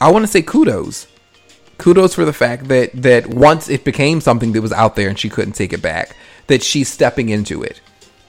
I 0.00 0.12
want 0.12 0.22
to 0.24 0.30
say 0.30 0.42
kudos 0.42 1.08
kudos 1.82 2.14
for 2.14 2.24
the 2.24 2.32
fact 2.32 2.68
that 2.68 2.90
that 2.94 3.26
once 3.26 3.68
it 3.68 3.84
became 3.84 4.20
something 4.20 4.52
that 4.52 4.62
was 4.62 4.72
out 4.72 4.94
there 4.94 5.08
and 5.08 5.18
she 5.18 5.28
couldn't 5.28 5.54
take 5.54 5.72
it 5.72 5.82
back, 5.82 6.16
that 6.46 6.62
she's 6.62 6.88
stepping 6.88 7.28
into 7.28 7.62
it 7.62 7.80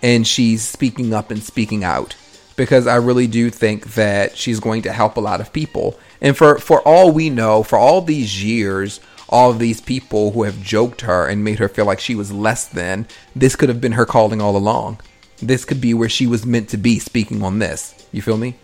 and 0.01 0.25
she's 0.25 0.63
speaking 0.63 1.13
up 1.13 1.29
and 1.29 1.43
speaking 1.43 1.83
out 1.83 2.15
because 2.55 2.87
I 2.87 2.95
really 2.95 3.27
do 3.27 3.49
think 3.49 3.93
that 3.93 4.37
she's 4.37 4.59
going 4.59 4.81
to 4.83 4.91
help 4.91 5.17
a 5.17 5.21
lot 5.21 5.39
of 5.39 5.53
people. 5.53 5.97
And 6.19 6.35
for 6.35 6.57
for 6.57 6.81
all 6.81 7.11
we 7.11 7.29
know, 7.29 7.63
for 7.63 7.77
all 7.77 8.01
these 8.01 8.43
years, 8.43 8.99
all 9.29 9.51
of 9.51 9.59
these 9.59 9.81
people 9.81 10.31
who 10.31 10.43
have 10.43 10.61
joked 10.61 11.01
her 11.01 11.27
and 11.27 11.43
made 11.43 11.59
her 11.59 11.69
feel 11.69 11.85
like 11.85 11.99
she 11.99 12.15
was 12.15 12.31
less 12.31 12.65
than, 12.65 13.07
this 13.35 13.55
could 13.55 13.69
have 13.69 13.81
been 13.81 13.93
her 13.93 14.05
calling 14.05 14.41
all 14.41 14.57
along. 14.57 14.99
This 15.41 15.65
could 15.65 15.81
be 15.81 15.93
where 15.93 16.09
she 16.09 16.27
was 16.27 16.45
meant 16.45 16.69
to 16.69 16.77
be 16.77 16.99
speaking 16.99 17.43
on 17.43 17.59
this. 17.59 18.07
You 18.11 18.21
feel 18.21 18.37
me? 18.37 18.55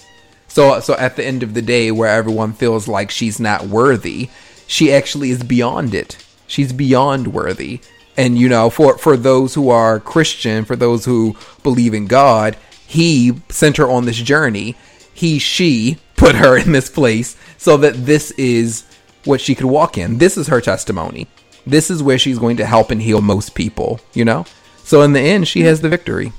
So 0.47 0.79
so 0.79 0.95
at 0.95 1.15
the 1.15 1.25
end 1.25 1.43
of 1.43 1.53
the 1.53 1.61
day 1.61 1.91
where 1.91 2.09
everyone 2.09 2.53
feels 2.53 2.87
like 2.87 3.11
she's 3.11 3.39
not 3.39 3.67
worthy, 3.67 4.29
she 4.69 4.93
actually 4.93 5.31
is 5.31 5.41
beyond 5.41 5.95
it. 5.95 6.23
She's 6.45 6.71
beyond 6.71 7.33
worthy. 7.33 7.81
And 8.15 8.37
you 8.37 8.47
know, 8.47 8.69
for 8.69 8.99
for 8.99 9.17
those 9.17 9.55
who 9.55 9.69
are 9.69 9.99
Christian, 9.99 10.63
for 10.63 10.75
those 10.75 11.05
who 11.05 11.35
believe 11.63 11.95
in 11.95 12.05
God, 12.05 12.55
he 12.85 13.33
sent 13.49 13.77
her 13.77 13.89
on 13.89 14.05
this 14.05 14.17
journey. 14.17 14.75
He 15.11 15.39
she 15.39 15.97
put 16.15 16.35
her 16.35 16.55
in 16.61 16.71
this 16.71 16.89
place 16.89 17.35
so 17.57 17.77
that 17.77 18.05
this 18.05 18.29
is 18.31 18.85
what 19.25 19.41
she 19.41 19.55
could 19.55 19.65
walk 19.65 19.97
in. 19.97 20.19
This 20.19 20.37
is 20.37 20.47
her 20.47 20.61
testimony. 20.61 21.27
This 21.65 21.89
is 21.89 22.03
where 22.03 22.19
she's 22.19 22.37
going 22.37 22.57
to 22.57 22.65
help 22.65 22.91
and 22.91 23.01
heal 23.01 23.21
most 23.21 23.55
people, 23.55 23.99
you 24.13 24.23
know? 24.23 24.45
So 24.83 25.01
in 25.01 25.13
the 25.13 25.19
end, 25.19 25.47
she 25.47 25.61
has 25.61 25.81
the 25.81 25.89
victory. 25.89 26.31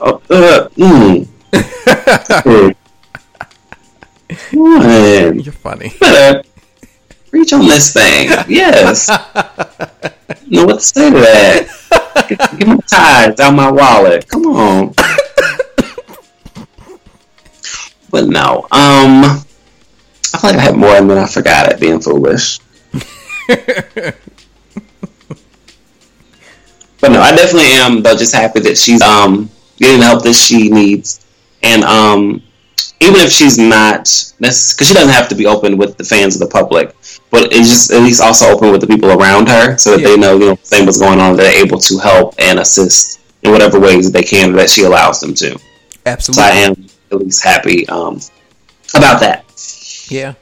Uh, 0.00 0.18
uh, 0.28 0.68
mm. 0.70 1.28
You're 5.44 5.52
funny. 5.52 5.92
Reach 7.32 7.52
on 7.52 7.66
this 7.66 7.92
thing. 7.92 8.28
Yes. 8.48 9.08
know 10.46 10.66
what 10.66 10.74
to 10.74 10.80
say 10.80 11.10
to 11.10 11.16
that. 11.16 11.66
Get, 12.28 12.38
get 12.58 12.68
my 12.68 12.76
ties 12.86 13.40
out 13.40 13.54
my 13.54 13.70
wallet. 13.70 14.28
Come 14.28 14.46
on. 14.46 14.94
but 18.10 18.28
no. 18.28 18.68
Um 18.70 19.42
I 20.34 20.38
feel 20.38 20.50
like 20.50 20.58
I 20.58 20.62
had 20.62 20.76
more 20.76 20.94
and 20.94 21.10
then 21.10 21.18
I 21.18 21.26
forgot 21.26 21.72
it 21.72 21.80
being 21.80 22.00
foolish. 22.00 22.58
but 23.46 24.14
no, 27.02 27.20
I 27.20 27.34
definitely 27.34 27.72
am 27.72 28.02
though 28.02 28.16
just 28.16 28.34
happy 28.34 28.60
that 28.60 28.78
she's 28.78 29.02
um 29.02 29.50
getting 29.78 30.00
the 30.00 30.06
help 30.06 30.22
that 30.22 30.34
she 30.34 30.68
needs, 30.68 31.26
and 31.62 31.82
um 31.84 32.42
even 33.02 33.20
if 33.20 33.32
she's 33.32 33.58
not 33.58 34.04
because 34.38 34.88
she 34.88 34.94
doesn't 34.94 35.12
have 35.12 35.28
to 35.28 35.34
be 35.34 35.46
open 35.46 35.76
with 35.76 35.96
the 35.96 36.04
fans 36.04 36.34
of 36.34 36.40
the 36.40 36.52
public, 36.52 36.94
but 37.30 37.52
it's 37.52 37.68
just 37.68 37.90
at 37.90 38.02
least 38.02 38.22
also 38.22 38.46
open 38.46 38.70
with 38.70 38.80
the 38.80 38.86
people 38.86 39.10
around 39.10 39.48
her 39.48 39.76
so 39.76 39.92
that 39.92 40.00
yeah. 40.00 40.08
they 40.08 40.16
know 40.16 40.38
you 40.38 40.46
know 40.46 40.58
same 40.62 40.86
what's 40.86 40.98
going 40.98 41.20
on. 41.20 41.36
They're 41.36 41.64
able 41.64 41.78
to 41.78 41.98
help 41.98 42.34
and 42.38 42.58
assist 42.58 43.20
in 43.42 43.50
whatever 43.50 43.80
ways 43.80 44.10
that 44.10 44.18
they 44.18 44.24
can 44.24 44.52
that 44.52 44.70
she 44.70 44.84
allows 44.84 45.20
them 45.20 45.34
to. 45.34 45.58
Absolutely, 46.06 46.42
so 46.42 46.48
I 46.48 46.56
am 46.56 46.86
at 47.10 47.18
least 47.18 47.44
happy 47.44 47.88
um, 47.88 48.20
about 48.94 49.20
that. 49.20 49.44
Yeah. 50.08 50.34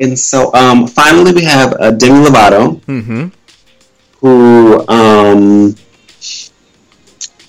And 0.00 0.18
so 0.18 0.52
um, 0.54 0.86
finally 0.86 1.32
we 1.32 1.44
have 1.44 1.74
uh, 1.78 1.90
Demi 1.92 2.26
Lovato, 2.26 2.80
mm-hmm. 2.80 3.28
who 4.20 4.88
um, 4.88 5.74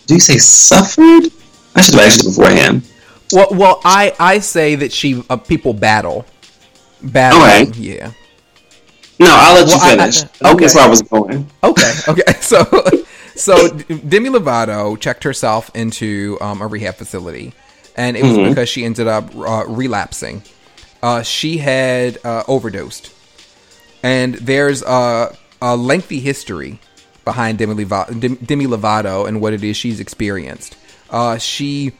do 0.05 0.13
you 0.13 0.19
say 0.19 0.37
suffered? 0.37 1.31
I 1.75 1.81
should 1.81 1.95
have 1.95 2.05
asked 2.05 2.25
beforehand. 2.25 2.87
Well, 3.33 3.47
well, 3.51 3.81
I 3.83 4.13
I 4.19 4.39
say 4.39 4.75
that 4.75 4.91
she 4.91 5.23
uh, 5.29 5.37
people 5.37 5.73
battle, 5.73 6.25
battle. 7.01 7.41
Okay. 7.41 7.79
Yeah. 7.79 8.11
No, 9.19 9.27
I'll 9.29 9.55
let 9.55 9.67
well, 9.67 9.75
you 9.75 9.97
finish. 9.97 10.23
I, 10.23 10.49
I, 10.49 10.53
okay. 10.53 10.61
That's 10.61 10.75
where 10.75 10.85
I 10.85 10.87
was 10.87 11.01
going. 11.01 11.49
Okay. 11.63 11.93
Okay. 12.07 12.23
So, 12.43 12.65
so 13.35 13.69
Demi 13.69 14.29
Lovato 14.29 14.99
checked 14.99 15.23
herself 15.23 15.71
into 15.73 16.37
um, 16.41 16.61
a 16.61 16.67
rehab 16.67 16.95
facility, 16.95 17.53
and 17.95 18.17
it 18.17 18.23
was 18.23 18.33
mm-hmm. 18.33 18.49
because 18.49 18.69
she 18.69 18.83
ended 18.83 19.07
up 19.07 19.33
uh, 19.35 19.63
relapsing. 19.67 20.43
Uh, 21.01 21.23
she 21.23 21.57
had 21.57 22.23
uh, 22.25 22.43
overdosed, 22.47 23.11
and 24.03 24.35
there's 24.35 24.83
a, 24.83 25.35
a 25.61 25.75
lengthy 25.75 26.19
history 26.19 26.79
behind 27.25 27.57
Demi, 27.57 27.85
Lovato, 27.85 28.45
Demi 28.45 28.67
Lovato 28.67 29.27
and 29.27 29.41
what 29.41 29.53
it 29.53 29.63
is 29.63 29.77
she's 29.77 29.99
experienced. 29.99 30.77
Uh, 31.09 31.37
she 31.37 31.93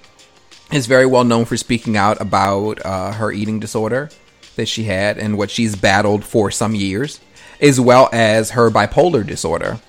is 0.73 0.87
very 0.87 1.05
well 1.05 1.23
known 1.23 1.45
for 1.45 1.57
speaking 1.57 1.95
out 1.97 2.19
about 2.19 2.83
uh, 2.85 3.11
her 3.13 3.31
eating 3.31 3.59
disorder 3.59 4.09
that 4.55 4.67
she 4.67 4.83
had 4.83 5.17
and 5.17 5.37
what 5.37 5.49
she's 5.49 5.75
battled 5.75 6.23
for 6.23 6.51
some 6.51 6.75
years, 6.75 7.19
as 7.59 7.79
well 7.79 8.09
as 8.11 8.51
her 8.51 8.69
bipolar 8.69 9.25
disorder. 9.25 9.79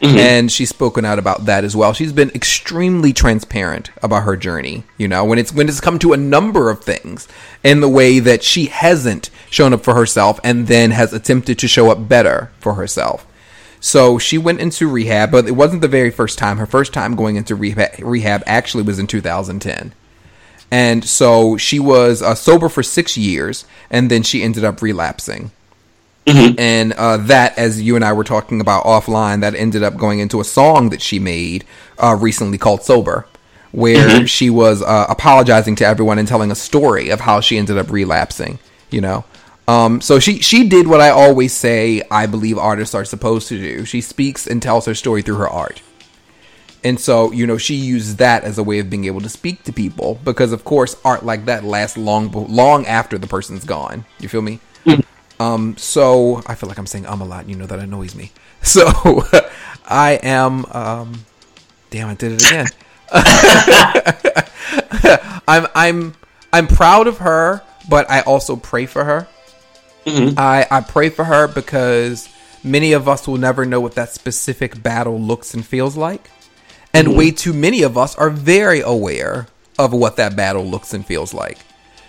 Mm-hmm. 0.00 0.16
And 0.16 0.52
she's 0.52 0.70
spoken 0.70 1.04
out 1.04 1.18
about 1.18 1.44
that 1.44 1.62
as 1.62 1.76
well. 1.76 1.92
She's 1.92 2.12
been 2.12 2.30
extremely 2.30 3.12
transparent 3.12 3.90
about 4.02 4.22
her 4.22 4.34
journey. 4.34 4.84
You 4.96 5.08
know, 5.08 5.26
when 5.26 5.38
it's 5.38 5.52
when 5.52 5.68
it's 5.68 5.80
come 5.80 5.98
to 5.98 6.14
a 6.14 6.16
number 6.16 6.70
of 6.70 6.82
things, 6.82 7.28
in 7.62 7.80
the 7.80 7.88
way 7.88 8.18
that 8.18 8.42
she 8.42 8.66
hasn't 8.66 9.28
shown 9.50 9.74
up 9.74 9.84
for 9.84 9.94
herself 9.94 10.40
and 10.42 10.68
then 10.68 10.92
has 10.92 11.12
attempted 11.12 11.58
to 11.58 11.68
show 11.68 11.90
up 11.90 12.08
better 12.08 12.50
for 12.60 12.74
herself. 12.74 13.26
So 13.78 14.18
she 14.18 14.38
went 14.38 14.60
into 14.60 14.88
rehab, 14.88 15.30
but 15.30 15.46
it 15.46 15.52
wasn't 15.52 15.82
the 15.82 15.88
very 15.88 16.10
first 16.10 16.38
time. 16.38 16.58
Her 16.58 16.66
first 16.66 16.92
time 16.92 17.14
going 17.14 17.36
into 17.36 17.54
rehab, 17.54 17.98
rehab 17.98 18.42
actually 18.46 18.84
was 18.84 18.98
in 18.98 19.06
2010. 19.06 19.92
And 20.70 21.04
so 21.04 21.56
she 21.56 21.80
was 21.80 22.22
uh, 22.22 22.34
sober 22.34 22.68
for 22.68 22.82
six 22.82 23.16
years, 23.16 23.64
and 23.90 24.10
then 24.10 24.22
she 24.22 24.42
ended 24.42 24.64
up 24.64 24.82
relapsing. 24.82 25.50
Mm-hmm. 26.26 26.60
And 26.60 26.92
uh, 26.92 27.16
that, 27.16 27.58
as 27.58 27.82
you 27.82 27.96
and 27.96 28.04
I 28.04 28.12
were 28.12 28.24
talking 28.24 28.60
about 28.60 28.84
offline, 28.84 29.40
that 29.40 29.54
ended 29.54 29.82
up 29.82 29.96
going 29.96 30.20
into 30.20 30.40
a 30.40 30.44
song 30.44 30.90
that 30.90 31.02
she 31.02 31.18
made 31.18 31.64
uh, 31.98 32.16
recently 32.18 32.58
called 32.58 32.82
Sober, 32.82 33.26
where 33.72 34.08
mm-hmm. 34.08 34.24
she 34.26 34.48
was 34.48 34.82
uh, 34.82 35.06
apologizing 35.08 35.74
to 35.76 35.86
everyone 35.86 36.18
and 36.18 36.28
telling 36.28 36.50
a 36.50 36.54
story 36.56 37.08
of 37.10 37.20
how 37.20 37.40
she 37.40 37.58
ended 37.58 37.78
up 37.78 37.90
relapsing, 37.90 38.58
you 38.90 39.00
know? 39.00 39.24
Um, 39.66 40.00
so 40.00 40.18
she 40.18 40.40
she 40.40 40.68
did 40.68 40.88
what 40.88 41.00
I 41.00 41.10
always 41.10 41.52
say 41.52 42.02
I 42.10 42.26
believe 42.26 42.58
artists 42.58 42.94
are 42.94 43.04
supposed 43.04 43.46
to 43.48 43.58
do. 43.58 43.84
She 43.84 44.00
speaks 44.00 44.46
and 44.46 44.60
tells 44.60 44.86
her 44.86 44.94
story 44.94 45.22
through 45.22 45.36
her 45.36 45.48
art. 45.48 45.80
And 46.82 46.98
so, 46.98 47.30
you 47.32 47.46
know, 47.46 47.58
she 47.58 47.74
used 47.74 48.18
that 48.18 48.44
as 48.44 48.58
a 48.58 48.62
way 48.62 48.78
of 48.78 48.88
being 48.88 49.04
able 49.04 49.20
to 49.20 49.28
speak 49.28 49.64
to 49.64 49.72
people 49.72 50.18
because 50.24 50.52
of 50.52 50.64
course 50.64 50.96
art 51.04 51.24
like 51.24 51.44
that 51.44 51.64
lasts 51.64 51.98
long 51.98 52.30
long 52.32 52.86
after 52.86 53.18
the 53.18 53.26
person's 53.26 53.64
gone. 53.64 54.04
You 54.18 54.28
feel 54.28 54.42
me? 54.42 54.60
Mm. 54.86 55.04
Um 55.38 55.76
so 55.76 56.42
I 56.46 56.54
feel 56.54 56.68
like 56.68 56.78
I'm 56.78 56.86
saying 56.86 57.06
um 57.06 57.20
a 57.20 57.24
lot, 57.24 57.48
you 57.48 57.56
know 57.56 57.66
that 57.66 57.78
annoys 57.78 58.14
me. 58.14 58.32
So 58.62 58.86
I 59.86 60.20
am 60.22 60.66
um 60.66 61.24
damn 61.88 62.08
I 62.08 62.14
did 62.14 62.32
it 62.32 62.46
again. 62.46 62.66
I'm 65.48 65.66
I'm 65.74 66.14
I'm 66.52 66.66
proud 66.66 67.06
of 67.06 67.18
her, 67.18 67.62
but 67.88 68.10
I 68.10 68.20
also 68.20 68.56
pray 68.56 68.84
for 68.84 69.04
her 69.04 69.26
Mm-hmm. 70.04 70.38
I, 70.38 70.66
I 70.70 70.80
pray 70.80 71.10
for 71.10 71.24
her 71.24 71.48
because 71.48 72.28
many 72.64 72.92
of 72.92 73.08
us 73.08 73.28
will 73.28 73.36
never 73.36 73.66
know 73.66 73.80
what 73.80 73.94
that 73.94 74.10
specific 74.10 74.82
battle 74.82 75.20
looks 75.20 75.54
and 75.54 75.64
feels 75.64 75.96
like. 75.96 76.30
And 76.92 77.08
mm-hmm. 77.08 77.18
way 77.18 77.30
too 77.30 77.52
many 77.52 77.82
of 77.82 77.96
us 77.96 78.16
are 78.16 78.30
very 78.30 78.80
aware 78.80 79.46
of 79.78 79.92
what 79.92 80.16
that 80.16 80.36
battle 80.36 80.64
looks 80.64 80.92
and 80.92 81.04
feels 81.06 81.32
like. 81.32 81.58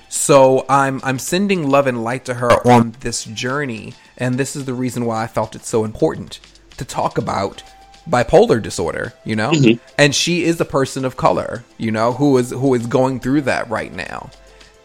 So 0.10 0.66
I'm 0.68 1.00
I'm 1.04 1.20
sending 1.20 1.70
love 1.70 1.88
and 1.88 2.04
light 2.04 2.26
to 2.26 2.34
her 2.34 2.52
on 2.68 2.96
this 3.00 3.24
journey, 3.24 3.94
and 4.18 4.38
this 4.38 4.56
is 4.56 4.66
the 4.66 4.74
reason 4.74 5.06
why 5.06 5.24
I 5.24 5.28
felt 5.28 5.56
it 5.56 5.64
so 5.64 5.86
important 5.86 6.42
to 6.78 6.84
talk 6.84 7.18
about 7.18 7.64
bipolar 8.10 8.62
disorder, 8.62 9.14
you 9.24 9.36
know? 9.36 9.52
Mm-hmm. 9.52 9.84
And 9.98 10.14
she 10.14 10.44
is 10.44 10.60
a 10.60 10.66
person 10.66 11.06
of 11.06 11.18
color, 11.18 11.64
you 11.78 11.92
know, 11.92 12.14
who 12.14 12.38
is 12.38 12.52
who 12.52 12.74
is 12.74 12.86
going 12.88 13.20
through 13.20 13.42
that 13.42 13.70
right 13.70 13.94
now. 13.94 14.30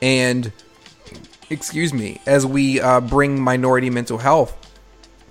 And 0.02 0.52
excuse 1.50 1.92
me, 1.92 2.20
as 2.26 2.46
we 2.46 2.80
uh, 2.80 3.00
bring 3.00 3.40
Minority 3.40 3.90
Mental 3.90 4.18
Health 4.18 4.56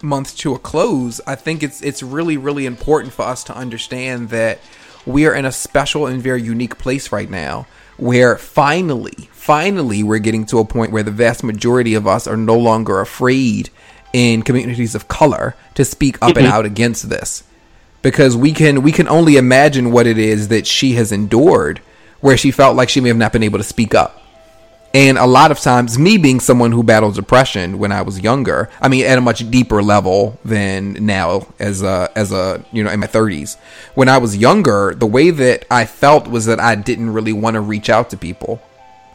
Month 0.01 0.37
to 0.37 0.53
a 0.53 0.59
close, 0.59 1.21
I 1.25 1.35
think 1.35 1.63
it's 1.63 1.81
it's 1.81 2.03
really 2.03 2.37
really 2.37 2.65
important 2.65 3.13
for 3.13 3.23
us 3.23 3.43
to 3.45 3.55
understand 3.55 4.29
that 4.29 4.59
we 5.05 5.25
are 5.25 5.33
in 5.33 5.45
a 5.45 5.51
special 5.51 6.07
and 6.07 6.21
very 6.21 6.41
unique 6.41 6.77
place 6.77 7.11
right 7.11 7.29
now, 7.29 7.67
where 7.97 8.37
finally, 8.37 9.29
finally, 9.31 10.03
we're 10.03 10.19
getting 10.19 10.45
to 10.47 10.59
a 10.59 10.65
point 10.65 10.91
where 10.91 11.03
the 11.03 11.11
vast 11.11 11.43
majority 11.43 11.93
of 11.93 12.07
us 12.07 12.27
are 12.27 12.37
no 12.37 12.57
longer 12.57 12.99
afraid 12.99 13.69
in 14.13 14.41
communities 14.41 14.95
of 14.95 15.07
color 15.07 15.55
to 15.75 15.83
speak 15.83 16.17
up 16.21 16.37
and 16.37 16.45
mm-hmm. 16.45 16.55
out 16.55 16.65
against 16.65 17.09
this 17.09 17.43
because 18.01 18.37
we 18.37 18.53
can 18.53 18.83
we 18.83 18.91
can 18.91 19.07
only 19.07 19.35
imagine 19.35 19.91
what 19.91 20.05
it 20.05 20.17
is 20.17 20.47
that 20.49 20.67
she 20.67 20.93
has 20.93 21.11
endured 21.11 21.79
where 22.21 22.37
she 22.37 22.51
felt 22.51 22.75
like 22.75 22.87
she 22.87 23.01
may 23.01 23.09
have 23.09 23.17
not 23.17 23.33
been 23.33 23.41
able 23.43 23.57
to 23.57 23.63
speak 23.63 23.95
up 23.95 24.21
and 24.95 25.17
a 25.17 25.25
lot 25.25 25.51
of 25.51 25.59
times, 25.59 25.99
me 25.99 26.17
being 26.17 26.39
someone 26.39 26.71
who 26.71 26.81
battled 26.81 27.15
depression 27.15 27.79
when 27.79 27.91
I 27.91 28.01
was 28.01 28.21
younger, 28.21 28.69
I 28.79 28.87
mean, 28.87 29.05
at 29.05 29.17
a 29.17 29.21
much 29.21 29.51
deeper 29.51 29.83
level 29.83 30.39
than 30.45 30.93
now 31.05 31.47
as 31.59 31.83
a, 31.83 32.09
as 32.15 32.31
a, 32.31 32.63
you 32.71 32.81
know, 32.81 32.89
in 32.89 33.01
my 33.01 33.07
30s. 33.07 33.57
When 33.95 34.07
I 34.07 34.19
was 34.19 34.37
younger, 34.37 34.95
the 34.95 35.05
way 35.05 35.31
that 35.31 35.65
I 35.69 35.85
felt 35.85 36.29
was 36.29 36.45
that 36.45 36.61
I 36.61 36.75
didn't 36.75 37.09
really 37.09 37.33
want 37.33 37.55
to 37.55 37.59
reach 37.59 37.89
out 37.89 38.09
to 38.11 38.17
people. 38.17 38.61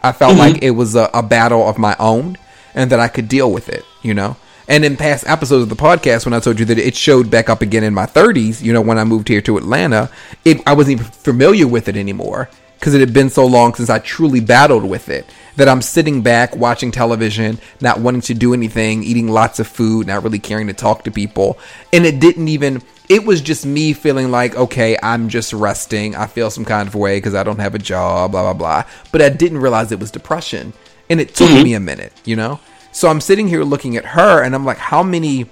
I 0.03 0.13
felt 0.13 0.33
mm-hmm. 0.33 0.53
like 0.53 0.63
it 0.63 0.73
was 0.73 0.97
a, 0.97 1.09
a 1.15 1.23
battle 1.23 1.67
of 1.67 1.79
my 1.79 1.97
own 1.99 2.37
and 2.75 2.91
that 2.91 3.01
I 3.01 3.09
could 3.09 3.29
deal 3.29 3.51
with 3.51 3.71
it, 3.71 3.87
you 4.03 4.13
know? 4.13 4.37
And 4.69 4.85
in 4.85 4.99
past 4.99 5.27
episodes 5.27 5.63
of 5.63 5.71
the 5.71 5.83
podcast, 5.83 6.27
when 6.27 6.35
I 6.35 6.41
told 6.41 6.59
you 6.59 6.67
that 6.67 6.79
it 6.79 6.95
showed 6.95 7.31
back 7.31 7.49
up 7.49 7.63
again 7.63 7.85
in 7.85 7.95
my 7.95 8.05
30s, 8.05 8.61
you 8.61 8.75
know, 8.75 8.83
when 8.83 8.99
I 8.99 9.05
moved 9.05 9.29
here 9.29 9.41
to 9.41 9.57
Atlanta, 9.57 10.11
it, 10.45 10.59
I 10.67 10.75
wasn't 10.75 11.01
even 11.01 11.11
familiar 11.11 11.67
with 11.67 11.89
it 11.89 11.97
anymore 11.97 12.51
because 12.81 12.95
it 12.95 13.01
had 13.01 13.13
been 13.13 13.29
so 13.29 13.45
long 13.47 13.75
since 13.75 13.91
I 13.91 13.99
truly 13.99 14.41
battled 14.41 14.87
with 14.87 15.11
it 15.11 15.27
that 15.57 15.69
I'm 15.69 15.83
sitting 15.83 16.23
back 16.23 16.57
watching 16.57 16.91
television, 16.91 17.59
not 17.83 18.01
wanting 18.01 18.23
to 18.23 18.35
do 18.35 18.55
anything, 18.55 19.05
eating 19.05 19.29
lots 19.29 19.61
of 19.61 19.69
food, 19.69 20.07
not 20.07 20.23
really 20.23 20.39
caring 20.39 20.67
to 20.69 20.73
talk 20.73 21.05
to 21.05 21.11
people. 21.11 21.59
And 21.93 22.07
it 22.07 22.21
didn't 22.21 22.49
even, 22.49 22.83
it 23.11 23.27
was 23.27 23.43
just 23.43 23.67
me 23.67 23.93
feeling 23.93 24.31
like, 24.31 24.57
okay, 24.57 24.97
I'm 25.03 25.29
just 25.29 25.53
resting. 25.53 26.17
I 26.17 26.27
feel 26.27 26.51
some 26.51 26.65
kind 26.65 26.89
of 26.89 26.95
way 26.95 27.19
because 27.19 27.35
I 27.35 27.43
don't 27.43 27.59
have 27.59 27.75
a 27.75 27.79
job, 27.79 28.31
blah, 28.31 28.43
blah, 28.43 28.55
blah. 28.55 28.91
But 29.13 29.21
I 29.21 29.29
didn't 29.29 29.59
realize 29.59 29.93
it 29.93 30.01
was 30.01 30.11
depression. 30.11 30.73
And 31.11 31.21
it 31.21 31.35
took 31.35 31.51
mm-hmm. 31.51 31.63
me 31.63 31.75
a 31.75 31.81
minute, 31.81 32.15
you 32.25 32.35
know? 32.35 32.61
So 32.93 33.09
I'm 33.09 33.21
sitting 33.21 33.47
here 33.47 33.63
looking 33.63 33.99
at 33.99 34.07
her 34.07 34.43
and 34.43 34.55
I'm 34.55 34.65
like, 34.65 34.79
how 34.79 35.03
many, 35.03 35.51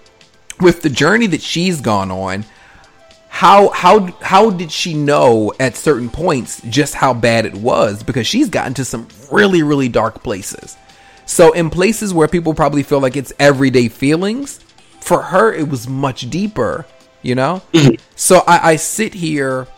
with 0.60 0.80
the 0.80 0.88
journey 0.88 1.26
that 1.26 1.42
she's 1.42 1.82
gone 1.82 2.10
on, 2.10 2.46
how 3.38 3.68
how 3.68 4.06
how 4.20 4.50
did 4.50 4.72
she 4.72 4.94
know 4.94 5.52
at 5.60 5.76
certain 5.76 6.10
points 6.10 6.60
just 6.62 6.92
how 6.92 7.14
bad 7.14 7.46
it 7.46 7.54
was? 7.54 8.02
Because 8.02 8.26
she's 8.26 8.50
gotten 8.50 8.74
to 8.74 8.84
some 8.84 9.06
really 9.30 9.62
really 9.62 9.88
dark 9.88 10.24
places. 10.24 10.76
So 11.24 11.52
in 11.52 11.70
places 11.70 12.12
where 12.12 12.26
people 12.26 12.52
probably 12.52 12.82
feel 12.82 12.98
like 12.98 13.16
it's 13.16 13.32
everyday 13.38 13.86
feelings 13.86 14.58
for 15.00 15.22
her 15.22 15.52
it 15.52 15.68
was 15.68 15.86
much 15.86 16.28
deeper 16.28 16.84
you 17.22 17.36
know? 17.36 17.62
Mm-hmm. 17.72 18.02
so 18.16 18.42
I, 18.44 18.72
I 18.72 18.76
sit 18.76 19.14
here 19.14 19.68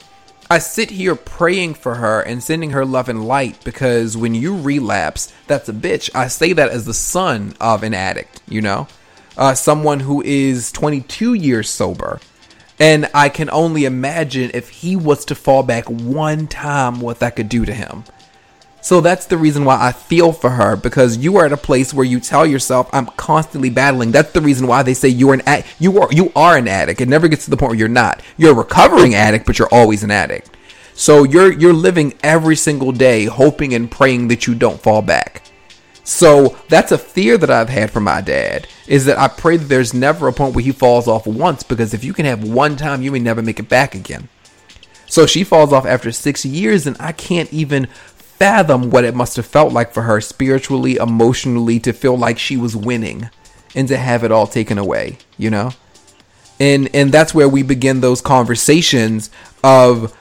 i 0.50 0.58
sit 0.58 0.90
here 0.90 1.14
praying 1.14 1.74
for 1.74 1.96
her 1.96 2.22
and 2.22 2.42
sending 2.42 2.70
her 2.70 2.86
love 2.86 3.10
and 3.10 3.26
light 3.26 3.62
because 3.62 4.16
when 4.16 4.34
you 4.34 4.56
relapse 4.56 5.34
that's 5.46 5.68
a 5.68 5.74
bitch. 5.74 6.08
I 6.14 6.28
say 6.28 6.54
that 6.54 6.70
as 6.70 6.86
the 6.86 6.94
son 6.94 7.54
of 7.60 7.82
an 7.82 7.92
addict 7.92 8.40
you 8.48 8.62
know? 8.62 8.88
Uh, 9.36 9.52
someone 9.52 10.00
who 10.00 10.22
is 10.22 10.72
22 10.72 11.34
years 11.34 11.68
sober 11.68 12.20
and 12.80 13.10
I 13.12 13.28
can 13.28 13.50
only 13.50 13.84
imagine 13.84 14.50
if 14.54 14.70
he 14.70 14.96
was 14.96 15.26
to 15.26 15.34
fall 15.34 15.62
back 15.62 15.84
one 15.88 16.48
time, 16.48 17.00
what 17.00 17.18
that 17.20 17.36
could 17.36 17.50
do 17.50 17.66
to 17.66 17.74
him. 17.74 18.04
So 18.82 19.02
that's 19.02 19.26
the 19.26 19.36
reason 19.36 19.66
why 19.66 19.76
I 19.78 19.92
feel 19.92 20.32
for 20.32 20.48
her 20.48 20.74
because 20.74 21.18
you 21.18 21.36
are 21.36 21.44
at 21.44 21.52
a 21.52 21.58
place 21.58 21.92
where 21.92 22.06
you 22.06 22.18
tell 22.18 22.46
yourself 22.46 22.88
I'm 22.94 23.06
constantly 23.06 23.68
battling. 23.68 24.10
That's 24.10 24.32
the 24.32 24.40
reason 24.40 24.66
why 24.66 24.82
they 24.82 24.94
say 24.94 25.08
you're 25.08 25.34
an 25.34 25.42
ad- 25.46 25.66
you 25.78 26.00
are 26.00 26.08
you 26.10 26.32
are 26.34 26.56
an 26.56 26.66
addict. 26.66 27.02
It 27.02 27.08
never 27.08 27.28
gets 27.28 27.44
to 27.44 27.50
the 27.50 27.58
point 27.58 27.72
where 27.72 27.78
you're 27.78 27.88
not. 27.88 28.22
You're 28.38 28.52
a 28.52 28.56
recovering 28.56 29.14
addict, 29.14 29.44
but 29.44 29.58
you're 29.58 29.68
always 29.70 30.02
an 30.02 30.10
addict. 30.10 30.50
So 30.94 31.24
you're 31.24 31.52
you're 31.52 31.74
living 31.74 32.14
every 32.22 32.56
single 32.56 32.92
day 32.92 33.26
hoping 33.26 33.74
and 33.74 33.90
praying 33.90 34.28
that 34.28 34.46
you 34.46 34.54
don't 34.54 34.80
fall 34.80 35.02
back. 35.02 35.42
So 36.10 36.58
that's 36.68 36.90
a 36.90 36.98
fear 36.98 37.38
that 37.38 37.52
I've 37.52 37.68
had 37.68 37.92
for 37.92 38.00
my 38.00 38.20
dad 38.20 38.66
is 38.88 39.04
that 39.04 39.16
I 39.16 39.28
pray 39.28 39.56
that 39.56 39.66
there's 39.66 39.94
never 39.94 40.26
a 40.26 40.32
point 40.32 40.56
where 40.56 40.64
he 40.64 40.72
falls 40.72 41.06
off 41.06 41.24
once 41.24 41.62
because 41.62 41.94
if 41.94 42.02
you 42.02 42.12
can 42.12 42.26
have 42.26 42.42
one 42.42 42.76
time 42.76 43.00
you 43.00 43.12
may 43.12 43.20
never 43.20 43.42
make 43.42 43.60
it 43.60 43.68
back 43.68 43.94
again. 43.94 44.28
So 45.06 45.24
she 45.24 45.44
falls 45.44 45.72
off 45.72 45.86
after 45.86 46.10
6 46.10 46.44
years 46.44 46.88
and 46.88 46.96
I 46.98 47.12
can't 47.12 47.50
even 47.52 47.86
fathom 47.86 48.90
what 48.90 49.04
it 49.04 49.14
must 49.14 49.36
have 49.36 49.46
felt 49.46 49.72
like 49.72 49.92
for 49.92 50.02
her 50.02 50.20
spiritually, 50.20 50.96
emotionally, 50.96 51.78
to 51.78 51.92
feel 51.92 52.18
like 52.18 52.40
she 52.40 52.56
was 52.56 52.74
winning 52.74 53.30
and 53.76 53.86
to 53.86 53.96
have 53.96 54.24
it 54.24 54.32
all 54.32 54.48
taken 54.48 54.78
away, 54.78 55.18
you 55.38 55.48
know? 55.48 55.70
And 56.58 56.90
and 56.92 57.12
that's 57.12 57.32
where 57.32 57.48
we 57.48 57.62
begin 57.62 58.00
those 58.00 58.20
conversations 58.20 59.30
of 59.62 60.12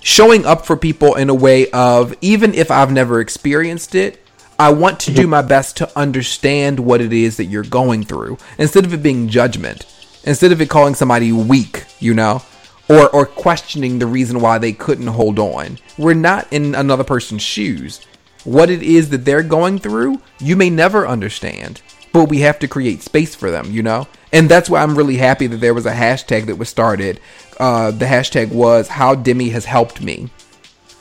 showing 0.00 0.46
up 0.46 0.64
for 0.64 0.78
people 0.78 1.14
in 1.14 1.28
a 1.28 1.34
way 1.34 1.70
of 1.72 2.14
even 2.22 2.54
if 2.54 2.70
I've 2.70 2.90
never 2.90 3.20
experienced 3.20 3.94
it, 3.94 4.23
I 4.58 4.72
want 4.72 5.00
to 5.00 5.12
do 5.12 5.26
my 5.26 5.42
best 5.42 5.76
to 5.78 5.98
understand 5.98 6.80
what 6.80 7.00
it 7.00 7.12
is 7.12 7.36
that 7.38 7.46
you're 7.46 7.64
going 7.64 8.04
through 8.04 8.38
instead 8.58 8.84
of 8.84 8.94
it 8.94 9.02
being 9.02 9.28
judgment, 9.28 9.86
instead 10.24 10.52
of 10.52 10.60
it 10.60 10.70
calling 10.70 10.94
somebody 10.94 11.32
weak, 11.32 11.84
you 12.00 12.14
know? 12.14 12.42
or 12.88 13.08
or 13.10 13.26
questioning 13.26 13.98
the 13.98 14.06
reason 14.06 14.40
why 14.40 14.58
they 14.58 14.72
couldn't 14.72 15.06
hold 15.06 15.38
on. 15.38 15.78
We're 15.98 16.14
not 16.14 16.46
in 16.52 16.74
another 16.74 17.04
person's 17.04 17.42
shoes. 17.42 18.04
What 18.44 18.68
it 18.68 18.82
is 18.82 19.10
that 19.10 19.24
they're 19.24 19.42
going 19.42 19.78
through, 19.78 20.20
you 20.38 20.54
may 20.54 20.68
never 20.68 21.06
understand, 21.06 21.80
but 22.12 22.28
we 22.28 22.40
have 22.40 22.58
to 22.58 22.68
create 22.68 23.00
space 23.00 23.34
for 23.34 23.50
them, 23.50 23.70
you 23.70 23.82
know? 23.82 24.06
And 24.32 24.50
that's 24.50 24.68
why 24.68 24.82
I'm 24.82 24.98
really 24.98 25.16
happy 25.16 25.46
that 25.46 25.58
there 25.58 25.72
was 25.72 25.86
a 25.86 25.94
hashtag 25.94 26.46
that 26.46 26.56
was 26.56 26.68
started. 26.68 27.20
Uh, 27.58 27.90
the 27.90 28.04
hashtag 28.04 28.52
was 28.52 28.88
how 28.88 29.14
Demi 29.14 29.48
has 29.50 29.64
helped 29.64 30.02
me 30.02 30.28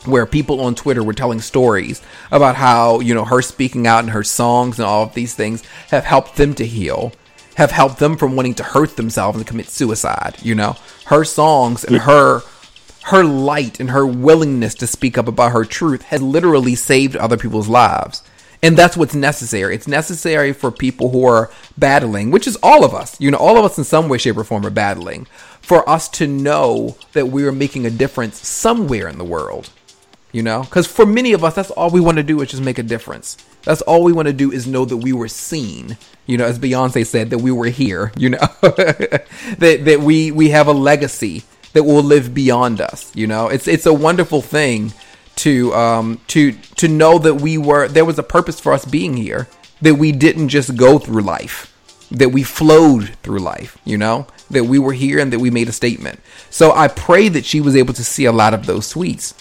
where 0.05 0.25
people 0.25 0.61
on 0.61 0.75
Twitter 0.75 1.03
were 1.03 1.13
telling 1.13 1.41
stories 1.41 2.01
about 2.31 2.55
how, 2.55 2.99
you 2.99 3.13
know, 3.13 3.25
her 3.25 3.41
speaking 3.41 3.87
out 3.87 4.03
in 4.03 4.09
her 4.09 4.23
songs 4.23 4.79
and 4.79 4.85
all 4.85 5.03
of 5.03 5.13
these 5.13 5.35
things 5.35 5.63
have 5.89 6.03
helped 6.03 6.35
them 6.35 6.53
to 6.55 6.65
heal 6.65 7.11
have 7.55 7.71
helped 7.71 7.99
them 7.99 8.17
from 8.17 8.35
wanting 8.35 8.55
to 8.55 8.63
hurt 8.63 8.95
themselves 8.95 9.37
and 9.37 9.47
commit 9.47 9.69
suicide. 9.69 10.37
You 10.41 10.55
know, 10.55 10.75
her 11.05 11.23
songs 11.23 11.83
and 11.83 11.97
her 11.97 12.41
her 13.03 13.23
light 13.23 13.79
and 13.79 13.89
her 13.89 14.05
willingness 14.05 14.75
to 14.75 14.87
speak 14.87 15.17
up 15.17 15.27
about 15.27 15.51
her 15.51 15.65
truth 15.65 16.03
has 16.03 16.21
literally 16.21 16.73
saved 16.73 17.17
other 17.17 17.37
people's 17.37 17.67
lives. 17.67 18.23
And 18.61 18.77
that's 18.77 18.95
what's 18.95 19.13
necessary. 19.13 19.75
It's 19.75 19.89
necessary 19.89 20.53
for 20.53 20.71
people 20.71 21.09
who 21.09 21.25
are 21.25 21.51
battling, 21.77 22.31
which 22.31 22.47
is 22.47 22.57
all 22.63 22.85
of 22.85 22.93
us. 22.93 23.19
You 23.19 23.29
know, 23.29 23.37
all 23.37 23.57
of 23.57 23.65
us 23.65 23.77
in 23.77 23.83
some 23.83 24.07
way, 24.07 24.17
shape, 24.17 24.37
or 24.37 24.45
form 24.45 24.65
are 24.65 24.69
battling. 24.69 25.25
For 25.61 25.87
us 25.89 26.07
to 26.09 26.27
know 26.27 26.95
that 27.11 27.27
we 27.27 27.45
are 27.45 27.51
making 27.51 27.85
a 27.85 27.89
difference 27.89 28.47
somewhere 28.47 29.09
in 29.09 29.17
the 29.17 29.25
world. 29.25 29.69
You 30.33 30.41
know? 30.41 30.63
Because 30.63 30.87
for 30.87 31.05
many 31.05 31.31
of 31.31 31.43
us, 31.43 31.55
that's 31.55 31.71
all 31.71 31.91
we 31.91 32.01
want 32.01 32.17
to 32.17 32.23
do 32.23 32.41
is 32.41 32.49
just 32.49 32.63
make 32.63 32.79
a 32.79 32.83
difference. 32.83 33.37
That's 33.61 33.81
all 33.83 34.03
we 34.03 34.11
want 34.11 34.27
to 34.27 34.33
do 34.33 34.51
is 34.51 34.67
know 34.67 34.83
that 34.83 34.97
we 34.97 35.13
were 35.13 35.29
seen. 35.29 35.97
You 36.25 36.37
know, 36.37 36.45
as 36.45 36.59
Beyonce 36.59 37.05
said, 37.05 37.29
that 37.29 37.37
we 37.37 37.51
were 37.51 37.67
here. 37.67 38.11
You 38.17 38.31
know, 38.31 38.39
that 38.61 39.81
that 39.85 39.99
we 40.01 40.31
we 40.31 40.49
have 40.49 40.67
a 40.67 40.73
legacy 40.73 41.43
that 41.73 41.83
will 41.83 42.03
live 42.03 42.33
beyond 42.33 42.81
us. 42.81 43.15
You 43.15 43.27
know, 43.27 43.47
it's 43.47 43.67
it's 43.67 43.85
a 43.85 43.93
wonderful 43.93 44.41
thing 44.41 44.91
to 45.35 45.73
um 45.73 46.19
to 46.27 46.51
to 46.51 46.87
know 46.87 47.19
that 47.19 47.35
we 47.35 47.57
were 47.57 47.87
there 47.87 48.05
was 48.05 48.17
a 48.19 48.23
purpose 48.23 48.59
for 48.59 48.73
us 48.73 48.85
being 48.85 49.15
here. 49.15 49.47
That 49.81 49.95
we 49.95 50.11
didn't 50.11 50.49
just 50.49 50.75
go 50.75 50.97
through 50.97 51.21
life. 51.21 51.69
That 52.09 52.29
we 52.29 52.43
flowed 52.43 53.09
through 53.21 53.39
life. 53.39 53.77
You 53.85 53.97
know, 53.97 54.27
that 54.49 54.63
we 54.63 54.79
were 54.79 54.93
here 54.93 55.19
and 55.19 55.31
that 55.31 55.39
we 55.39 55.51
made 55.51 55.69
a 55.69 55.73
statement. 55.73 56.19
So 56.49 56.71
I 56.71 56.87
pray 56.87 57.29
that 57.29 57.45
she 57.45 57.61
was 57.61 57.75
able 57.75 57.93
to 57.93 58.03
see 58.03 58.25
a 58.25 58.31
lot 58.31 58.55
of 58.55 58.65
those 58.65 58.91
tweets 58.93 59.33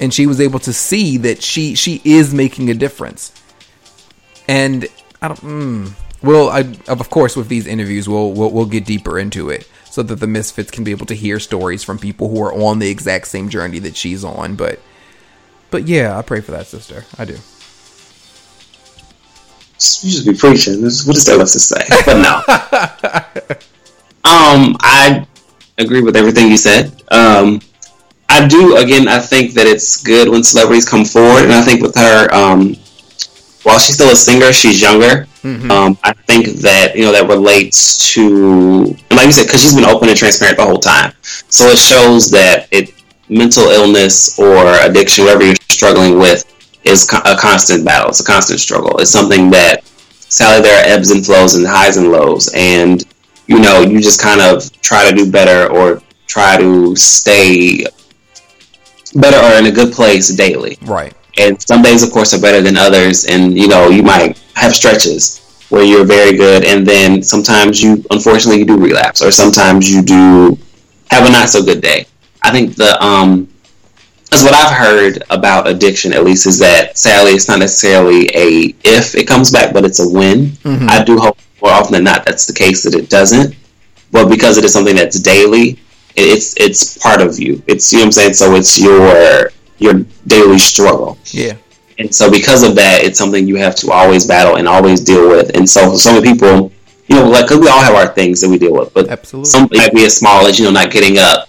and 0.00 0.12
she 0.12 0.26
was 0.26 0.40
able 0.40 0.58
to 0.58 0.72
see 0.72 1.16
that 1.18 1.42
she 1.42 1.74
she 1.74 2.00
is 2.04 2.34
making 2.34 2.70
a 2.70 2.74
difference 2.74 3.32
and 4.50 4.88
I 5.22 5.28
don't. 5.28 5.40
Mm, 5.40 5.92
well, 6.22 6.48
I 6.48 6.60
of 6.90 7.08
course 7.08 7.36
with 7.36 7.48
these 7.48 7.66
interviews 7.66 8.08
we'll, 8.08 8.32
we'll 8.32 8.50
we'll 8.50 8.66
get 8.66 8.84
deeper 8.84 9.18
into 9.18 9.48
it 9.48 9.68
so 9.84 10.02
that 10.02 10.16
the 10.16 10.26
misfits 10.26 10.70
can 10.70 10.82
be 10.82 10.90
able 10.90 11.06
to 11.06 11.14
hear 11.14 11.38
stories 11.38 11.84
from 11.84 11.98
people 11.98 12.28
who 12.28 12.42
are 12.42 12.52
on 12.52 12.80
the 12.80 12.88
exact 12.88 13.28
same 13.28 13.48
journey 13.48 13.78
that 13.80 13.96
she's 13.96 14.24
on. 14.24 14.56
But 14.56 14.80
but 15.70 15.86
yeah, 15.86 16.18
I 16.18 16.22
pray 16.22 16.40
for 16.40 16.50
that 16.50 16.66
sister. 16.66 17.04
I 17.16 17.24
do. 17.24 17.36
You 20.02 20.10
should 20.10 20.26
be 20.26 20.34
preaching. 20.34 20.82
What 20.82 21.16
is 21.16 21.24
there 21.24 21.36
left 21.36 21.52
to 21.52 21.60
say? 21.60 21.82
But 22.04 22.20
no. 22.20 22.42
um, 24.30 24.76
I 24.80 25.26
agree 25.78 26.02
with 26.02 26.16
everything 26.16 26.48
you 26.48 26.58
said. 26.58 27.02
Um, 27.10 27.60
I 28.30 28.46
do. 28.46 28.76
Again, 28.76 29.08
I 29.08 29.18
think 29.18 29.54
that 29.54 29.66
it's 29.66 30.02
good 30.02 30.28
when 30.28 30.44
celebrities 30.44 30.88
come 30.88 31.04
forward, 31.04 31.42
and 31.42 31.52
I 31.52 31.62
think 31.62 31.82
with 31.82 31.96
her, 31.96 32.32
um, 32.32 32.76
while 33.64 33.78
she's 33.78 33.96
still 33.96 34.12
a 34.12 34.16
singer, 34.16 34.52
she's 34.52 34.80
younger. 34.80 35.26
Mm-hmm. 35.42 35.70
Um, 35.70 35.98
I 36.04 36.12
think 36.12 36.46
that 36.60 36.94
you 36.94 37.02
know 37.02 37.12
that 37.12 37.26
relates 37.26 38.14
to, 38.14 38.84
like 39.10 39.26
you 39.26 39.32
said, 39.32 39.46
because 39.46 39.62
she's 39.62 39.74
been 39.74 39.84
open 39.84 40.08
and 40.08 40.16
transparent 40.16 40.58
the 40.58 40.64
whole 40.64 40.78
time. 40.78 41.12
So 41.22 41.66
it 41.66 41.78
shows 41.78 42.30
that 42.30 42.68
it 42.70 42.94
mental 43.28 43.64
illness 43.64 44.38
or 44.38 44.78
addiction, 44.80 45.24
whatever 45.24 45.44
you're 45.44 45.56
struggling 45.68 46.18
with, 46.18 46.44
is 46.84 47.10
a 47.12 47.36
constant 47.36 47.84
battle. 47.84 48.10
It's 48.10 48.20
a 48.20 48.24
constant 48.24 48.60
struggle. 48.60 48.98
It's 48.98 49.10
something 49.10 49.50
that 49.50 49.84
sadly 49.84 50.62
there 50.62 50.78
are 50.80 50.96
ebbs 50.96 51.10
and 51.10 51.26
flows 51.26 51.56
and 51.56 51.66
highs 51.66 51.96
and 51.96 52.12
lows, 52.12 52.48
and 52.54 53.02
you 53.48 53.58
know 53.58 53.80
you 53.80 54.00
just 54.00 54.22
kind 54.22 54.40
of 54.40 54.70
try 54.82 55.10
to 55.10 55.16
do 55.16 55.30
better 55.30 55.72
or 55.72 56.00
try 56.28 56.56
to 56.56 56.94
stay 56.94 57.84
better 59.14 59.38
or 59.38 59.58
in 59.58 59.66
a 59.66 59.74
good 59.74 59.92
place 59.92 60.28
daily. 60.28 60.78
Right. 60.82 61.14
And 61.38 61.60
some 61.62 61.82
days 61.82 62.02
of 62.02 62.12
course 62.12 62.34
are 62.34 62.40
better 62.40 62.60
than 62.60 62.76
others. 62.76 63.26
And 63.26 63.56
you 63.56 63.68
know 63.68 63.88
you 63.88 64.02
might 64.02 64.38
have 64.54 64.74
stretches 64.74 65.38
where 65.68 65.84
you're 65.84 66.04
very 66.04 66.36
good. 66.36 66.64
And 66.64 66.86
then 66.86 67.22
sometimes 67.22 67.82
you 67.82 68.04
unfortunately 68.10 68.60
you 68.60 68.66
do 68.66 68.78
relapse. 68.78 69.22
Or 69.22 69.30
sometimes 69.30 69.90
you 69.90 70.02
do 70.02 70.58
have 71.10 71.28
a 71.28 71.30
not 71.30 71.48
so 71.48 71.62
good 71.62 71.80
day. 71.80 72.06
I 72.42 72.50
think 72.50 72.76
the 72.76 73.02
um 73.02 73.48
that's 74.30 74.44
what 74.44 74.54
i've 74.54 74.76
heard 74.76 75.24
about 75.30 75.66
addiction 75.66 76.12
at 76.12 76.22
least 76.22 76.46
is 76.46 76.56
that 76.60 76.96
sadly 76.96 77.32
it's 77.32 77.48
not 77.48 77.58
necessarily 77.58 78.28
a 78.28 78.72
if 78.84 79.16
it 79.16 79.26
comes 79.26 79.50
back 79.50 79.72
but 79.74 79.84
it's 79.84 79.98
a 79.98 80.08
win 80.08 80.46
mm-hmm. 80.62 80.88
i 80.88 81.02
do 81.02 81.18
hope 81.18 81.36
more 81.62 81.72
often 81.72 81.92
than 81.92 82.04
not 82.04 82.24
that's 82.24 82.46
the 82.46 82.52
case 82.52 82.82
that 82.82 82.94
it 82.94 83.08
doesn't. 83.08 83.54
But 84.12 84.28
because 84.28 84.58
it 84.58 84.64
is 84.64 84.72
something 84.72 84.96
that's 84.96 85.20
daily 85.20 85.78
it's 86.16 86.56
it's 86.58 86.98
part 86.98 87.20
of 87.20 87.38
you 87.38 87.62
it's 87.66 87.92
you 87.92 87.98
know 87.98 88.02
what 88.02 88.06
i'm 88.06 88.12
saying 88.12 88.34
so 88.34 88.54
it's 88.54 88.78
your 88.78 89.50
your 89.80 90.04
daily 90.26 90.58
struggle. 90.58 91.18
Yeah. 91.26 91.56
And 91.98 92.14
so 92.14 92.30
because 92.30 92.62
of 92.62 92.74
that, 92.76 93.02
it's 93.02 93.18
something 93.18 93.46
you 93.48 93.56
have 93.56 93.74
to 93.76 93.90
always 93.90 94.26
battle 94.26 94.56
and 94.56 94.68
always 94.68 95.00
deal 95.00 95.28
with. 95.28 95.54
And 95.56 95.68
so 95.68 95.96
some 95.96 96.22
people, 96.22 96.72
you 97.08 97.16
know, 97.16 97.28
like 97.28 97.48
cause 97.48 97.58
we 97.58 97.68
all 97.68 97.82
have 97.82 97.94
our 97.94 98.08
things 98.08 98.40
that 98.40 98.48
we 98.48 98.58
deal 98.58 98.72
with, 98.72 98.94
but 98.94 99.08
Absolutely. 99.08 99.50
some 99.50 99.68
might 99.72 99.92
be 99.92 100.04
as 100.04 100.16
small 100.16 100.46
as 100.46 100.58
you 100.58 100.64
know 100.64 100.70
not 100.70 100.90
getting 100.90 101.18
up 101.18 101.48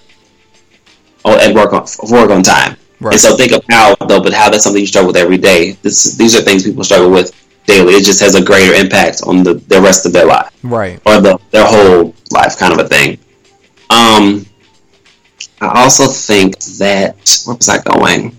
at 1.24 1.54
work 1.54 1.72
on 1.74 1.86
work 2.10 2.32
on 2.32 2.42
time. 2.42 2.76
Right. 3.00 3.14
And 3.14 3.22
so 3.22 3.38
think 3.38 3.52
of 3.52 3.64
how 3.70 3.96
though, 4.08 4.22
but 4.22 4.34
how 4.34 4.50
that's 4.50 4.64
something 4.64 4.82
you 4.82 4.88
struggle 4.88 5.08
with 5.08 5.18
every 5.18 5.38
day. 5.38 5.74
This, 5.84 6.16
these 6.16 6.36
are 6.36 6.42
things 6.42 6.64
people 6.64 6.84
struggle 6.84 7.12
with 7.12 7.32
daily. 7.66 7.94
It 7.94 8.04
just 8.04 8.20
has 8.20 8.36
a 8.36 8.44
greater 8.44 8.74
impact 8.74 9.22
on 9.26 9.44
the, 9.44 9.56
the 9.56 9.80
rest 9.80 10.06
of 10.06 10.14
their 10.14 10.26
life, 10.26 10.52
right, 10.64 11.00
or 11.06 11.22
the 11.22 11.40
their 11.52 11.66
whole 11.66 12.16
life, 12.32 12.58
kind 12.58 12.74
of 12.74 12.80
a 12.80 12.88
thing. 12.88 13.20
Um, 13.90 14.46
I 15.62 15.82
also 15.82 16.08
think 16.08 16.60
that 16.80 17.16
where 17.46 17.56
was 17.56 17.70
I 17.70 17.82
going? 17.84 18.36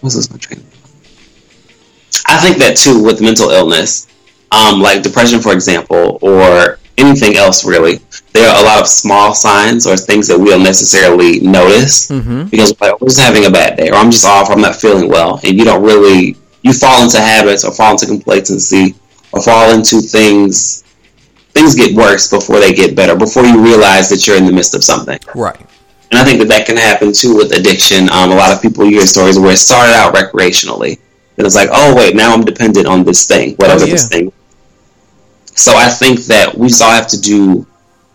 What 0.00 0.14
was 0.14 0.30
my 0.30 0.38
train? 0.38 0.64
I 2.26 2.40
think 2.40 2.56
that 2.58 2.76
too 2.76 3.02
with 3.02 3.20
mental 3.20 3.50
illness, 3.50 4.08
um, 4.50 4.80
like 4.80 5.02
depression, 5.02 5.40
for 5.40 5.52
example, 5.52 6.18
or 6.22 6.78
anything 6.98 7.36
else 7.36 7.64
really, 7.64 8.00
there 8.32 8.48
are 8.48 8.62
a 8.62 8.64
lot 8.64 8.80
of 8.80 8.88
small 8.88 9.34
signs 9.34 9.86
or 9.86 9.96
things 9.96 10.26
that 10.28 10.38
we 10.38 10.48
don't 10.48 10.62
necessarily 10.62 11.40
notice 11.40 12.10
mm-hmm. 12.10 12.44
because 12.44 12.78
like, 12.80 12.92
I'm 12.92 13.06
just 13.06 13.20
having 13.20 13.44
a 13.44 13.50
bad 13.50 13.76
day 13.76 13.90
or 13.90 13.96
I'm 13.96 14.10
just 14.10 14.24
off, 14.24 14.50
I'm 14.50 14.62
not 14.62 14.76
feeling 14.76 15.08
well, 15.10 15.38
and 15.44 15.58
you 15.58 15.64
don't 15.64 15.82
really 15.82 16.36
you 16.62 16.72
fall 16.72 17.02
into 17.02 17.20
habits 17.20 17.64
or 17.64 17.72
fall 17.72 17.92
into 17.92 18.06
complacency 18.06 18.94
or 19.32 19.40
fall 19.42 19.72
into 19.72 20.00
things 20.00 20.82
things 21.52 21.74
get 21.74 21.94
worse 21.94 22.28
before 22.28 22.58
they 22.58 22.72
get 22.72 22.96
better 22.96 23.14
before 23.14 23.44
you 23.44 23.62
realize 23.62 24.08
that 24.10 24.26
you're 24.26 24.36
in 24.36 24.46
the 24.46 24.52
midst 24.52 24.74
of 24.74 24.82
something 24.82 25.18
right 25.34 25.64
and 26.10 26.18
I 26.20 26.24
think 26.24 26.38
that 26.40 26.48
that 26.48 26.66
can 26.66 26.76
happen 26.76 27.12
too 27.12 27.36
with 27.36 27.52
addiction. 27.52 28.10
Um, 28.10 28.30
a 28.30 28.34
lot 28.34 28.52
of 28.52 28.62
people 28.62 28.84
hear 28.84 29.06
stories 29.06 29.38
where 29.38 29.52
it 29.52 29.58
started 29.58 29.94
out 29.94 30.14
recreationally, 30.14 30.98
and 31.36 31.46
it's 31.46 31.56
like, 31.56 31.68
oh 31.72 31.94
wait, 31.94 32.14
now 32.14 32.32
I'm 32.32 32.44
dependent 32.44 32.86
on 32.86 33.04
this 33.04 33.26
thing, 33.26 33.54
whatever 33.56 33.82
oh, 33.82 33.86
yeah. 33.86 33.92
this 33.92 34.08
thing. 34.08 34.32
So 35.46 35.72
I 35.74 35.88
think 35.88 36.20
that 36.26 36.56
we 36.56 36.68
just 36.68 36.82
all 36.82 36.90
have 36.90 37.08
to 37.08 37.20
do 37.20 37.66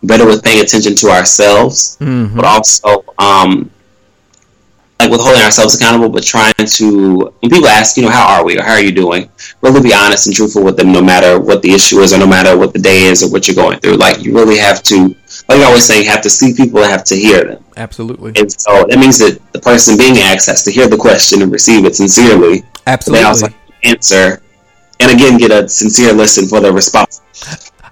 better 0.04 0.26
with 0.26 0.44
paying 0.44 0.64
attention 0.64 0.96
to 0.96 1.10
ourselves, 1.10 1.98
mm-hmm. 2.00 2.36
but 2.36 2.46
also 2.46 3.04
um, 3.18 3.70
like 5.02 5.12
with 5.12 5.22
holding 5.22 5.42
ourselves 5.42 5.76
accountable, 5.76 6.10
but 6.10 6.24
trying 6.24 6.54
to 6.66 7.34
when 7.40 7.50
people 7.50 7.68
ask, 7.68 7.98
you 7.98 8.04
know, 8.04 8.10
how 8.10 8.28
are 8.28 8.46
we 8.46 8.58
or 8.58 8.64
how 8.64 8.74
are 8.74 8.82
you 8.82 8.92
doing, 8.92 9.30
really 9.62 9.82
be 9.82 9.94
honest 9.94 10.28
and 10.28 10.36
truthful 10.36 10.64
with 10.64 10.78
them, 10.78 10.92
no 10.92 11.02
matter 11.02 11.40
what 11.40 11.62
the 11.62 11.72
issue 11.72 12.00
is 12.00 12.14
or 12.14 12.20
no 12.20 12.28
matter 12.28 12.58
what 12.58 12.74
the 12.74 12.80
day 12.80 13.04
is 13.04 13.24
or 13.24 13.32
what 13.32 13.48
you're 13.48 13.56
going 13.56 13.80
through. 13.80 13.96
Like 13.96 14.22
you 14.24 14.34
really 14.34 14.58
have 14.58 14.84
to, 14.84 15.16
like 15.50 15.60
I 15.60 15.64
always 15.66 15.86
say, 15.86 16.04
you 16.04 16.10
have 16.10 16.22
to 16.22 16.30
see 16.30 16.54
people 16.54 16.82
and 16.82 16.92
have 16.92 17.04
to 17.06 17.16
hear 17.16 17.44
them. 17.44 17.64
Absolutely. 17.78 18.34
And 18.36 18.52
so 18.52 18.86
that 18.90 18.98
means 19.00 19.18
that 19.20 19.40
the 19.54 19.60
person 19.60 19.98
being 19.98 20.18
asked 20.18 20.48
has 20.48 20.64
to 20.64 20.72
hear 20.72 20.88
the 20.88 20.98
question 20.98 21.42
and 21.42 21.52
receive 21.52 21.86
it 21.86 21.96
sincerely. 21.96 22.64
Absolutely. 22.88 23.22
They 23.22 23.28
also 23.28 23.48
answer, 23.84 24.42
and 25.00 25.12
again 25.12 25.38
get 25.38 25.52
a 25.52 25.68
sincere 25.68 26.14
listen 26.14 26.48
for 26.48 26.60
the 26.60 26.72
response. 26.72 27.22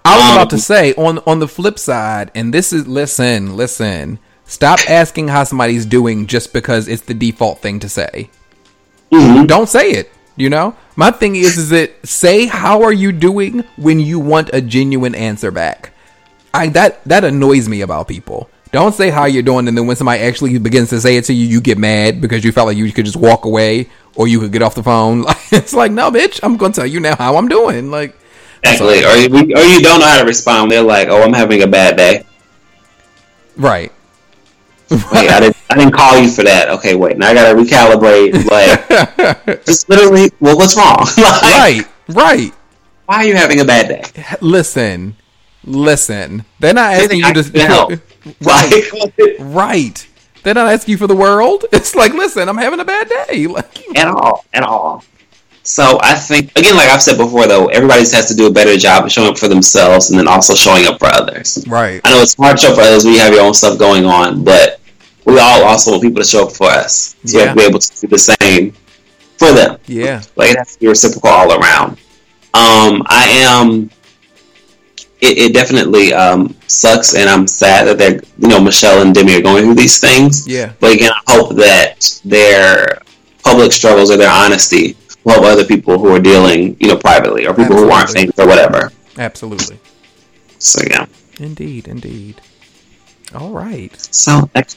I 0.06 0.16
was 0.18 0.26
Um, 0.26 0.34
about 0.38 0.50
to 0.52 0.58
say 0.60 0.94
on 0.94 1.20
on 1.28 1.40
the 1.40 1.48
flip 1.48 1.78
side, 1.78 2.32
and 2.34 2.54
this 2.54 2.72
is 2.72 2.88
listen, 2.88 3.58
listen. 3.58 4.20
Stop 4.46 4.80
asking 4.90 5.28
how 5.28 5.44
somebody's 5.44 5.86
doing 5.86 6.26
just 6.26 6.54
because 6.54 6.88
it's 6.88 7.04
the 7.04 7.14
default 7.14 7.62
thing 7.62 7.80
to 7.82 7.90
say. 7.90 8.30
Mhm. 9.12 9.46
Don't 9.48 9.70
say 9.70 9.92
it. 9.92 10.12
You 10.36 10.50
know, 10.50 10.76
my 10.96 11.12
thing 11.12 11.36
is, 11.36 11.58
is 11.58 11.70
that 11.70 11.92
say 12.06 12.46
how 12.46 12.82
are 12.82 12.94
you 12.94 13.12
doing 13.12 13.64
when 13.76 14.00
you 14.00 14.20
want 14.20 14.50
a 14.54 14.62
genuine 14.62 15.14
answer 15.14 15.52
back. 15.52 15.92
I 16.54 16.68
that 16.70 17.04
that 17.06 17.24
annoys 17.24 17.68
me 17.68 17.82
about 17.82 18.08
people. 18.08 18.50
Don't 18.72 18.94
say 18.94 19.10
how 19.10 19.26
you're 19.26 19.44
doing, 19.44 19.68
and 19.68 19.76
then 19.76 19.88
when 19.88 19.96
somebody 19.96 20.22
actually 20.22 20.58
begins 20.60 20.90
to 20.90 21.02
say 21.02 21.18
it 21.18 21.26
to 21.26 21.34
you, 21.34 21.46
you 21.48 21.60
get 21.60 21.80
mad 21.80 22.22
because 22.22 22.44
you 22.44 22.52
felt 22.52 22.68
like 22.68 22.78
you 22.78 22.92
could 22.92 23.06
just 23.06 23.18
walk 23.18 23.46
away 23.46 23.90
or 24.16 24.28
you 24.28 24.40
could 24.40 24.52
get 24.52 24.62
off 24.62 24.76
the 24.76 24.84
phone. 24.84 25.26
It's 25.52 25.74
like, 25.74 25.92
no, 25.92 26.12
bitch, 26.12 26.40
I'm 26.44 26.58
gonna 26.58 26.74
tell 26.74 26.86
you 26.86 27.00
now 27.00 27.16
how 27.16 27.36
I'm 27.36 27.48
doing. 27.48 27.90
Like, 27.90 28.16
Exactly. 28.64 29.04
Or 29.04 29.16
you, 29.16 29.56
or 29.56 29.64
you 29.64 29.82
don't 29.82 30.00
know 30.00 30.06
how 30.06 30.20
to 30.20 30.26
respond. 30.26 30.72
They're 30.72 30.84
like, 30.84 31.08
"Oh, 31.08 31.22
I'm 31.22 31.34
having 31.34 31.64
a 31.64 31.68
bad 31.68 31.98
day." 31.98 32.26
right, 33.58 33.92
Wait, 34.92 35.30
I 35.30 35.40
didn't. 35.40 35.58
I 35.70 35.76
didn't 35.76 35.94
call 35.94 36.18
you 36.18 36.30
for 36.30 36.44
that. 36.44 36.70
Okay, 36.70 36.96
wait. 36.96 37.18
Now 37.18 37.28
I 37.28 37.34
gotta 37.34 37.58
recalibrate. 37.58 38.34
Like, 38.50 39.66
just 39.66 39.88
literally. 39.88 40.32
Well, 40.40 40.58
what's 40.58 40.76
wrong? 40.76 40.98
like, 41.18 41.42
right, 41.44 41.82
right. 42.10 42.54
Why 43.06 43.16
are 43.18 43.26
you 43.26 43.36
having 43.36 43.60
a 43.60 43.66
bad 43.66 43.88
day? 43.88 44.24
Listen, 44.42 45.16
listen. 45.70 46.44
They're 46.60 46.74
not 46.74 46.94
asking 46.94 47.20
you 47.20 47.34
to 47.34 47.60
help. 47.66 47.92
right, 48.42 48.84
right. 49.40 50.08
They're 50.44 50.54
not 50.54 50.72
asking 50.72 50.94
you 50.94 50.98
for 50.98 51.08
the 51.08 51.16
world. 51.16 51.66
It's 51.74 51.96
like, 51.96 52.14
listen, 52.14 52.48
I'm 52.50 52.58
having 52.58 52.80
a 52.80 52.86
bad 52.86 53.10
day. 53.10 53.48
Like, 53.48 53.98
at 53.98 54.08
all, 54.08 54.46
at 54.54 54.64
all. 54.64 55.04
So 55.64 56.00
I 56.02 56.16
think 56.16 56.52
again, 56.58 56.76
like 56.76 56.90
I've 56.90 57.02
said 57.02 57.18
before, 57.18 57.46
though, 57.46 57.68
everybody 57.68 58.02
just 58.02 58.16
has 58.16 58.28
to 58.30 58.36
do 58.36 58.48
a 58.48 58.52
better 58.52 58.76
job 58.78 59.06
of 59.06 59.12
showing 59.12 59.30
up 59.30 59.38
for 59.38 59.48
themselves 59.48 60.10
and 60.10 60.18
then 60.20 60.28
also 60.28 60.56
showing 60.56 60.88
up 60.88 60.98
for 61.00 61.08
others. 61.08 61.64
right, 61.68 62.02
I 62.04 62.12
know 62.12 62.22
it's 62.22 62.34
hard 62.36 62.58
to 62.58 62.62
show 62.64 62.70
up 62.72 62.76
for 62.76 62.82
others 62.82 63.04
when 63.06 63.14
you 63.14 63.20
have 63.20 63.34
your 63.34 63.44
own 63.44 63.54
stuff 63.54 63.78
going 63.78 64.06
on, 64.06 64.44
but 64.44 64.80
we 65.26 65.38
all 65.38 65.64
also 65.64 65.92
want 65.92 66.02
people 66.04 66.22
to 66.24 66.28
show 66.28 66.48
up 66.48 66.54
for 66.54 66.68
us. 66.70 67.16
So 67.26 67.38
we 67.38 67.40
Yeah. 67.44 67.48
have 67.50 67.56
to 67.58 67.62
be 67.62 67.68
able 67.68 67.80
to 67.80 68.02
do 68.02 68.08
the 68.08 68.18
same 68.18 68.74
for 69.38 69.52
them. 69.52 69.78
yeah, 69.86 70.22
Like 70.36 70.52
it 70.52 70.58
has 70.58 70.74
to 70.74 70.80
be 70.80 70.88
reciprocal 70.88 71.30
all 71.30 71.52
around. 71.52 71.92
Um, 72.54 73.04
I 73.08 73.28
am. 73.48 73.92
It, 75.22 75.38
it 75.38 75.54
definitely 75.54 76.14
um, 76.14 76.56
sucks, 76.68 77.14
and 77.14 77.30
I'm 77.30 77.46
sad 77.46 77.88
that 77.88 77.98
they're, 77.98 78.22
you 78.38 78.48
know, 78.48 78.60
Michelle 78.62 79.02
and 79.02 79.14
Demi 79.14 79.36
are 79.36 79.42
going 79.42 79.64
through 79.66 79.76
these 79.76 80.00
things. 80.00 80.48
yeah, 80.48 80.72
But 80.80 80.94
again, 80.94 81.12
I 81.12 81.22
hope 81.34 81.56
that 81.58 82.22
their 82.24 83.00
public 83.44 83.72
struggles 83.74 84.12
or 84.12 84.18
their 84.18 84.32
honesty 84.32 84.96
will 85.26 85.34
help 85.34 85.46
other 85.46 85.66
people 85.66 85.98
who 86.00 86.08
are 86.16 86.20
dealing, 86.22 86.78
you 86.80 86.88
know, 86.88 86.96
privately 86.98 87.46
or 87.48 87.54
people 87.54 87.76
who 87.76 87.90
aren't 87.92 88.04
Absolutely. 88.10 88.22
famous 88.32 88.40
or 88.40 88.48
whatever. 88.48 88.92
absolutely. 89.18 89.80
So 90.58 90.82
yeah. 90.90 91.06
Indeed, 91.40 91.88
indeed. 91.90 92.42
All 93.36 93.52
right, 93.52 93.92
So 94.00 94.50
that's 94.54 94.76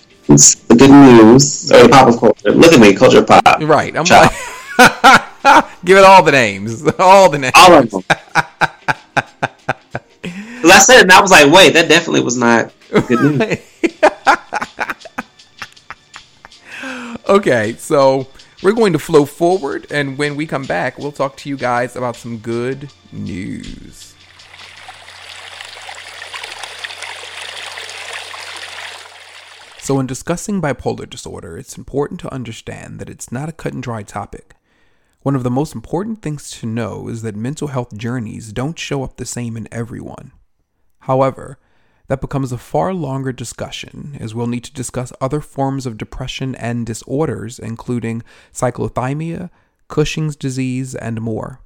the 0.66 0.74
good 0.76 0.90
news 0.90 1.70
or 1.72 1.84
the 1.84 1.88
pop 1.88 2.08
of 2.08 2.18
culture. 2.18 2.50
Look 2.50 2.72
at 2.72 2.80
me, 2.80 2.94
culture 2.94 3.22
pop. 3.24 3.44
right. 3.60 3.96
I'm 3.96 4.04
Ciao. 4.04 4.22
like, 4.22 5.64
give 5.84 5.96
it 5.98 6.04
all 6.04 6.22
the 6.22 6.32
names, 6.32 6.84
all 6.98 7.28
the 7.30 7.38
names. 7.38 7.52
All 7.56 7.74
of 7.74 7.90
them. 7.90 8.02
I 10.70 10.78
said 10.78 10.98
it 10.98 11.02
and 11.02 11.12
I 11.12 11.20
was 11.20 11.30
like, 11.30 11.52
wait, 11.52 11.72
that 11.74 11.88
definitely 11.88 12.20
was 12.20 12.36
not 12.36 12.72
good 12.90 13.38
news. 13.38 13.58
okay, 17.28 17.74
so 17.74 18.28
we're 18.62 18.72
going 18.72 18.92
to 18.92 18.98
flow 18.98 19.24
forward, 19.24 19.88
and 19.90 20.16
when 20.16 20.36
we 20.36 20.46
come 20.46 20.64
back, 20.64 20.96
we'll 20.96 21.10
talk 21.10 21.36
to 21.38 21.48
you 21.48 21.56
guys 21.56 21.96
about 21.96 22.14
some 22.14 22.38
good 22.38 22.90
news. 23.10 24.14
So, 29.80 29.98
in 29.98 30.06
discussing 30.06 30.62
bipolar 30.62 31.10
disorder, 31.10 31.58
it's 31.58 31.76
important 31.76 32.20
to 32.20 32.32
understand 32.32 33.00
that 33.00 33.10
it's 33.10 33.32
not 33.32 33.48
a 33.48 33.52
cut 33.52 33.72
and 33.72 33.82
dry 33.82 34.04
topic. 34.04 34.54
One 35.22 35.34
of 35.34 35.42
the 35.42 35.50
most 35.50 35.74
important 35.74 36.22
things 36.22 36.50
to 36.52 36.66
know 36.66 37.08
is 37.08 37.22
that 37.22 37.34
mental 37.34 37.66
health 37.66 37.96
journeys 37.96 38.52
don't 38.52 38.78
show 38.78 39.02
up 39.02 39.16
the 39.16 39.26
same 39.26 39.56
in 39.56 39.66
everyone. 39.72 40.30
However, 41.02 41.58
that 42.06 42.20
becomes 42.20 42.52
a 42.52 42.58
far 42.58 42.94
longer 42.94 43.32
discussion, 43.32 44.16
as 44.20 44.34
we'll 44.34 44.46
need 44.46 44.64
to 44.64 44.72
discuss 44.72 45.12
other 45.20 45.40
forms 45.40 45.86
of 45.86 45.98
depression 45.98 46.54
and 46.54 46.86
disorders, 46.86 47.58
including 47.58 48.22
cyclothymia, 48.52 49.50
Cushing's 49.88 50.36
disease, 50.36 50.94
and 50.94 51.20
more. 51.20 51.60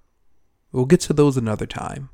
We'll 0.73 0.87
get 0.87 1.01
to 1.01 1.13
those 1.13 1.37
another 1.37 1.67
time. 1.67 2.09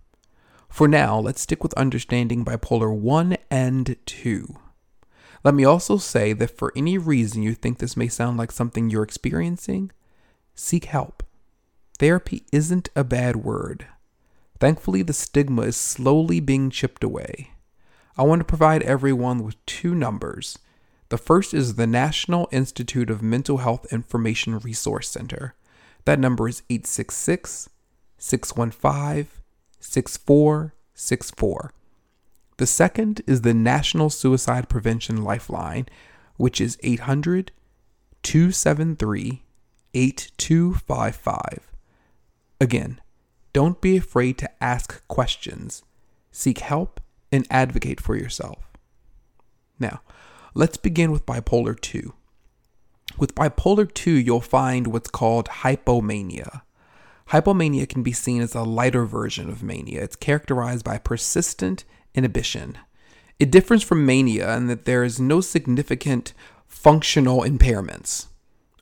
For 0.69 0.89
now, 0.89 1.19
let's 1.19 1.41
stick 1.41 1.63
with 1.63 1.75
understanding 1.75 2.45
bipolar 2.45 2.93
1 2.93 3.37
and 3.51 3.97
2. 4.05 4.57
Let 5.45 5.55
me 5.55 5.65
also 5.65 5.97
say 5.99 6.33
that 6.33 6.57
for 6.57 6.73
any 6.75 6.99
reason 6.99 7.43
you 7.43 7.55
think 7.55 7.79
this 7.79 7.97
may 7.97 8.09
sound 8.09 8.37
like 8.37 8.51
something 8.51 8.91
you're 8.91 9.03
experiencing, 9.03 9.93
seek 10.55 10.87
help. 10.87 11.23
Therapy 11.99 12.45
isn't 12.51 12.89
a 12.97 13.05
bad 13.05 13.37
word. 13.37 13.87
Thankfully, 14.63 15.03
the 15.03 15.13
stigma 15.13 15.63
is 15.63 15.77
slowly 15.77 16.39
being 16.39 16.71
chipped 16.71 17.03
away. 17.03 17.51
I 18.17 18.23
want 18.23 18.39
to 18.39 18.45
provide 18.45 18.85
everyone 18.85 19.43
with 19.43 19.67
two 19.67 19.93
numbers. 19.93 20.57
The 21.09 21.19
first 21.19 21.53
is 21.53 21.75
the 21.75 21.89
National 21.89 22.49
Institute 22.53 23.11
of 23.11 23.23
Mental 23.23 23.57
Health 23.57 23.93
Information 23.93 24.61
Resource 24.61 25.09
Center. 25.09 25.57
That 26.05 26.21
number 26.21 26.49
is 26.49 26.63
866 26.71 27.71
615 28.19 29.27
6464. 29.81 31.75
The 32.59 32.67
second 32.67 33.21
is 33.27 33.43
the 33.43 33.55
National 33.55 34.11
Suicide 34.11 34.69
Prevention 34.69 35.25
Lifeline, 35.25 35.87
which 36.37 36.61
is 36.61 36.79
800 36.85 37.51
273 38.23 39.43
8255. 39.93 41.73
Again, 42.61 43.02
don't 43.53 43.81
be 43.81 43.97
afraid 43.97 44.39
to 44.39 44.51
ask 44.63 45.07
questions, 45.09 45.83
seek 46.31 46.59
help, 46.61 47.01
and 47.31 47.47
advocate 47.51 48.01
for 48.01 48.17
yourself. 48.17 48.71
Now, 49.79 50.01
let's 50.55 50.77
begin 50.77 51.11
with 51.11 51.27
bipolar 51.27 51.79
2. 51.79 52.15
With 53.19 53.35
bipolar 53.35 53.93
2, 53.93 54.11
you'll 54.11 54.41
find 54.41 54.87
what's 54.87 55.11
called 55.11 55.49
hypomania. 55.49 56.63
Hypomania 57.29 57.89
can 57.89 58.03
be 58.03 58.13
seen 58.13 58.43
as 58.43 58.55
a 58.55 58.63
lighter 58.63 59.05
version 59.05 59.49
of 59.49 59.63
mania. 59.63 60.03
It's 60.03 60.17
characterized 60.17 60.85
by 60.85 60.99
persistent 60.99 61.85
inhibition. 62.15 62.79
It 63.39 63.51
differs 63.51 63.83
from 63.83 64.07
mania 64.07 64.57
in 64.57 64.67
that 64.69 64.85
there 64.85 65.05
is 65.05 65.19
no 65.19 65.41
significant 65.41 66.33
functional 66.67 67.43
impairments. 67.43 68.27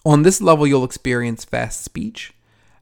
On 0.04 0.22
this 0.22 0.40
level, 0.40 0.66
you'll 0.66 0.84
experience 0.84 1.44
fast 1.44 1.82
speech, 1.82 2.32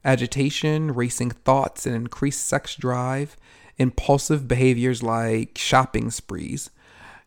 agitation, 0.03 0.93
racing 0.93 1.31
thoughts, 1.31 1.85
and 1.85 1.95
increased 1.95 2.45
sex 2.45 2.75
drive, 2.75 3.37
impulsive 3.77 4.47
behaviors 4.47 5.01
like 5.01 5.57
shopping 5.57 6.11
sprees, 6.11 6.69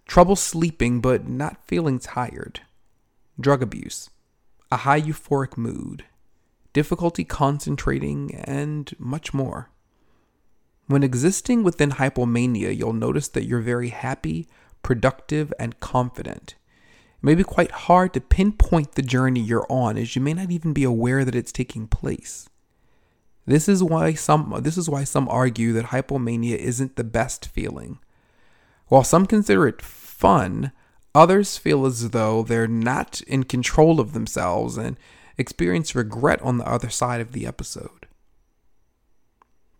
trouble 0.06 0.36
sleeping 0.36 1.00
but 1.00 1.28
not 1.28 1.64
feeling 1.66 1.98
tired, 1.98 2.60
drug 3.40 3.62
abuse, 3.62 4.10
a 4.70 4.78
high 4.78 5.00
euphoric 5.00 5.56
mood, 5.56 6.04
difficulty 6.72 7.24
concentrating, 7.24 8.34
and 8.34 8.94
much 8.98 9.34
more. 9.34 9.70
When 10.86 11.02
existing 11.02 11.62
within 11.62 11.92
hypomania, 11.92 12.76
you'll 12.76 12.92
notice 12.92 13.28
that 13.28 13.44
you're 13.44 13.60
very 13.60 13.88
happy, 13.88 14.48
productive, 14.82 15.52
and 15.58 15.78
confident. 15.80 16.54
It 17.22 17.24
may 17.24 17.34
be 17.34 17.44
quite 17.44 17.70
hard 17.70 18.12
to 18.14 18.20
pinpoint 18.20 18.92
the 18.92 19.02
journey 19.02 19.40
you're 19.40 19.66
on 19.70 19.96
as 19.96 20.16
you 20.16 20.22
may 20.22 20.34
not 20.34 20.50
even 20.50 20.72
be 20.72 20.84
aware 20.84 21.24
that 21.24 21.34
it's 21.34 21.52
taking 21.52 21.86
place. 21.86 22.48
This 23.46 23.68
is 23.68 23.82
why 23.82 24.14
some 24.14 24.54
this 24.62 24.76
is 24.76 24.88
why 24.88 25.04
some 25.04 25.28
argue 25.28 25.72
that 25.72 25.86
hypomania 25.86 26.56
isn't 26.56 26.96
the 26.96 27.04
best 27.04 27.46
feeling. 27.48 27.98
While 28.86 29.04
some 29.04 29.26
consider 29.26 29.66
it 29.66 29.82
fun, 29.82 30.72
others 31.14 31.58
feel 31.58 31.86
as 31.86 32.10
though 32.10 32.42
they're 32.42 32.68
not 32.68 33.20
in 33.22 33.44
control 33.44 34.00
of 34.00 34.12
themselves 34.12 34.76
and 34.76 34.96
experience 35.38 35.94
regret 35.94 36.40
on 36.42 36.58
the 36.58 36.68
other 36.68 36.90
side 36.90 37.20
of 37.20 37.32
the 37.32 37.46
episode. 37.46 38.06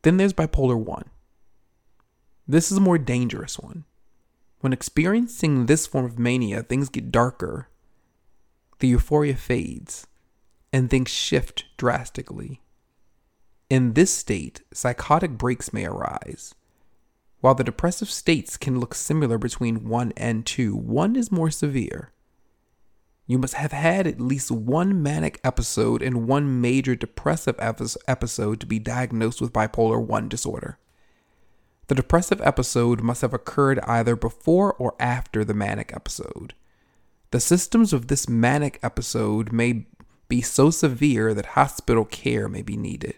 Then 0.03 0.17
there's 0.17 0.33
bipolar 0.33 0.77
1. 0.77 1.05
This 2.49 2.73
is 2.73 2.79
a 2.79 2.81
more 2.81 2.99
dangerous 2.99 3.59
one. 3.59 3.85
When 4.61 4.73
experiencing 4.73 5.67
this 5.67 5.87
form 5.87 6.05
of 6.05 6.19
mania, 6.19 6.63
things 6.63 6.89
get 6.89 7.13
darker. 7.13 7.69
the 8.83 8.89
euphoria 8.89 9.37
fades 9.37 10.09
and 10.73 10.91
things 10.91 11.09
shift 11.09 11.65
drastically. 11.77 12.61
In 13.73 13.95
this 13.95 14.13
state, 14.13 14.61
psychotic 14.75 15.39
breaks 15.39 15.73
may 15.73 15.87
arise. 15.87 16.55
While 17.41 17.55
the 17.55 17.65
depressive 17.65 18.11
states 18.11 18.59
can 18.59 18.79
look 18.79 18.95
similar 18.95 19.39
between 19.39 19.89
1 19.89 20.13
and 20.15 20.45
2, 20.45 20.77
1 20.77 21.17
is 21.17 21.33
more 21.33 21.51
severe. 21.51 22.13
You 23.27 23.39
must 23.39 23.55
have 23.55 23.73
had 23.73 24.07
at 24.07 24.21
least 24.21 24.51
one 24.51 25.03
manic 25.03 25.41
episode 25.43 26.03
and 26.03 26.29
one 26.29 26.61
major 26.61 26.95
depressive 26.95 27.57
episode 27.59 28.61
to 28.61 28.67
be 28.67 28.79
diagnosed 28.79 29.41
with 29.41 29.55
bipolar 29.55 30.07
1 30.07 30.29
disorder. 30.29 30.79
The 31.87 31.95
depressive 31.95 32.43
episode 32.43 33.01
must 33.01 33.23
have 33.23 33.33
occurred 33.33 33.81
either 33.87 34.17
before 34.17 34.75
or 34.75 34.95
after 35.01 35.47
the 35.47 35.55
manic 35.55 35.95
episode. 35.97 36.53
The 37.31 37.41
symptoms 37.41 37.95
of 37.95 38.09
this 38.09 38.29
manic 38.29 38.79
episode 38.83 39.51
may 39.51 39.87
be 40.29 40.43
so 40.43 40.69
severe 40.69 41.33
that 41.33 41.57
hospital 41.57 42.05
care 42.05 42.51
may 42.51 42.61
be 42.61 42.77
needed. 42.77 43.15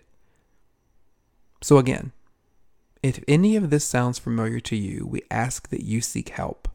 So, 1.65 1.79
again, 1.79 2.13
if 3.03 3.25
any 3.27 3.57
of 3.57 3.71
this 3.71 3.87
sounds 3.87 4.19
familiar 4.19 4.61
to 4.61 4.77
you, 4.77 5.07
we 5.07 5.23
ask 5.31 5.71
that 5.71 5.83
you 5.83 6.03
seek 6.03 6.29
help. 6.29 6.69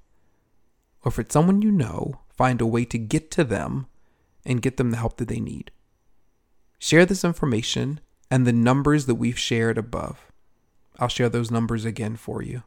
Or 1.05 1.09
if 1.09 1.19
it's 1.19 1.31
someone 1.31 1.61
you 1.61 1.71
know, 1.71 2.21
find 2.27 2.59
a 2.59 2.65
way 2.65 2.85
to 2.85 2.97
get 2.97 3.29
to 3.29 3.43
them 3.43 3.85
and 4.43 4.63
get 4.63 4.77
them 4.77 4.89
the 4.89 4.97
help 4.97 5.17
that 5.17 5.27
they 5.27 5.39
need. 5.39 5.69
Share 6.79 7.05
this 7.05 7.23
information 7.23 7.99
and 8.31 8.47
the 8.47 8.51
numbers 8.51 9.05
that 9.05 9.13
we've 9.13 9.37
shared 9.37 9.77
above. 9.77 10.31
I'll 10.97 11.07
share 11.07 11.29
those 11.29 11.51
numbers 11.51 11.85
again 11.85 12.15
for 12.15 12.41
you. 12.41 12.63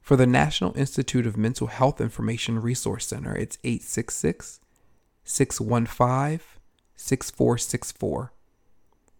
For 0.00 0.14
the 0.14 0.28
National 0.28 0.72
Institute 0.78 1.26
of 1.26 1.36
Mental 1.36 1.66
Health 1.66 2.00
Information 2.00 2.62
Resource 2.62 3.08
Center, 3.08 3.34
it's 3.34 3.58
866 3.64 4.60
615 5.24 6.46
6464. 6.94 8.32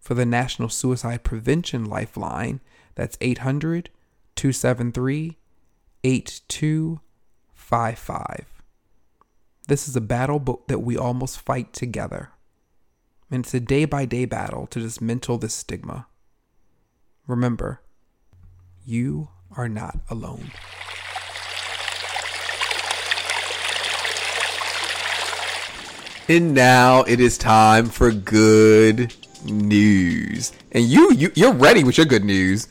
For 0.05 0.13
the 0.13 0.25
National 0.25 0.69
Suicide 0.69 1.23
Prevention 1.23 1.85
Lifeline, 1.85 2.61
that's 2.93 3.17
800 3.21 3.89
273 4.35 5.39
8255. 6.03 8.45
This 9.67 9.87
is 9.87 9.95
a 9.95 10.01
battle 10.01 10.63
that 10.67 10.83
we 10.83 10.95
almost 10.95 11.39
fight 11.39 11.73
together. 11.73 12.29
And 13.31 13.43
it's 13.43 13.55
a 13.55 13.59
day 13.59 13.85
by 13.85 14.05
day 14.05 14.25
battle 14.25 14.67
to 14.67 14.79
dismantle 14.79 15.39
this 15.39 15.55
stigma. 15.55 16.05
Remember, 17.25 17.81
you 18.85 19.29
are 19.57 19.67
not 19.67 19.97
alone. 20.11 20.51
And 26.29 26.53
now 26.53 27.01
it 27.01 27.19
is 27.19 27.39
time 27.39 27.87
for 27.87 28.11
good 28.11 29.11
news. 29.45 30.53
And 30.71 30.85
you, 30.85 31.13
you 31.13 31.31
you're 31.35 31.53
ready 31.53 31.83
with 31.83 31.97
your 31.97 32.05
good 32.05 32.23
news. 32.23 32.67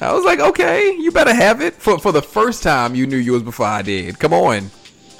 I 0.00 0.12
was 0.12 0.24
like, 0.24 0.40
okay, 0.40 0.92
you 0.92 1.10
better 1.10 1.34
have 1.34 1.60
it. 1.60 1.74
For 1.74 1.98
for 1.98 2.12
the 2.12 2.22
first 2.22 2.62
time 2.62 2.94
you 2.94 3.06
knew 3.06 3.16
yours 3.16 3.42
before 3.42 3.66
I 3.66 3.82
did. 3.82 4.18
Come 4.18 4.32
on. 4.32 4.70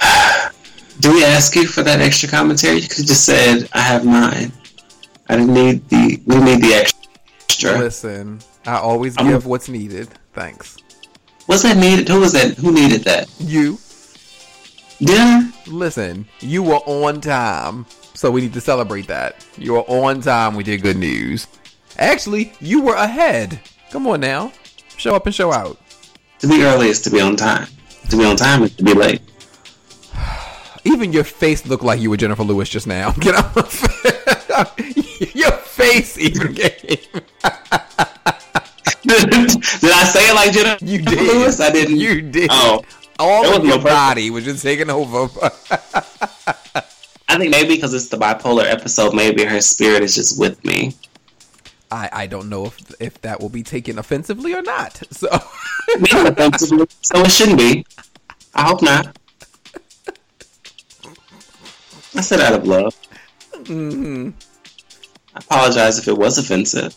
Do 1.01 1.12
we 1.12 1.24
ask 1.24 1.55
you 1.57 1.66
for 1.66 1.82
that 1.82 2.01
extra 2.01 2.28
commentary? 2.28 2.76
You 2.76 2.88
could 2.88 2.98
have 2.98 3.07
just 3.07 3.24
said, 3.24 3.68
I 3.72 3.80
have 3.80 4.05
mine. 4.05 4.53
I 5.28 5.36
didn't 5.36 5.55
need 5.55 5.88
the 5.88 6.20
we 6.26 6.40
need 6.40 6.62
the 6.62 6.74
extra. 6.74 7.78
Listen, 7.78 8.40
I 8.66 8.78
always 8.78 9.16
I'm, 9.18 9.28
give 9.28 9.46
what's 9.46 9.68
needed. 9.68 10.09
Thanks. 10.32 10.76
What's 11.46 11.62
that 11.62 11.76
needed? 11.76 12.09
Who 12.09 12.20
was 12.20 12.32
that? 12.32 12.55
Who 12.57 12.72
needed 12.72 13.03
that? 13.05 13.28
You. 13.38 13.78
Dinner? 14.98 15.51
Listen, 15.66 16.26
you 16.40 16.62
were 16.62 16.80
on 16.86 17.20
time, 17.20 17.86
so 18.21 18.31
we 18.31 18.43
need 18.43 18.53
to 18.53 18.61
celebrate 18.61 19.07
that. 19.07 19.47
You 19.57 19.73
were 19.73 19.89
on 19.89 20.21
time 20.21 20.55
with 20.55 20.68
your 20.68 20.77
good 20.77 20.99
news. 20.99 21.47
Actually, 21.97 22.53
you 22.61 22.83
were 22.83 22.95
ahead. 22.95 23.59
Come 23.91 24.07
on 24.07 24.21
now. 24.21 24.53
Show 24.99 25.14
up 25.14 25.25
and 25.25 25.35
show 25.35 25.51
out. 25.51 25.79
To 26.41 26.47
be 26.47 26.62
early 26.62 26.89
is 26.89 27.01
to 27.01 27.11
be 27.11 27.18
on 27.18 27.35
time. 27.35 27.66
To 28.11 28.18
be 28.18 28.27
on 28.27 28.37
time 28.37 28.62
is 28.64 28.77
to 28.77 28.85
be 28.85 28.93
late. 28.93 29.23
Even 30.85 31.14
your 31.14 31.25
face 31.25 31.64
looked 31.64 31.83
like 31.83 31.99
you 31.99 32.11
were 32.11 32.18
Jennifer 32.18 32.43
Lewis 32.43 32.68
just 32.68 32.87
now. 32.87 33.12
Get 33.21 33.37
out. 33.37 33.57
your 35.35 35.53
face 35.53 36.18
even 36.18 36.55
came. 36.55 36.99
did 39.03 39.93
I 39.93 40.05
say 40.05 40.29
it 40.29 40.35
like 40.35 40.53
Jennifer 40.53 40.85
you 40.85 40.99
did. 41.01 41.21
Lewis? 41.21 41.59
I 41.59 41.71
didn't. 41.71 41.97
You 41.97 42.21
did. 42.21 42.51
Oh, 42.53 42.83
all 43.18 43.57
of 43.57 43.64
your 43.64 43.79
body 43.79 44.31
was 44.31 44.45
just 44.45 44.62
taking 44.62 44.91
over. 44.91 45.31
I 47.31 47.39
think 47.39 47.53
maybe 47.53 47.76
because 47.76 47.95
it's 47.95 48.09
the 48.09 48.16
bipolar 48.16 48.64
episode, 48.64 49.14
maybe 49.14 49.45
her 49.45 49.61
spirit 49.61 50.03
is 50.03 50.16
just 50.16 50.37
with 50.37 50.64
me. 50.64 50.97
I, 51.89 52.09
I 52.12 52.26
don't 52.26 52.49
know 52.49 52.66
if 52.66 53.01
if 53.01 53.20
that 53.22 53.41
will 53.41 53.49
be 53.49 53.62
taken 53.62 54.01
offensively 54.01 54.53
or 54.53 54.62
not. 54.62 55.01
So 55.12 55.28
offensively, 56.03 56.89
so 57.03 57.20
it 57.20 57.31
shouldn't 57.31 57.59
be. 57.59 57.87
I 58.53 58.64
hope 58.64 58.83
not. 58.83 59.16
I 62.16 62.20
said 62.20 62.41
out 62.41 62.55
of 62.55 62.66
love. 62.66 62.97
Mm-hmm. 63.53 64.31
I 65.37 65.39
apologize 65.39 66.01
if 66.01 66.09
it 66.09 66.18
was 66.18 66.37
offensive. 66.37 66.93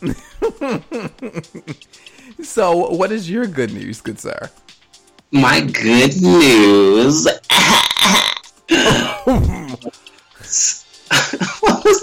so, 2.43 2.89
what 2.89 3.11
is 3.11 3.29
your 3.29 3.45
good 3.45 3.71
news, 3.71 4.01
good 4.01 4.19
sir? 4.19 4.49
My 5.31 5.61
good 5.61 6.19
news. 6.19 7.27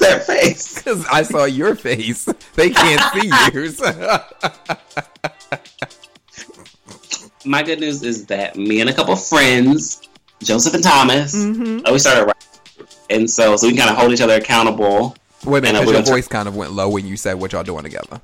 what 0.00 0.08
that 0.08 0.26
face? 0.26 0.70
Because 0.80 1.04
I 1.06 1.22
saw 1.22 1.44
your 1.44 1.74
face. 1.74 2.28
They 2.54 2.70
can't 2.70 3.00
see 3.12 3.30
yours. 3.52 3.80
My 7.44 7.62
good 7.62 7.80
news 7.80 8.02
is 8.02 8.26
that 8.26 8.56
me 8.56 8.80
and 8.80 8.90
a 8.90 8.92
couple 8.92 9.16
friends, 9.16 10.08
Joseph 10.42 10.74
and 10.74 10.84
Thomas, 10.84 11.34
mm-hmm. 11.34 11.90
we 11.90 11.98
started 11.98 12.24
writing. 12.24 12.88
And 13.08 13.30
so, 13.30 13.56
so 13.56 13.66
we 13.66 13.76
kind 13.76 13.88
of 13.88 13.96
hold 13.96 14.12
each 14.12 14.20
other 14.20 14.34
accountable. 14.34 15.16
Wait 15.44 15.58
a 15.58 15.62
minute, 15.62 15.80
because 15.80 15.94
your 15.94 16.02
voice 16.02 16.28
kind 16.28 16.48
of 16.48 16.56
went 16.56 16.72
low 16.72 16.90
when 16.90 17.06
you 17.06 17.16
said 17.16 17.34
what 17.34 17.52
y'all 17.52 17.62
doing 17.62 17.82
together. 17.82 18.20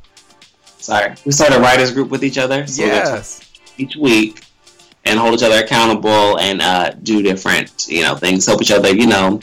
Sorry. 0.79 1.15
We 1.25 1.33
started 1.33 1.59
a 1.59 1.61
writers 1.61 1.93
group 1.93 2.11
with 2.11 2.23
each 2.23 2.39
other. 2.39 2.67
So 2.67 2.85
yes. 2.85 3.51
Each 3.79 3.97
week 3.97 4.45
and 5.05 5.19
hold 5.19 5.35
each 5.35 5.43
other 5.43 5.65
accountable 5.65 6.39
and 6.39 6.61
uh, 6.61 6.91
do 7.03 7.23
different, 7.23 7.87
you 7.89 8.03
know, 8.03 8.17
things, 8.17 8.45
help 8.45 8.61
each 8.61 8.73
other, 8.73 8.95
you 8.95 9.07
know, 9.07 9.41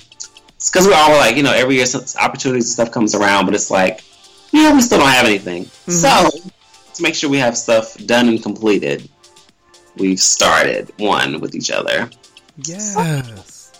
because 0.69 0.87
we're 0.87 0.95
all 0.95 1.11
like, 1.11 1.35
you 1.35 1.43
know, 1.43 1.53
every 1.53 1.75
year 1.75 1.85
opportunities 2.19 2.65
and 2.65 2.73
stuff 2.73 2.91
comes 2.91 3.15
around, 3.15 3.45
but 3.45 3.55
it's 3.55 3.71
like, 3.71 4.03
yeah, 4.51 4.73
we 4.73 4.81
still 4.81 4.99
don't 4.99 5.09
have 5.09 5.25
anything. 5.25 5.65
Mm-hmm. 5.65 5.91
So 5.91 6.51
to 6.95 7.03
make 7.03 7.15
sure 7.15 7.29
we 7.29 7.37
have 7.37 7.57
stuff 7.57 7.97
done 8.05 8.27
and 8.29 8.41
completed, 8.41 9.09
we've 9.97 10.19
started 10.19 10.91
one 10.97 11.41
with 11.41 11.55
each 11.55 11.71
other. 11.71 12.09
Yes. 12.57 13.71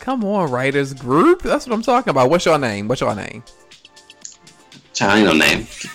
Come 0.00 0.24
on, 0.24 0.50
writers 0.50 0.94
group. 0.94 1.42
That's 1.42 1.66
what 1.66 1.74
I'm 1.74 1.82
talking 1.82 2.10
about. 2.10 2.30
What's 2.30 2.44
your 2.44 2.58
name? 2.58 2.88
What's 2.88 3.00
your 3.00 3.14
name? 3.14 3.42
Child, 4.92 5.24
no 5.26 5.32
name. 5.32 5.66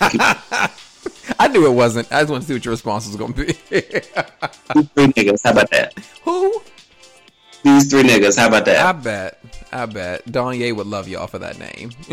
I 1.38 1.48
knew 1.48 1.66
it 1.66 1.74
wasn't. 1.74 2.12
I 2.12 2.20
just 2.20 2.30
want 2.30 2.42
to 2.42 2.48
see 2.48 2.54
what 2.54 2.64
your 2.64 2.72
response 2.72 3.06
was 3.06 3.16
going 3.16 3.32
to 3.32 3.44
be. 3.44 3.52
three 4.94 5.08
niggas. 5.12 5.40
How 5.44 5.52
about 5.52 5.70
that? 5.70 5.94
Who? 6.24 6.62
These 7.62 7.90
three 7.90 8.02
niggas. 8.02 8.36
How 8.36 8.48
about 8.48 8.64
that? 8.64 8.84
I 8.84 8.92
bet. 8.92 9.38
I 9.72 9.86
bet. 9.86 10.26
Donye 10.26 10.74
would 10.74 10.86
love 10.86 11.08
y'all 11.08 11.26
for 11.26 11.38
that 11.38 11.58
name. 11.58 11.90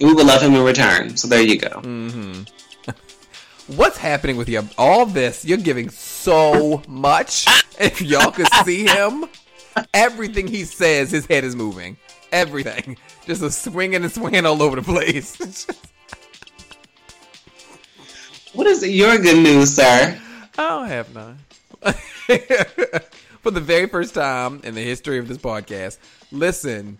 we 0.00 0.12
would 0.12 0.26
love 0.26 0.42
him 0.42 0.54
in 0.54 0.64
return. 0.64 1.16
So 1.16 1.28
there 1.28 1.42
you 1.42 1.58
go. 1.58 1.68
Mm-hmm. 1.68 2.42
What's 3.76 3.98
happening 3.98 4.36
with 4.36 4.48
you? 4.48 4.68
All 4.76 5.06
this, 5.06 5.44
you're 5.44 5.58
giving 5.58 5.88
so 5.90 6.82
much. 6.88 7.46
if 7.78 8.02
y'all 8.02 8.32
could 8.32 8.52
see 8.64 8.86
him, 8.86 9.26
everything 9.94 10.48
he 10.48 10.64
says, 10.64 11.10
his 11.10 11.26
head 11.26 11.44
is 11.44 11.54
moving. 11.54 11.96
Everything. 12.32 12.98
Just 13.24 13.42
a 13.42 13.50
swinging 13.50 14.02
and 14.02 14.12
swinging 14.12 14.46
all 14.46 14.62
over 14.62 14.76
the 14.76 14.82
place. 14.82 15.66
what 18.52 18.66
is 18.66 18.86
your 18.86 19.16
good 19.18 19.42
news, 19.42 19.76
sir? 19.76 20.18
I 20.58 20.68
don't 20.68 20.88
have 20.88 21.14
none. 21.14 21.38
For 23.42 23.50
the 23.50 23.60
very 23.60 23.86
first 23.86 24.14
time 24.14 24.60
in 24.64 24.74
the 24.74 24.82
history 24.82 25.18
of 25.18 25.28
this 25.28 25.38
podcast, 25.38 25.98
listen, 26.32 26.98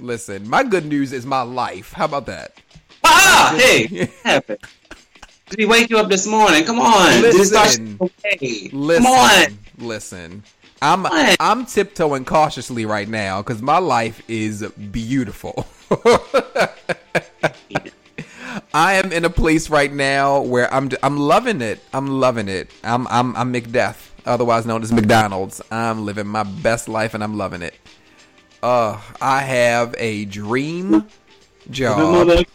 listen. 0.00 0.48
My 0.48 0.62
good 0.62 0.86
news 0.86 1.12
is 1.12 1.24
my 1.24 1.42
life. 1.42 1.92
How 1.92 2.06
about 2.06 2.26
that? 2.26 2.60
Ah, 3.04 3.54
hey, 3.58 4.08
happened? 4.24 4.58
Did 5.48 5.60
he 5.60 5.66
wake 5.66 5.90
you 5.90 5.98
up 5.98 6.08
this 6.08 6.26
morning? 6.26 6.64
Come 6.64 6.80
on. 6.80 7.22
Listen, 7.22 7.98
okay. 8.00 8.68
listen, 8.72 9.04
Come 9.04 9.06
on. 9.06 9.58
Listen. 9.78 10.42
I'm 10.82 11.06
I'm 11.40 11.64
tiptoeing 11.64 12.24
cautiously 12.24 12.84
right 12.84 13.08
now 13.08 13.40
because 13.42 13.62
my 13.62 13.78
life 13.78 14.22
is 14.28 14.62
beautiful. 14.90 15.66
I 18.74 18.94
am 18.94 19.12
in 19.12 19.24
a 19.24 19.30
place 19.30 19.70
right 19.70 19.92
now 19.92 20.40
where 20.40 20.72
I'm 20.72 20.90
I'm 21.02 21.16
loving 21.16 21.62
it. 21.62 21.80
I'm 21.94 22.08
loving 22.08 22.48
it. 22.48 22.70
I'm 22.84 23.06
I'm 23.08 23.34
I'm 23.36 23.52
McDeath, 23.52 24.05
otherwise 24.26 24.66
known 24.66 24.82
as 24.82 24.92
McDonald's. 24.92 25.62
I'm 25.70 26.04
living 26.04 26.26
my 26.26 26.42
best 26.42 26.88
life 26.88 27.14
and 27.14 27.22
I'm 27.22 27.36
loving 27.36 27.62
it. 27.62 27.74
Uh, 28.62 29.00
I 29.20 29.42
have 29.42 29.94
a 29.98 30.24
dream 30.24 31.06
job. 31.70 32.46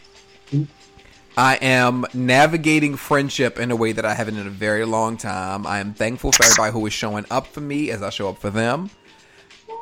I 1.37 1.55
am 1.55 2.05
navigating 2.13 2.97
friendship 2.97 3.57
in 3.57 3.71
a 3.71 3.75
way 3.75 3.93
that 3.93 4.05
I 4.05 4.13
haven't 4.13 4.37
in 4.37 4.45
a 4.45 4.51
very 4.51 4.85
long 4.85 5.15
time. 5.15 5.65
I 5.65 5.79
am 5.79 5.93
thankful 5.93 6.31
for 6.33 6.43
everybody 6.43 6.73
who 6.73 6.85
is 6.85 6.93
showing 6.93 7.25
up 7.31 7.47
for 7.47 7.61
me 7.61 7.89
as 7.89 8.03
I 8.03 8.09
show 8.09 8.29
up 8.29 8.37
for 8.39 8.49
them. 8.49 8.89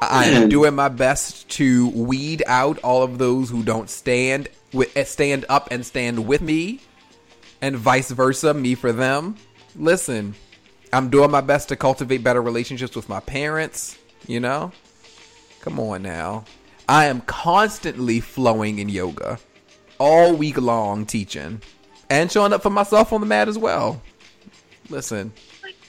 I 0.01 0.25
am 0.25 0.47
doing 0.47 0.75
my 0.75 0.87
best 0.89 1.49
to 1.51 1.89
weed 1.89 2.43
out 2.45 2.79
all 2.79 3.03
of 3.03 3.17
those 3.17 3.49
who 3.49 3.63
don't 3.63 3.89
stand 3.89 4.47
with 4.71 4.95
stand 5.07 5.45
up 5.49 5.69
and 5.71 5.85
stand 5.85 6.25
with 6.25 6.41
me, 6.41 6.79
and 7.61 7.75
vice 7.75 8.11
versa, 8.11 8.53
me 8.53 8.75
for 8.75 8.91
them. 8.91 9.35
Listen, 9.75 10.35
I'm 10.91 11.09
doing 11.09 11.31
my 11.31 11.41
best 11.41 11.69
to 11.69 11.75
cultivate 11.75 12.23
better 12.23 12.41
relationships 12.41 12.95
with 12.95 13.09
my 13.09 13.19
parents. 13.19 13.97
You 14.27 14.39
know, 14.39 14.71
come 15.61 15.79
on 15.79 16.01
now. 16.01 16.45
I 16.87 17.05
am 17.05 17.21
constantly 17.21 18.19
flowing 18.19 18.79
in 18.79 18.89
yoga, 18.89 19.39
all 19.99 20.35
week 20.35 20.57
long 20.57 21.05
teaching, 21.05 21.61
and 22.09 22.31
showing 22.31 22.53
up 22.53 22.63
for 22.63 22.71
myself 22.71 23.13
on 23.13 23.21
the 23.21 23.27
mat 23.27 23.47
as 23.47 23.57
well. 23.57 24.01
Listen, 24.89 25.31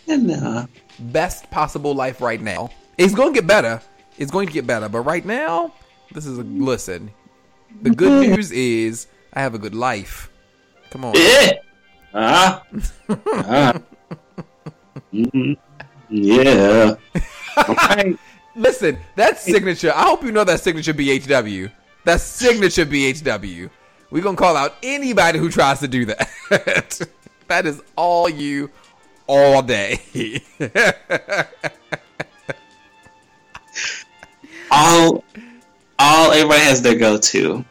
Nah. 0.07 0.67
best 0.99 1.51
possible 1.51 1.95
life 1.95 2.21
right 2.21 2.41
now. 2.41 2.71
It's 2.99 3.15
going 3.15 3.33
to 3.33 3.41
get 3.41 3.47
better. 3.47 3.81
It's 4.19 4.31
going 4.31 4.47
to 4.49 4.53
get 4.53 4.67
better, 4.67 4.89
but 4.89 5.01
right 5.01 5.25
now, 5.25 5.73
this 6.13 6.27
is 6.27 6.37
a 6.37 6.43
listen. 6.43 7.11
The 7.83 7.91
good 7.91 8.29
news 8.29 8.51
is 8.51 9.07
I 9.33 9.41
have 9.41 9.55
a 9.55 9.59
good 9.59 9.75
life. 9.75 10.31
Come 10.91 11.05
on. 11.05 11.15
Yeah. 11.15 11.53
Ah. 12.13 12.63
ah. 13.09 13.81
Mm, 15.13 15.57
yeah. 16.09 16.95
Okay. 17.69 18.15
Listen, 18.57 18.99
that 19.17 19.39
signature. 19.39 19.93
I 19.95 20.03
hope 20.03 20.25
you 20.25 20.33
know 20.33 20.45
that 20.45 20.61
signature 20.61 20.93
BHW. 20.93 21.71
That 22.05 22.21
signature 22.21 22.85
BHW. 22.85 23.71
We're 24.11 24.23
gonna 24.23 24.37
call 24.37 24.57
out 24.57 24.75
anybody 24.83 25.39
who 25.39 25.49
tries 25.51 25.79
to 25.81 25.89
do 25.89 26.05
that. 26.07 27.01
that 27.49 27.67
is 27.67 27.81
all 27.97 28.29
you, 28.29 28.71
all 29.27 29.63
day. 29.63 30.43
all 34.71 35.25
all 35.99 36.33
everybody 36.33 36.61
has 36.63 36.83
their 36.83 36.97
go 36.97 37.19
to. 37.19 37.65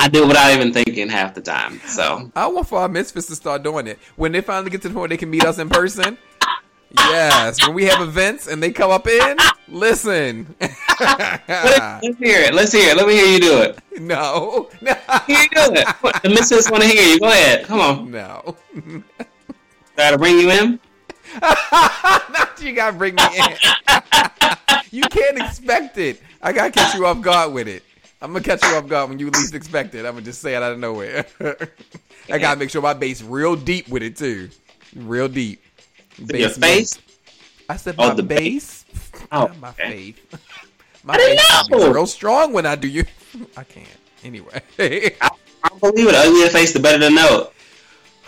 I 0.00 0.08
do 0.08 0.24
it 0.24 0.28
without 0.28 0.52
even 0.52 0.72
thinking 0.72 1.08
half 1.08 1.34
the 1.34 1.40
time. 1.40 1.80
So 1.86 2.30
I 2.36 2.46
want 2.46 2.68
for 2.68 2.78
our 2.78 2.88
misfits 2.88 3.26
to 3.26 3.34
start 3.34 3.62
doing 3.62 3.86
it 3.86 3.98
when 4.16 4.32
they 4.32 4.40
finally 4.40 4.70
get 4.70 4.82
to 4.82 4.88
the 4.88 4.94
point 4.94 5.00
where 5.00 5.08
they 5.08 5.16
can 5.16 5.30
meet 5.30 5.44
us 5.44 5.58
in 5.58 5.68
person. 5.68 6.16
Yes, 6.96 7.66
when 7.66 7.74
we 7.74 7.84
have 7.84 8.00
events 8.00 8.46
and 8.46 8.62
they 8.62 8.70
come 8.70 8.90
up 8.90 9.06
in, 9.06 9.36
listen. 9.68 10.54
let's, 10.60 11.48
let's 11.48 12.18
hear 12.18 12.40
it. 12.40 12.54
Let's 12.54 12.72
hear 12.72 12.90
it. 12.90 12.96
Let 12.96 13.06
me 13.06 13.14
hear 13.14 13.26
you 13.26 13.40
do 13.40 13.60
it. 13.60 13.78
no, 14.00 14.70
no, 14.80 14.94
Hear 15.26 15.38
you 15.42 15.48
do 15.48 15.72
it. 15.74 16.22
The 16.22 16.28
misfits 16.30 16.70
want 16.70 16.84
to 16.84 16.88
hear 16.88 17.02
you. 17.02 17.20
Go 17.20 17.26
ahead. 17.26 17.66
Come 17.66 17.80
on. 17.80 18.10
no. 18.10 18.56
Gotta 19.96 20.16
bring 20.16 20.38
you 20.38 20.50
in. 20.50 20.80
Not 21.42 22.58
you 22.62 22.72
gotta 22.72 22.96
bring 22.96 23.16
me 23.16 23.22
in. 23.22 23.56
you 24.90 25.02
can't 25.02 25.38
expect 25.38 25.98
it. 25.98 26.22
I 26.40 26.52
gotta 26.52 26.70
catch 26.70 26.94
you 26.94 27.04
off 27.04 27.20
guard 27.20 27.52
with 27.52 27.68
it. 27.68 27.82
I'm 28.20 28.32
gonna 28.32 28.44
catch 28.44 28.62
you 28.64 28.70
off 28.76 28.88
guard 28.88 29.10
when 29.10 29.18
you 29.18 29.30
least 29.30 29.54
expect 29.54 29.94
it. 29.94 30.00
I'm 30.04 30.12
gonna 30.14 30.22
just 30.22 30.40
say 30.40 30.54
it 30.54 30.62
out 30.62 30.72
of 30.72 30.78
nowhere. 30.78 31.26
I 32.30 32.38
gotta 32.38 32.58
make 32.58 32.70
sure 32.70 32.82
my 32.82 32.94
bass 32.94 33.22
real 33.22 33.54
deep 33.56 33.88
with 33.88 34.02
it 34.02 34.16
too, 34.16 34.50
real 34.96 35.28
deep. 35.28 35.62
Your 36.18 36.26
Bass 36.26 36.58
face. 36.58 36.98
I 37.68 37.76
said 37.76 37.94
Oh, 37.98 38.08
my 38.08 38.14
the 38.14 38.22
bass. 38.24 38.84
Oh, 39.30 39.48
my 39.60 39.70
okay. 39.70 40.12
faith. 40.12 40.44
My 41.04 41.14
I 41.14 41.16
didn't 41.18 41.70
know. 41.70 41.92
real 41.92 42.06
strong 42.06 42.52
when 42.52 42.66
I 42.66 42.74
do 42.74 42.88
you. 42.88 43.04
I 43.56 43.62
can't. 43.62 43.86
Anyway. 44.24 44.60
I 44.78 45.30
don't 45.68 45.80
believe 45.80 46.08
it. 46.08 46.12
The 46.12 46.18
uglier 46.18 46.48
face, 46.48 46.72
the 46.72 46.80
better 46.80 46.98
to 47.08 47.10
know. 47.14 47.50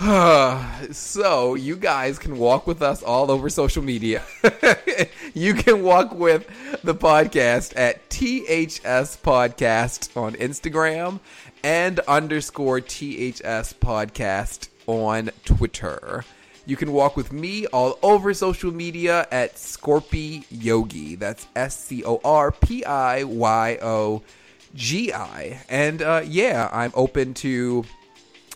so 0.92 1.54
you 1.54 1.76
guys 1.76 2.18
can 2.18 2.38
walk 2.38 2.66
with 2.66 2.80
us 2.80 3.02
all 3.02 3.30
over 3.30 3.50
social 3.50 3.82
media. 3.82 4.22
you 5.34 5.52
can 5.52 5.82
walk 5.82 6.14
with 6.14 6.46
the 6.82 6.94
podcast 6.94 7.74
at 7.76 8.08
THS 8.08 9.18
Podcast 9.20 10.16
on 10.16 10.36
Instagram 10.36 11.20
and 11.62 12.00
underscore 12.00 12.80
THS 12.80 13.74
Podcast 13.74 14.68
on 14.86 15.32
Twitter. 15.44 16.24
You 16.64 16.76
can 16.76 16.92
walk 16.92 17.14
with 17.14 17.30
me 17.30 17.66
all 17.66 17.98
over 18.02 18.32
social 18.32 18.72
media 18.72 19.26
at 19.30 19.56
Scorpi 19.56 20.46
Yogi. 20.48 21.16
That's 21.16 21.46
S 21.54 21.78
C 21.78 22.02
O 22.04 22.22
R 22.24 22.52
P 22.52 22.86
I 22.86 23.24
Y 23.24 23.78
O 23.82 24.22
G 24.74 25.12
I. 25.12 25.60
And 25.68 26.00
uh, 26.00 26.22
yeah, 26.24 26.70
I'm 26.72 26.92
open 26.94 27.34
to 27.34 27.84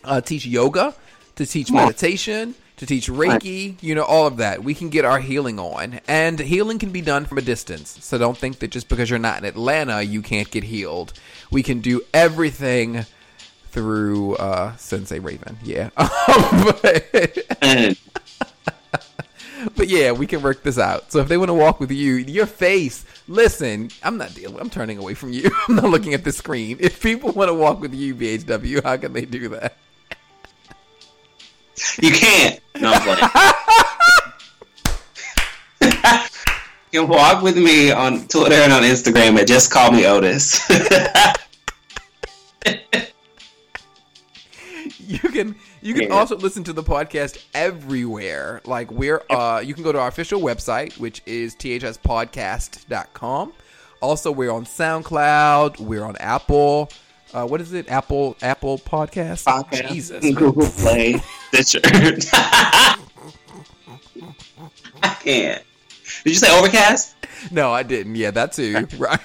uh, 0.04 0.20
teach 0.20 0.46
yoga, 0.46 0.94
to 1.36 1.46
teach 1.46 1.70
meditation, 1.70 2.54
to 2.76 2.86
teach 2.86 3.08
Reiki, 3.08 3.76
you 3.80 3.94
know, 3.94 4.02
all 4.02 4.26
of 4.26 4.36
that. 4.38 4.62
We 4.64 4.74
can 4.74 4.88
get 4.88 5.04
our 5.04 5.20
healing 5.20 5.58
on. 5.58 6.00
And 6.08 6.38
healing 6.38 6.78
can 6.78 6.90
be 6.90 7.00
done 7.00 7.24
from 7.24 7.38
a 7.38 7.42
distance. 7.42 7.98
So 8.04 8.18
don't 8.18 8.36
think 8.36 8.58
that 8.60 8.70
just 8.70 8.88
because 8.88 9.10
you're 9.10 9.18
not 9.18 9.38
in 9.38 9.44
Atlanta, 9.44 10.02
you 10.02 10.22
can't 10.22 10.50
get 10.50 10.64
healed. 10.64 11.12
We 11.50 11.62
can 11.62 11.80
do 11.80 12.02
everything 12.12 13.06
through 13.70 14.36
uh, 14.36 14.76
Sensei 14.76 15.18
Raven. 15.18 15.58
Yeah. 15.62 15.90
but, 15.96 17.38
but 19.76 19.88
yeah, 19.88 20.12
we 20.12 20.26
can 20.26 20.42
work 20.42 20.62
this 20.62 20.78
out. 20.78 21.10
So 21.10 21.20
if 21.20 21.28
they 21.28 21.36
want 21.36 21.48
to 21.48 21.54
walk 21.54 21.80
with 21.80 21.90
you, 21.90 22.14
your 22.14 22.46
face, 22.46 23.04
listen, 23.28 23.90
I'm 24.02 24.16
not 24.16 24.34
dealing, 24.34 24.60
I'm 24.60 24.70
turning 24.70 24.98
away 24.98 25.14
from 25.14 25.32
you. 25.32 25.50
I'm 25.68 25.76
not 25.76 25.90
looking 25.90 26.14
at 26.14 26.24
the 26.24 26.32
screen. 26.32 26.76
If 26.80 27.02
people 27.02 27.32
want 27.32 27.48
to 27.48 27.54
walk 27.54 27.80
with 27.80 27.94
you, 27.94 28.14
BHW, 28.14 28.82
how 28.84 28.96
can 28.96 29.12
they 29.12 29.24
do 29.24 29.48
that? 29.50 29.76
You 32.00 32.10
can't. 32.12 32.60
No, 32.80 32.92
I'm 32.92 33.02
playing. 33.02 33.30
you 36.92 37.00
can 37.00 37.08
walk 37.08 37.42
with 37.42 37.56
me 37.56 37.90
on 37.92 38.26
Twitter 38.28 38.54
and 38.56 38.72
on 38.72 38.82
Instagram 38.82 39.38
at 39.40 39.46
just 39.46 39.70
call 39.70 39.90
me 39.92 40.06
Otis. 40.06 40.68
you 44.98 45.18
can 45.18 45.54
you 45.82 45.94
can 45.94 46.04
Yeah. 46.04 46.14
also 46.14 46.36
listen 46.36 46.64
to 46.64 46.72
the 46.72 46.82
podcast 46.82 47.44
everywhere 47.54 48.60
like 48.64 48.90
we're 48.90 49.22
uh 49.30 49.60
you 49.64 49.74
can 49.74 49.82
go 49.82 49.92
to 49.92 49.98
our 50.00 50.08
official 50.08 50.40
website 50.40 50.98
which 50.98 51.20
is 51.26 51.54
thspodcast.com 51.56 53.52
also 54.00 54.32
we're 54.32 54.50
on 54.50 54.64
soundcloud 54.64 55.78
we're 55.80 56.04
on 56.04 56.16
apple 56.18 56.90
uh 57.34 57.46
what 57.46 57.60
is 57.60 57.72
it 57.74 57.88
apple 57.90 58.36
apple 58.42 58.78
podcast, 58.78 59.44
Podcast, 59.44 59.88
jesus 59.88 60.24
Google 60.34 60.66
Play, 60.68 61.20
Stitcher. 61.54 61.80
I 65.02 65.14
can't. 65.22 65.62
Did 66.24 66.30
you 66.30 66.34
say 66.34 66.58
Overcast? 66.58 67.12
no 67.50 67.70
i 67.74 67.82
didn't 67.82 68.14
yeah 68.14 68.30
that 68.30 68.52
too 68.52 68.88
right 68.96 69.20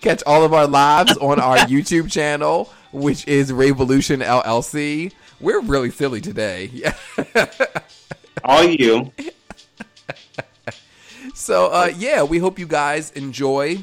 catch 0.00 0.24
all 0.26 0.42
of 0.42 0.52
our 0.52 0.66
lives 0.66 1.16
on 1.18 1.38
our 1.38 1.56
youtube 1.68 2.10
channel 2.10 2.68
which 2.90 3.28
is 3.28 3.52
revolution 3.52 4.18
llc 4.18 5.12
we're 5.38 5.60
really 5.60 5.90
silly 5.90 6.20
today 6.20 6.68
yeah 6.72 6.96
All 8.44 8.64
you. 8.64 9.12
So 11.34 11.66
uh, 11.66 11.90
yeah, 11.96 12.22
we 12.22 12.38
hope 12.38 12.58
you 12.58 12.66
guys 12.66 13.10
enjoy 13.12 13.78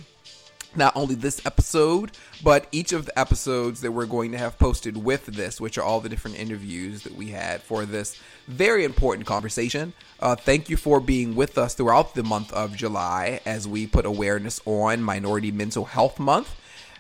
not 0.76 0.96
only 0.96 1.16
this 1.16 1.46
episode, 1.46 2.12
but 2.44 2.68
each 2.72 2.94
of 2.94 3.06
the 3.06 3.18
episodes 3.20 3.82
that 3.82 3.92
we're 3.92 4.06
going 4.06 4.32
to 4.32 4.38
have 4.38 4.58
posted 4.58 4.98
with 4.98 5.26
this, 5.28 5.60
which 5.62 5.78
are 5.78 5.84
all 5.84 6.00
the 6.00 6.10
different 6.10 6.40
interviews 6.40 7.04
that 7.04 7.16
we 7.16 7.30
had 7.30 7.62
for 7.62 7.86
this 7.86 8.20
very 8.48 8.84
important 8.84 9.28
conversation. 9.28 9.94
Uh, 10.20 10.36
thank 10.36 10.70
you 10.70 10.78
for 10.78 11.00
being 11.00 11.36
with 11.36 11.58
us 11.58 11.74
throughout 11.76 12.16
the 12.16 12.24
month 12.24 12.52
of 12.54 12.76
July 12.76 13.40
as 13.46 13.68
we 13.68 13.88
put 13.88 14.06
awareness 14.06 14.62
on 14.66 15.02
Minority 15.02 15.52
Mental 15.52 15.86
Health 15.86 16.20
Month. 16.20 16.56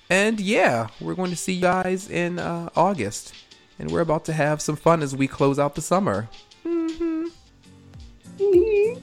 And 0.09 0.39
yeah, 0.39 0.87
we're 0.99 1.15
going 1.15 1.31
to 1.31 1.37
see 1.37 1.53
you 1.53 1.61
guys 1.61 2.09
in 2.09 2.39
uh, 2.39 2.69
August. 2.75 3.33
And 3.79 3.89
we're 3.89 4.01
about 4.01 4.25
to 4.25 4.33
have 4.33 4.61
some 4.61 4.75
fun 4.75 5.01
as 5.01 5.15
we 5.15 5.27
close 5.27 5.57
out 5.57 5.75
the 5.75 5.81
summer. 5.81 6.29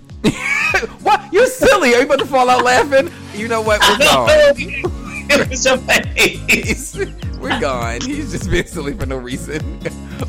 What? 1.03 1.33
You're 1.33 1.47
silly. 1.47 1.95
Are 1.95 1.99
you 1.99 2.07
about 2.07 2.21
to 2.21 2.27
fall 2.27 2.49
out 2.49 2.65
laughing? 2.65 3.11
You 3.35 3.49
know 3.49 3.61
what? 3.61 3.81
We're 3.81 3.99
gone. 3.99 4.29
it 5.29 5.49
was 5.49 5.65
your 5.65 5.79
face. 5.79 6.97
We're 7.41 7.61
gone. 7.61 8.01
He's 8.03 8.33
just 8.33 8.51
being 8.51 8.67
silly 8.67 8.95
for 8.95 9.07
no 9.07 9.17
reason. 9.17 9.81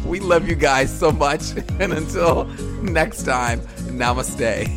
We 0.06 0.20
love 0.20 0.48
you 0.48 0.56
guys 0.56 0.98
so 0.98 1.12
much. 1.12 1.52
And 1.80 1.94
until 1.94 2.46
next 2.82 3.24
time, 3.24 3.62
namaste. 3.92 4.72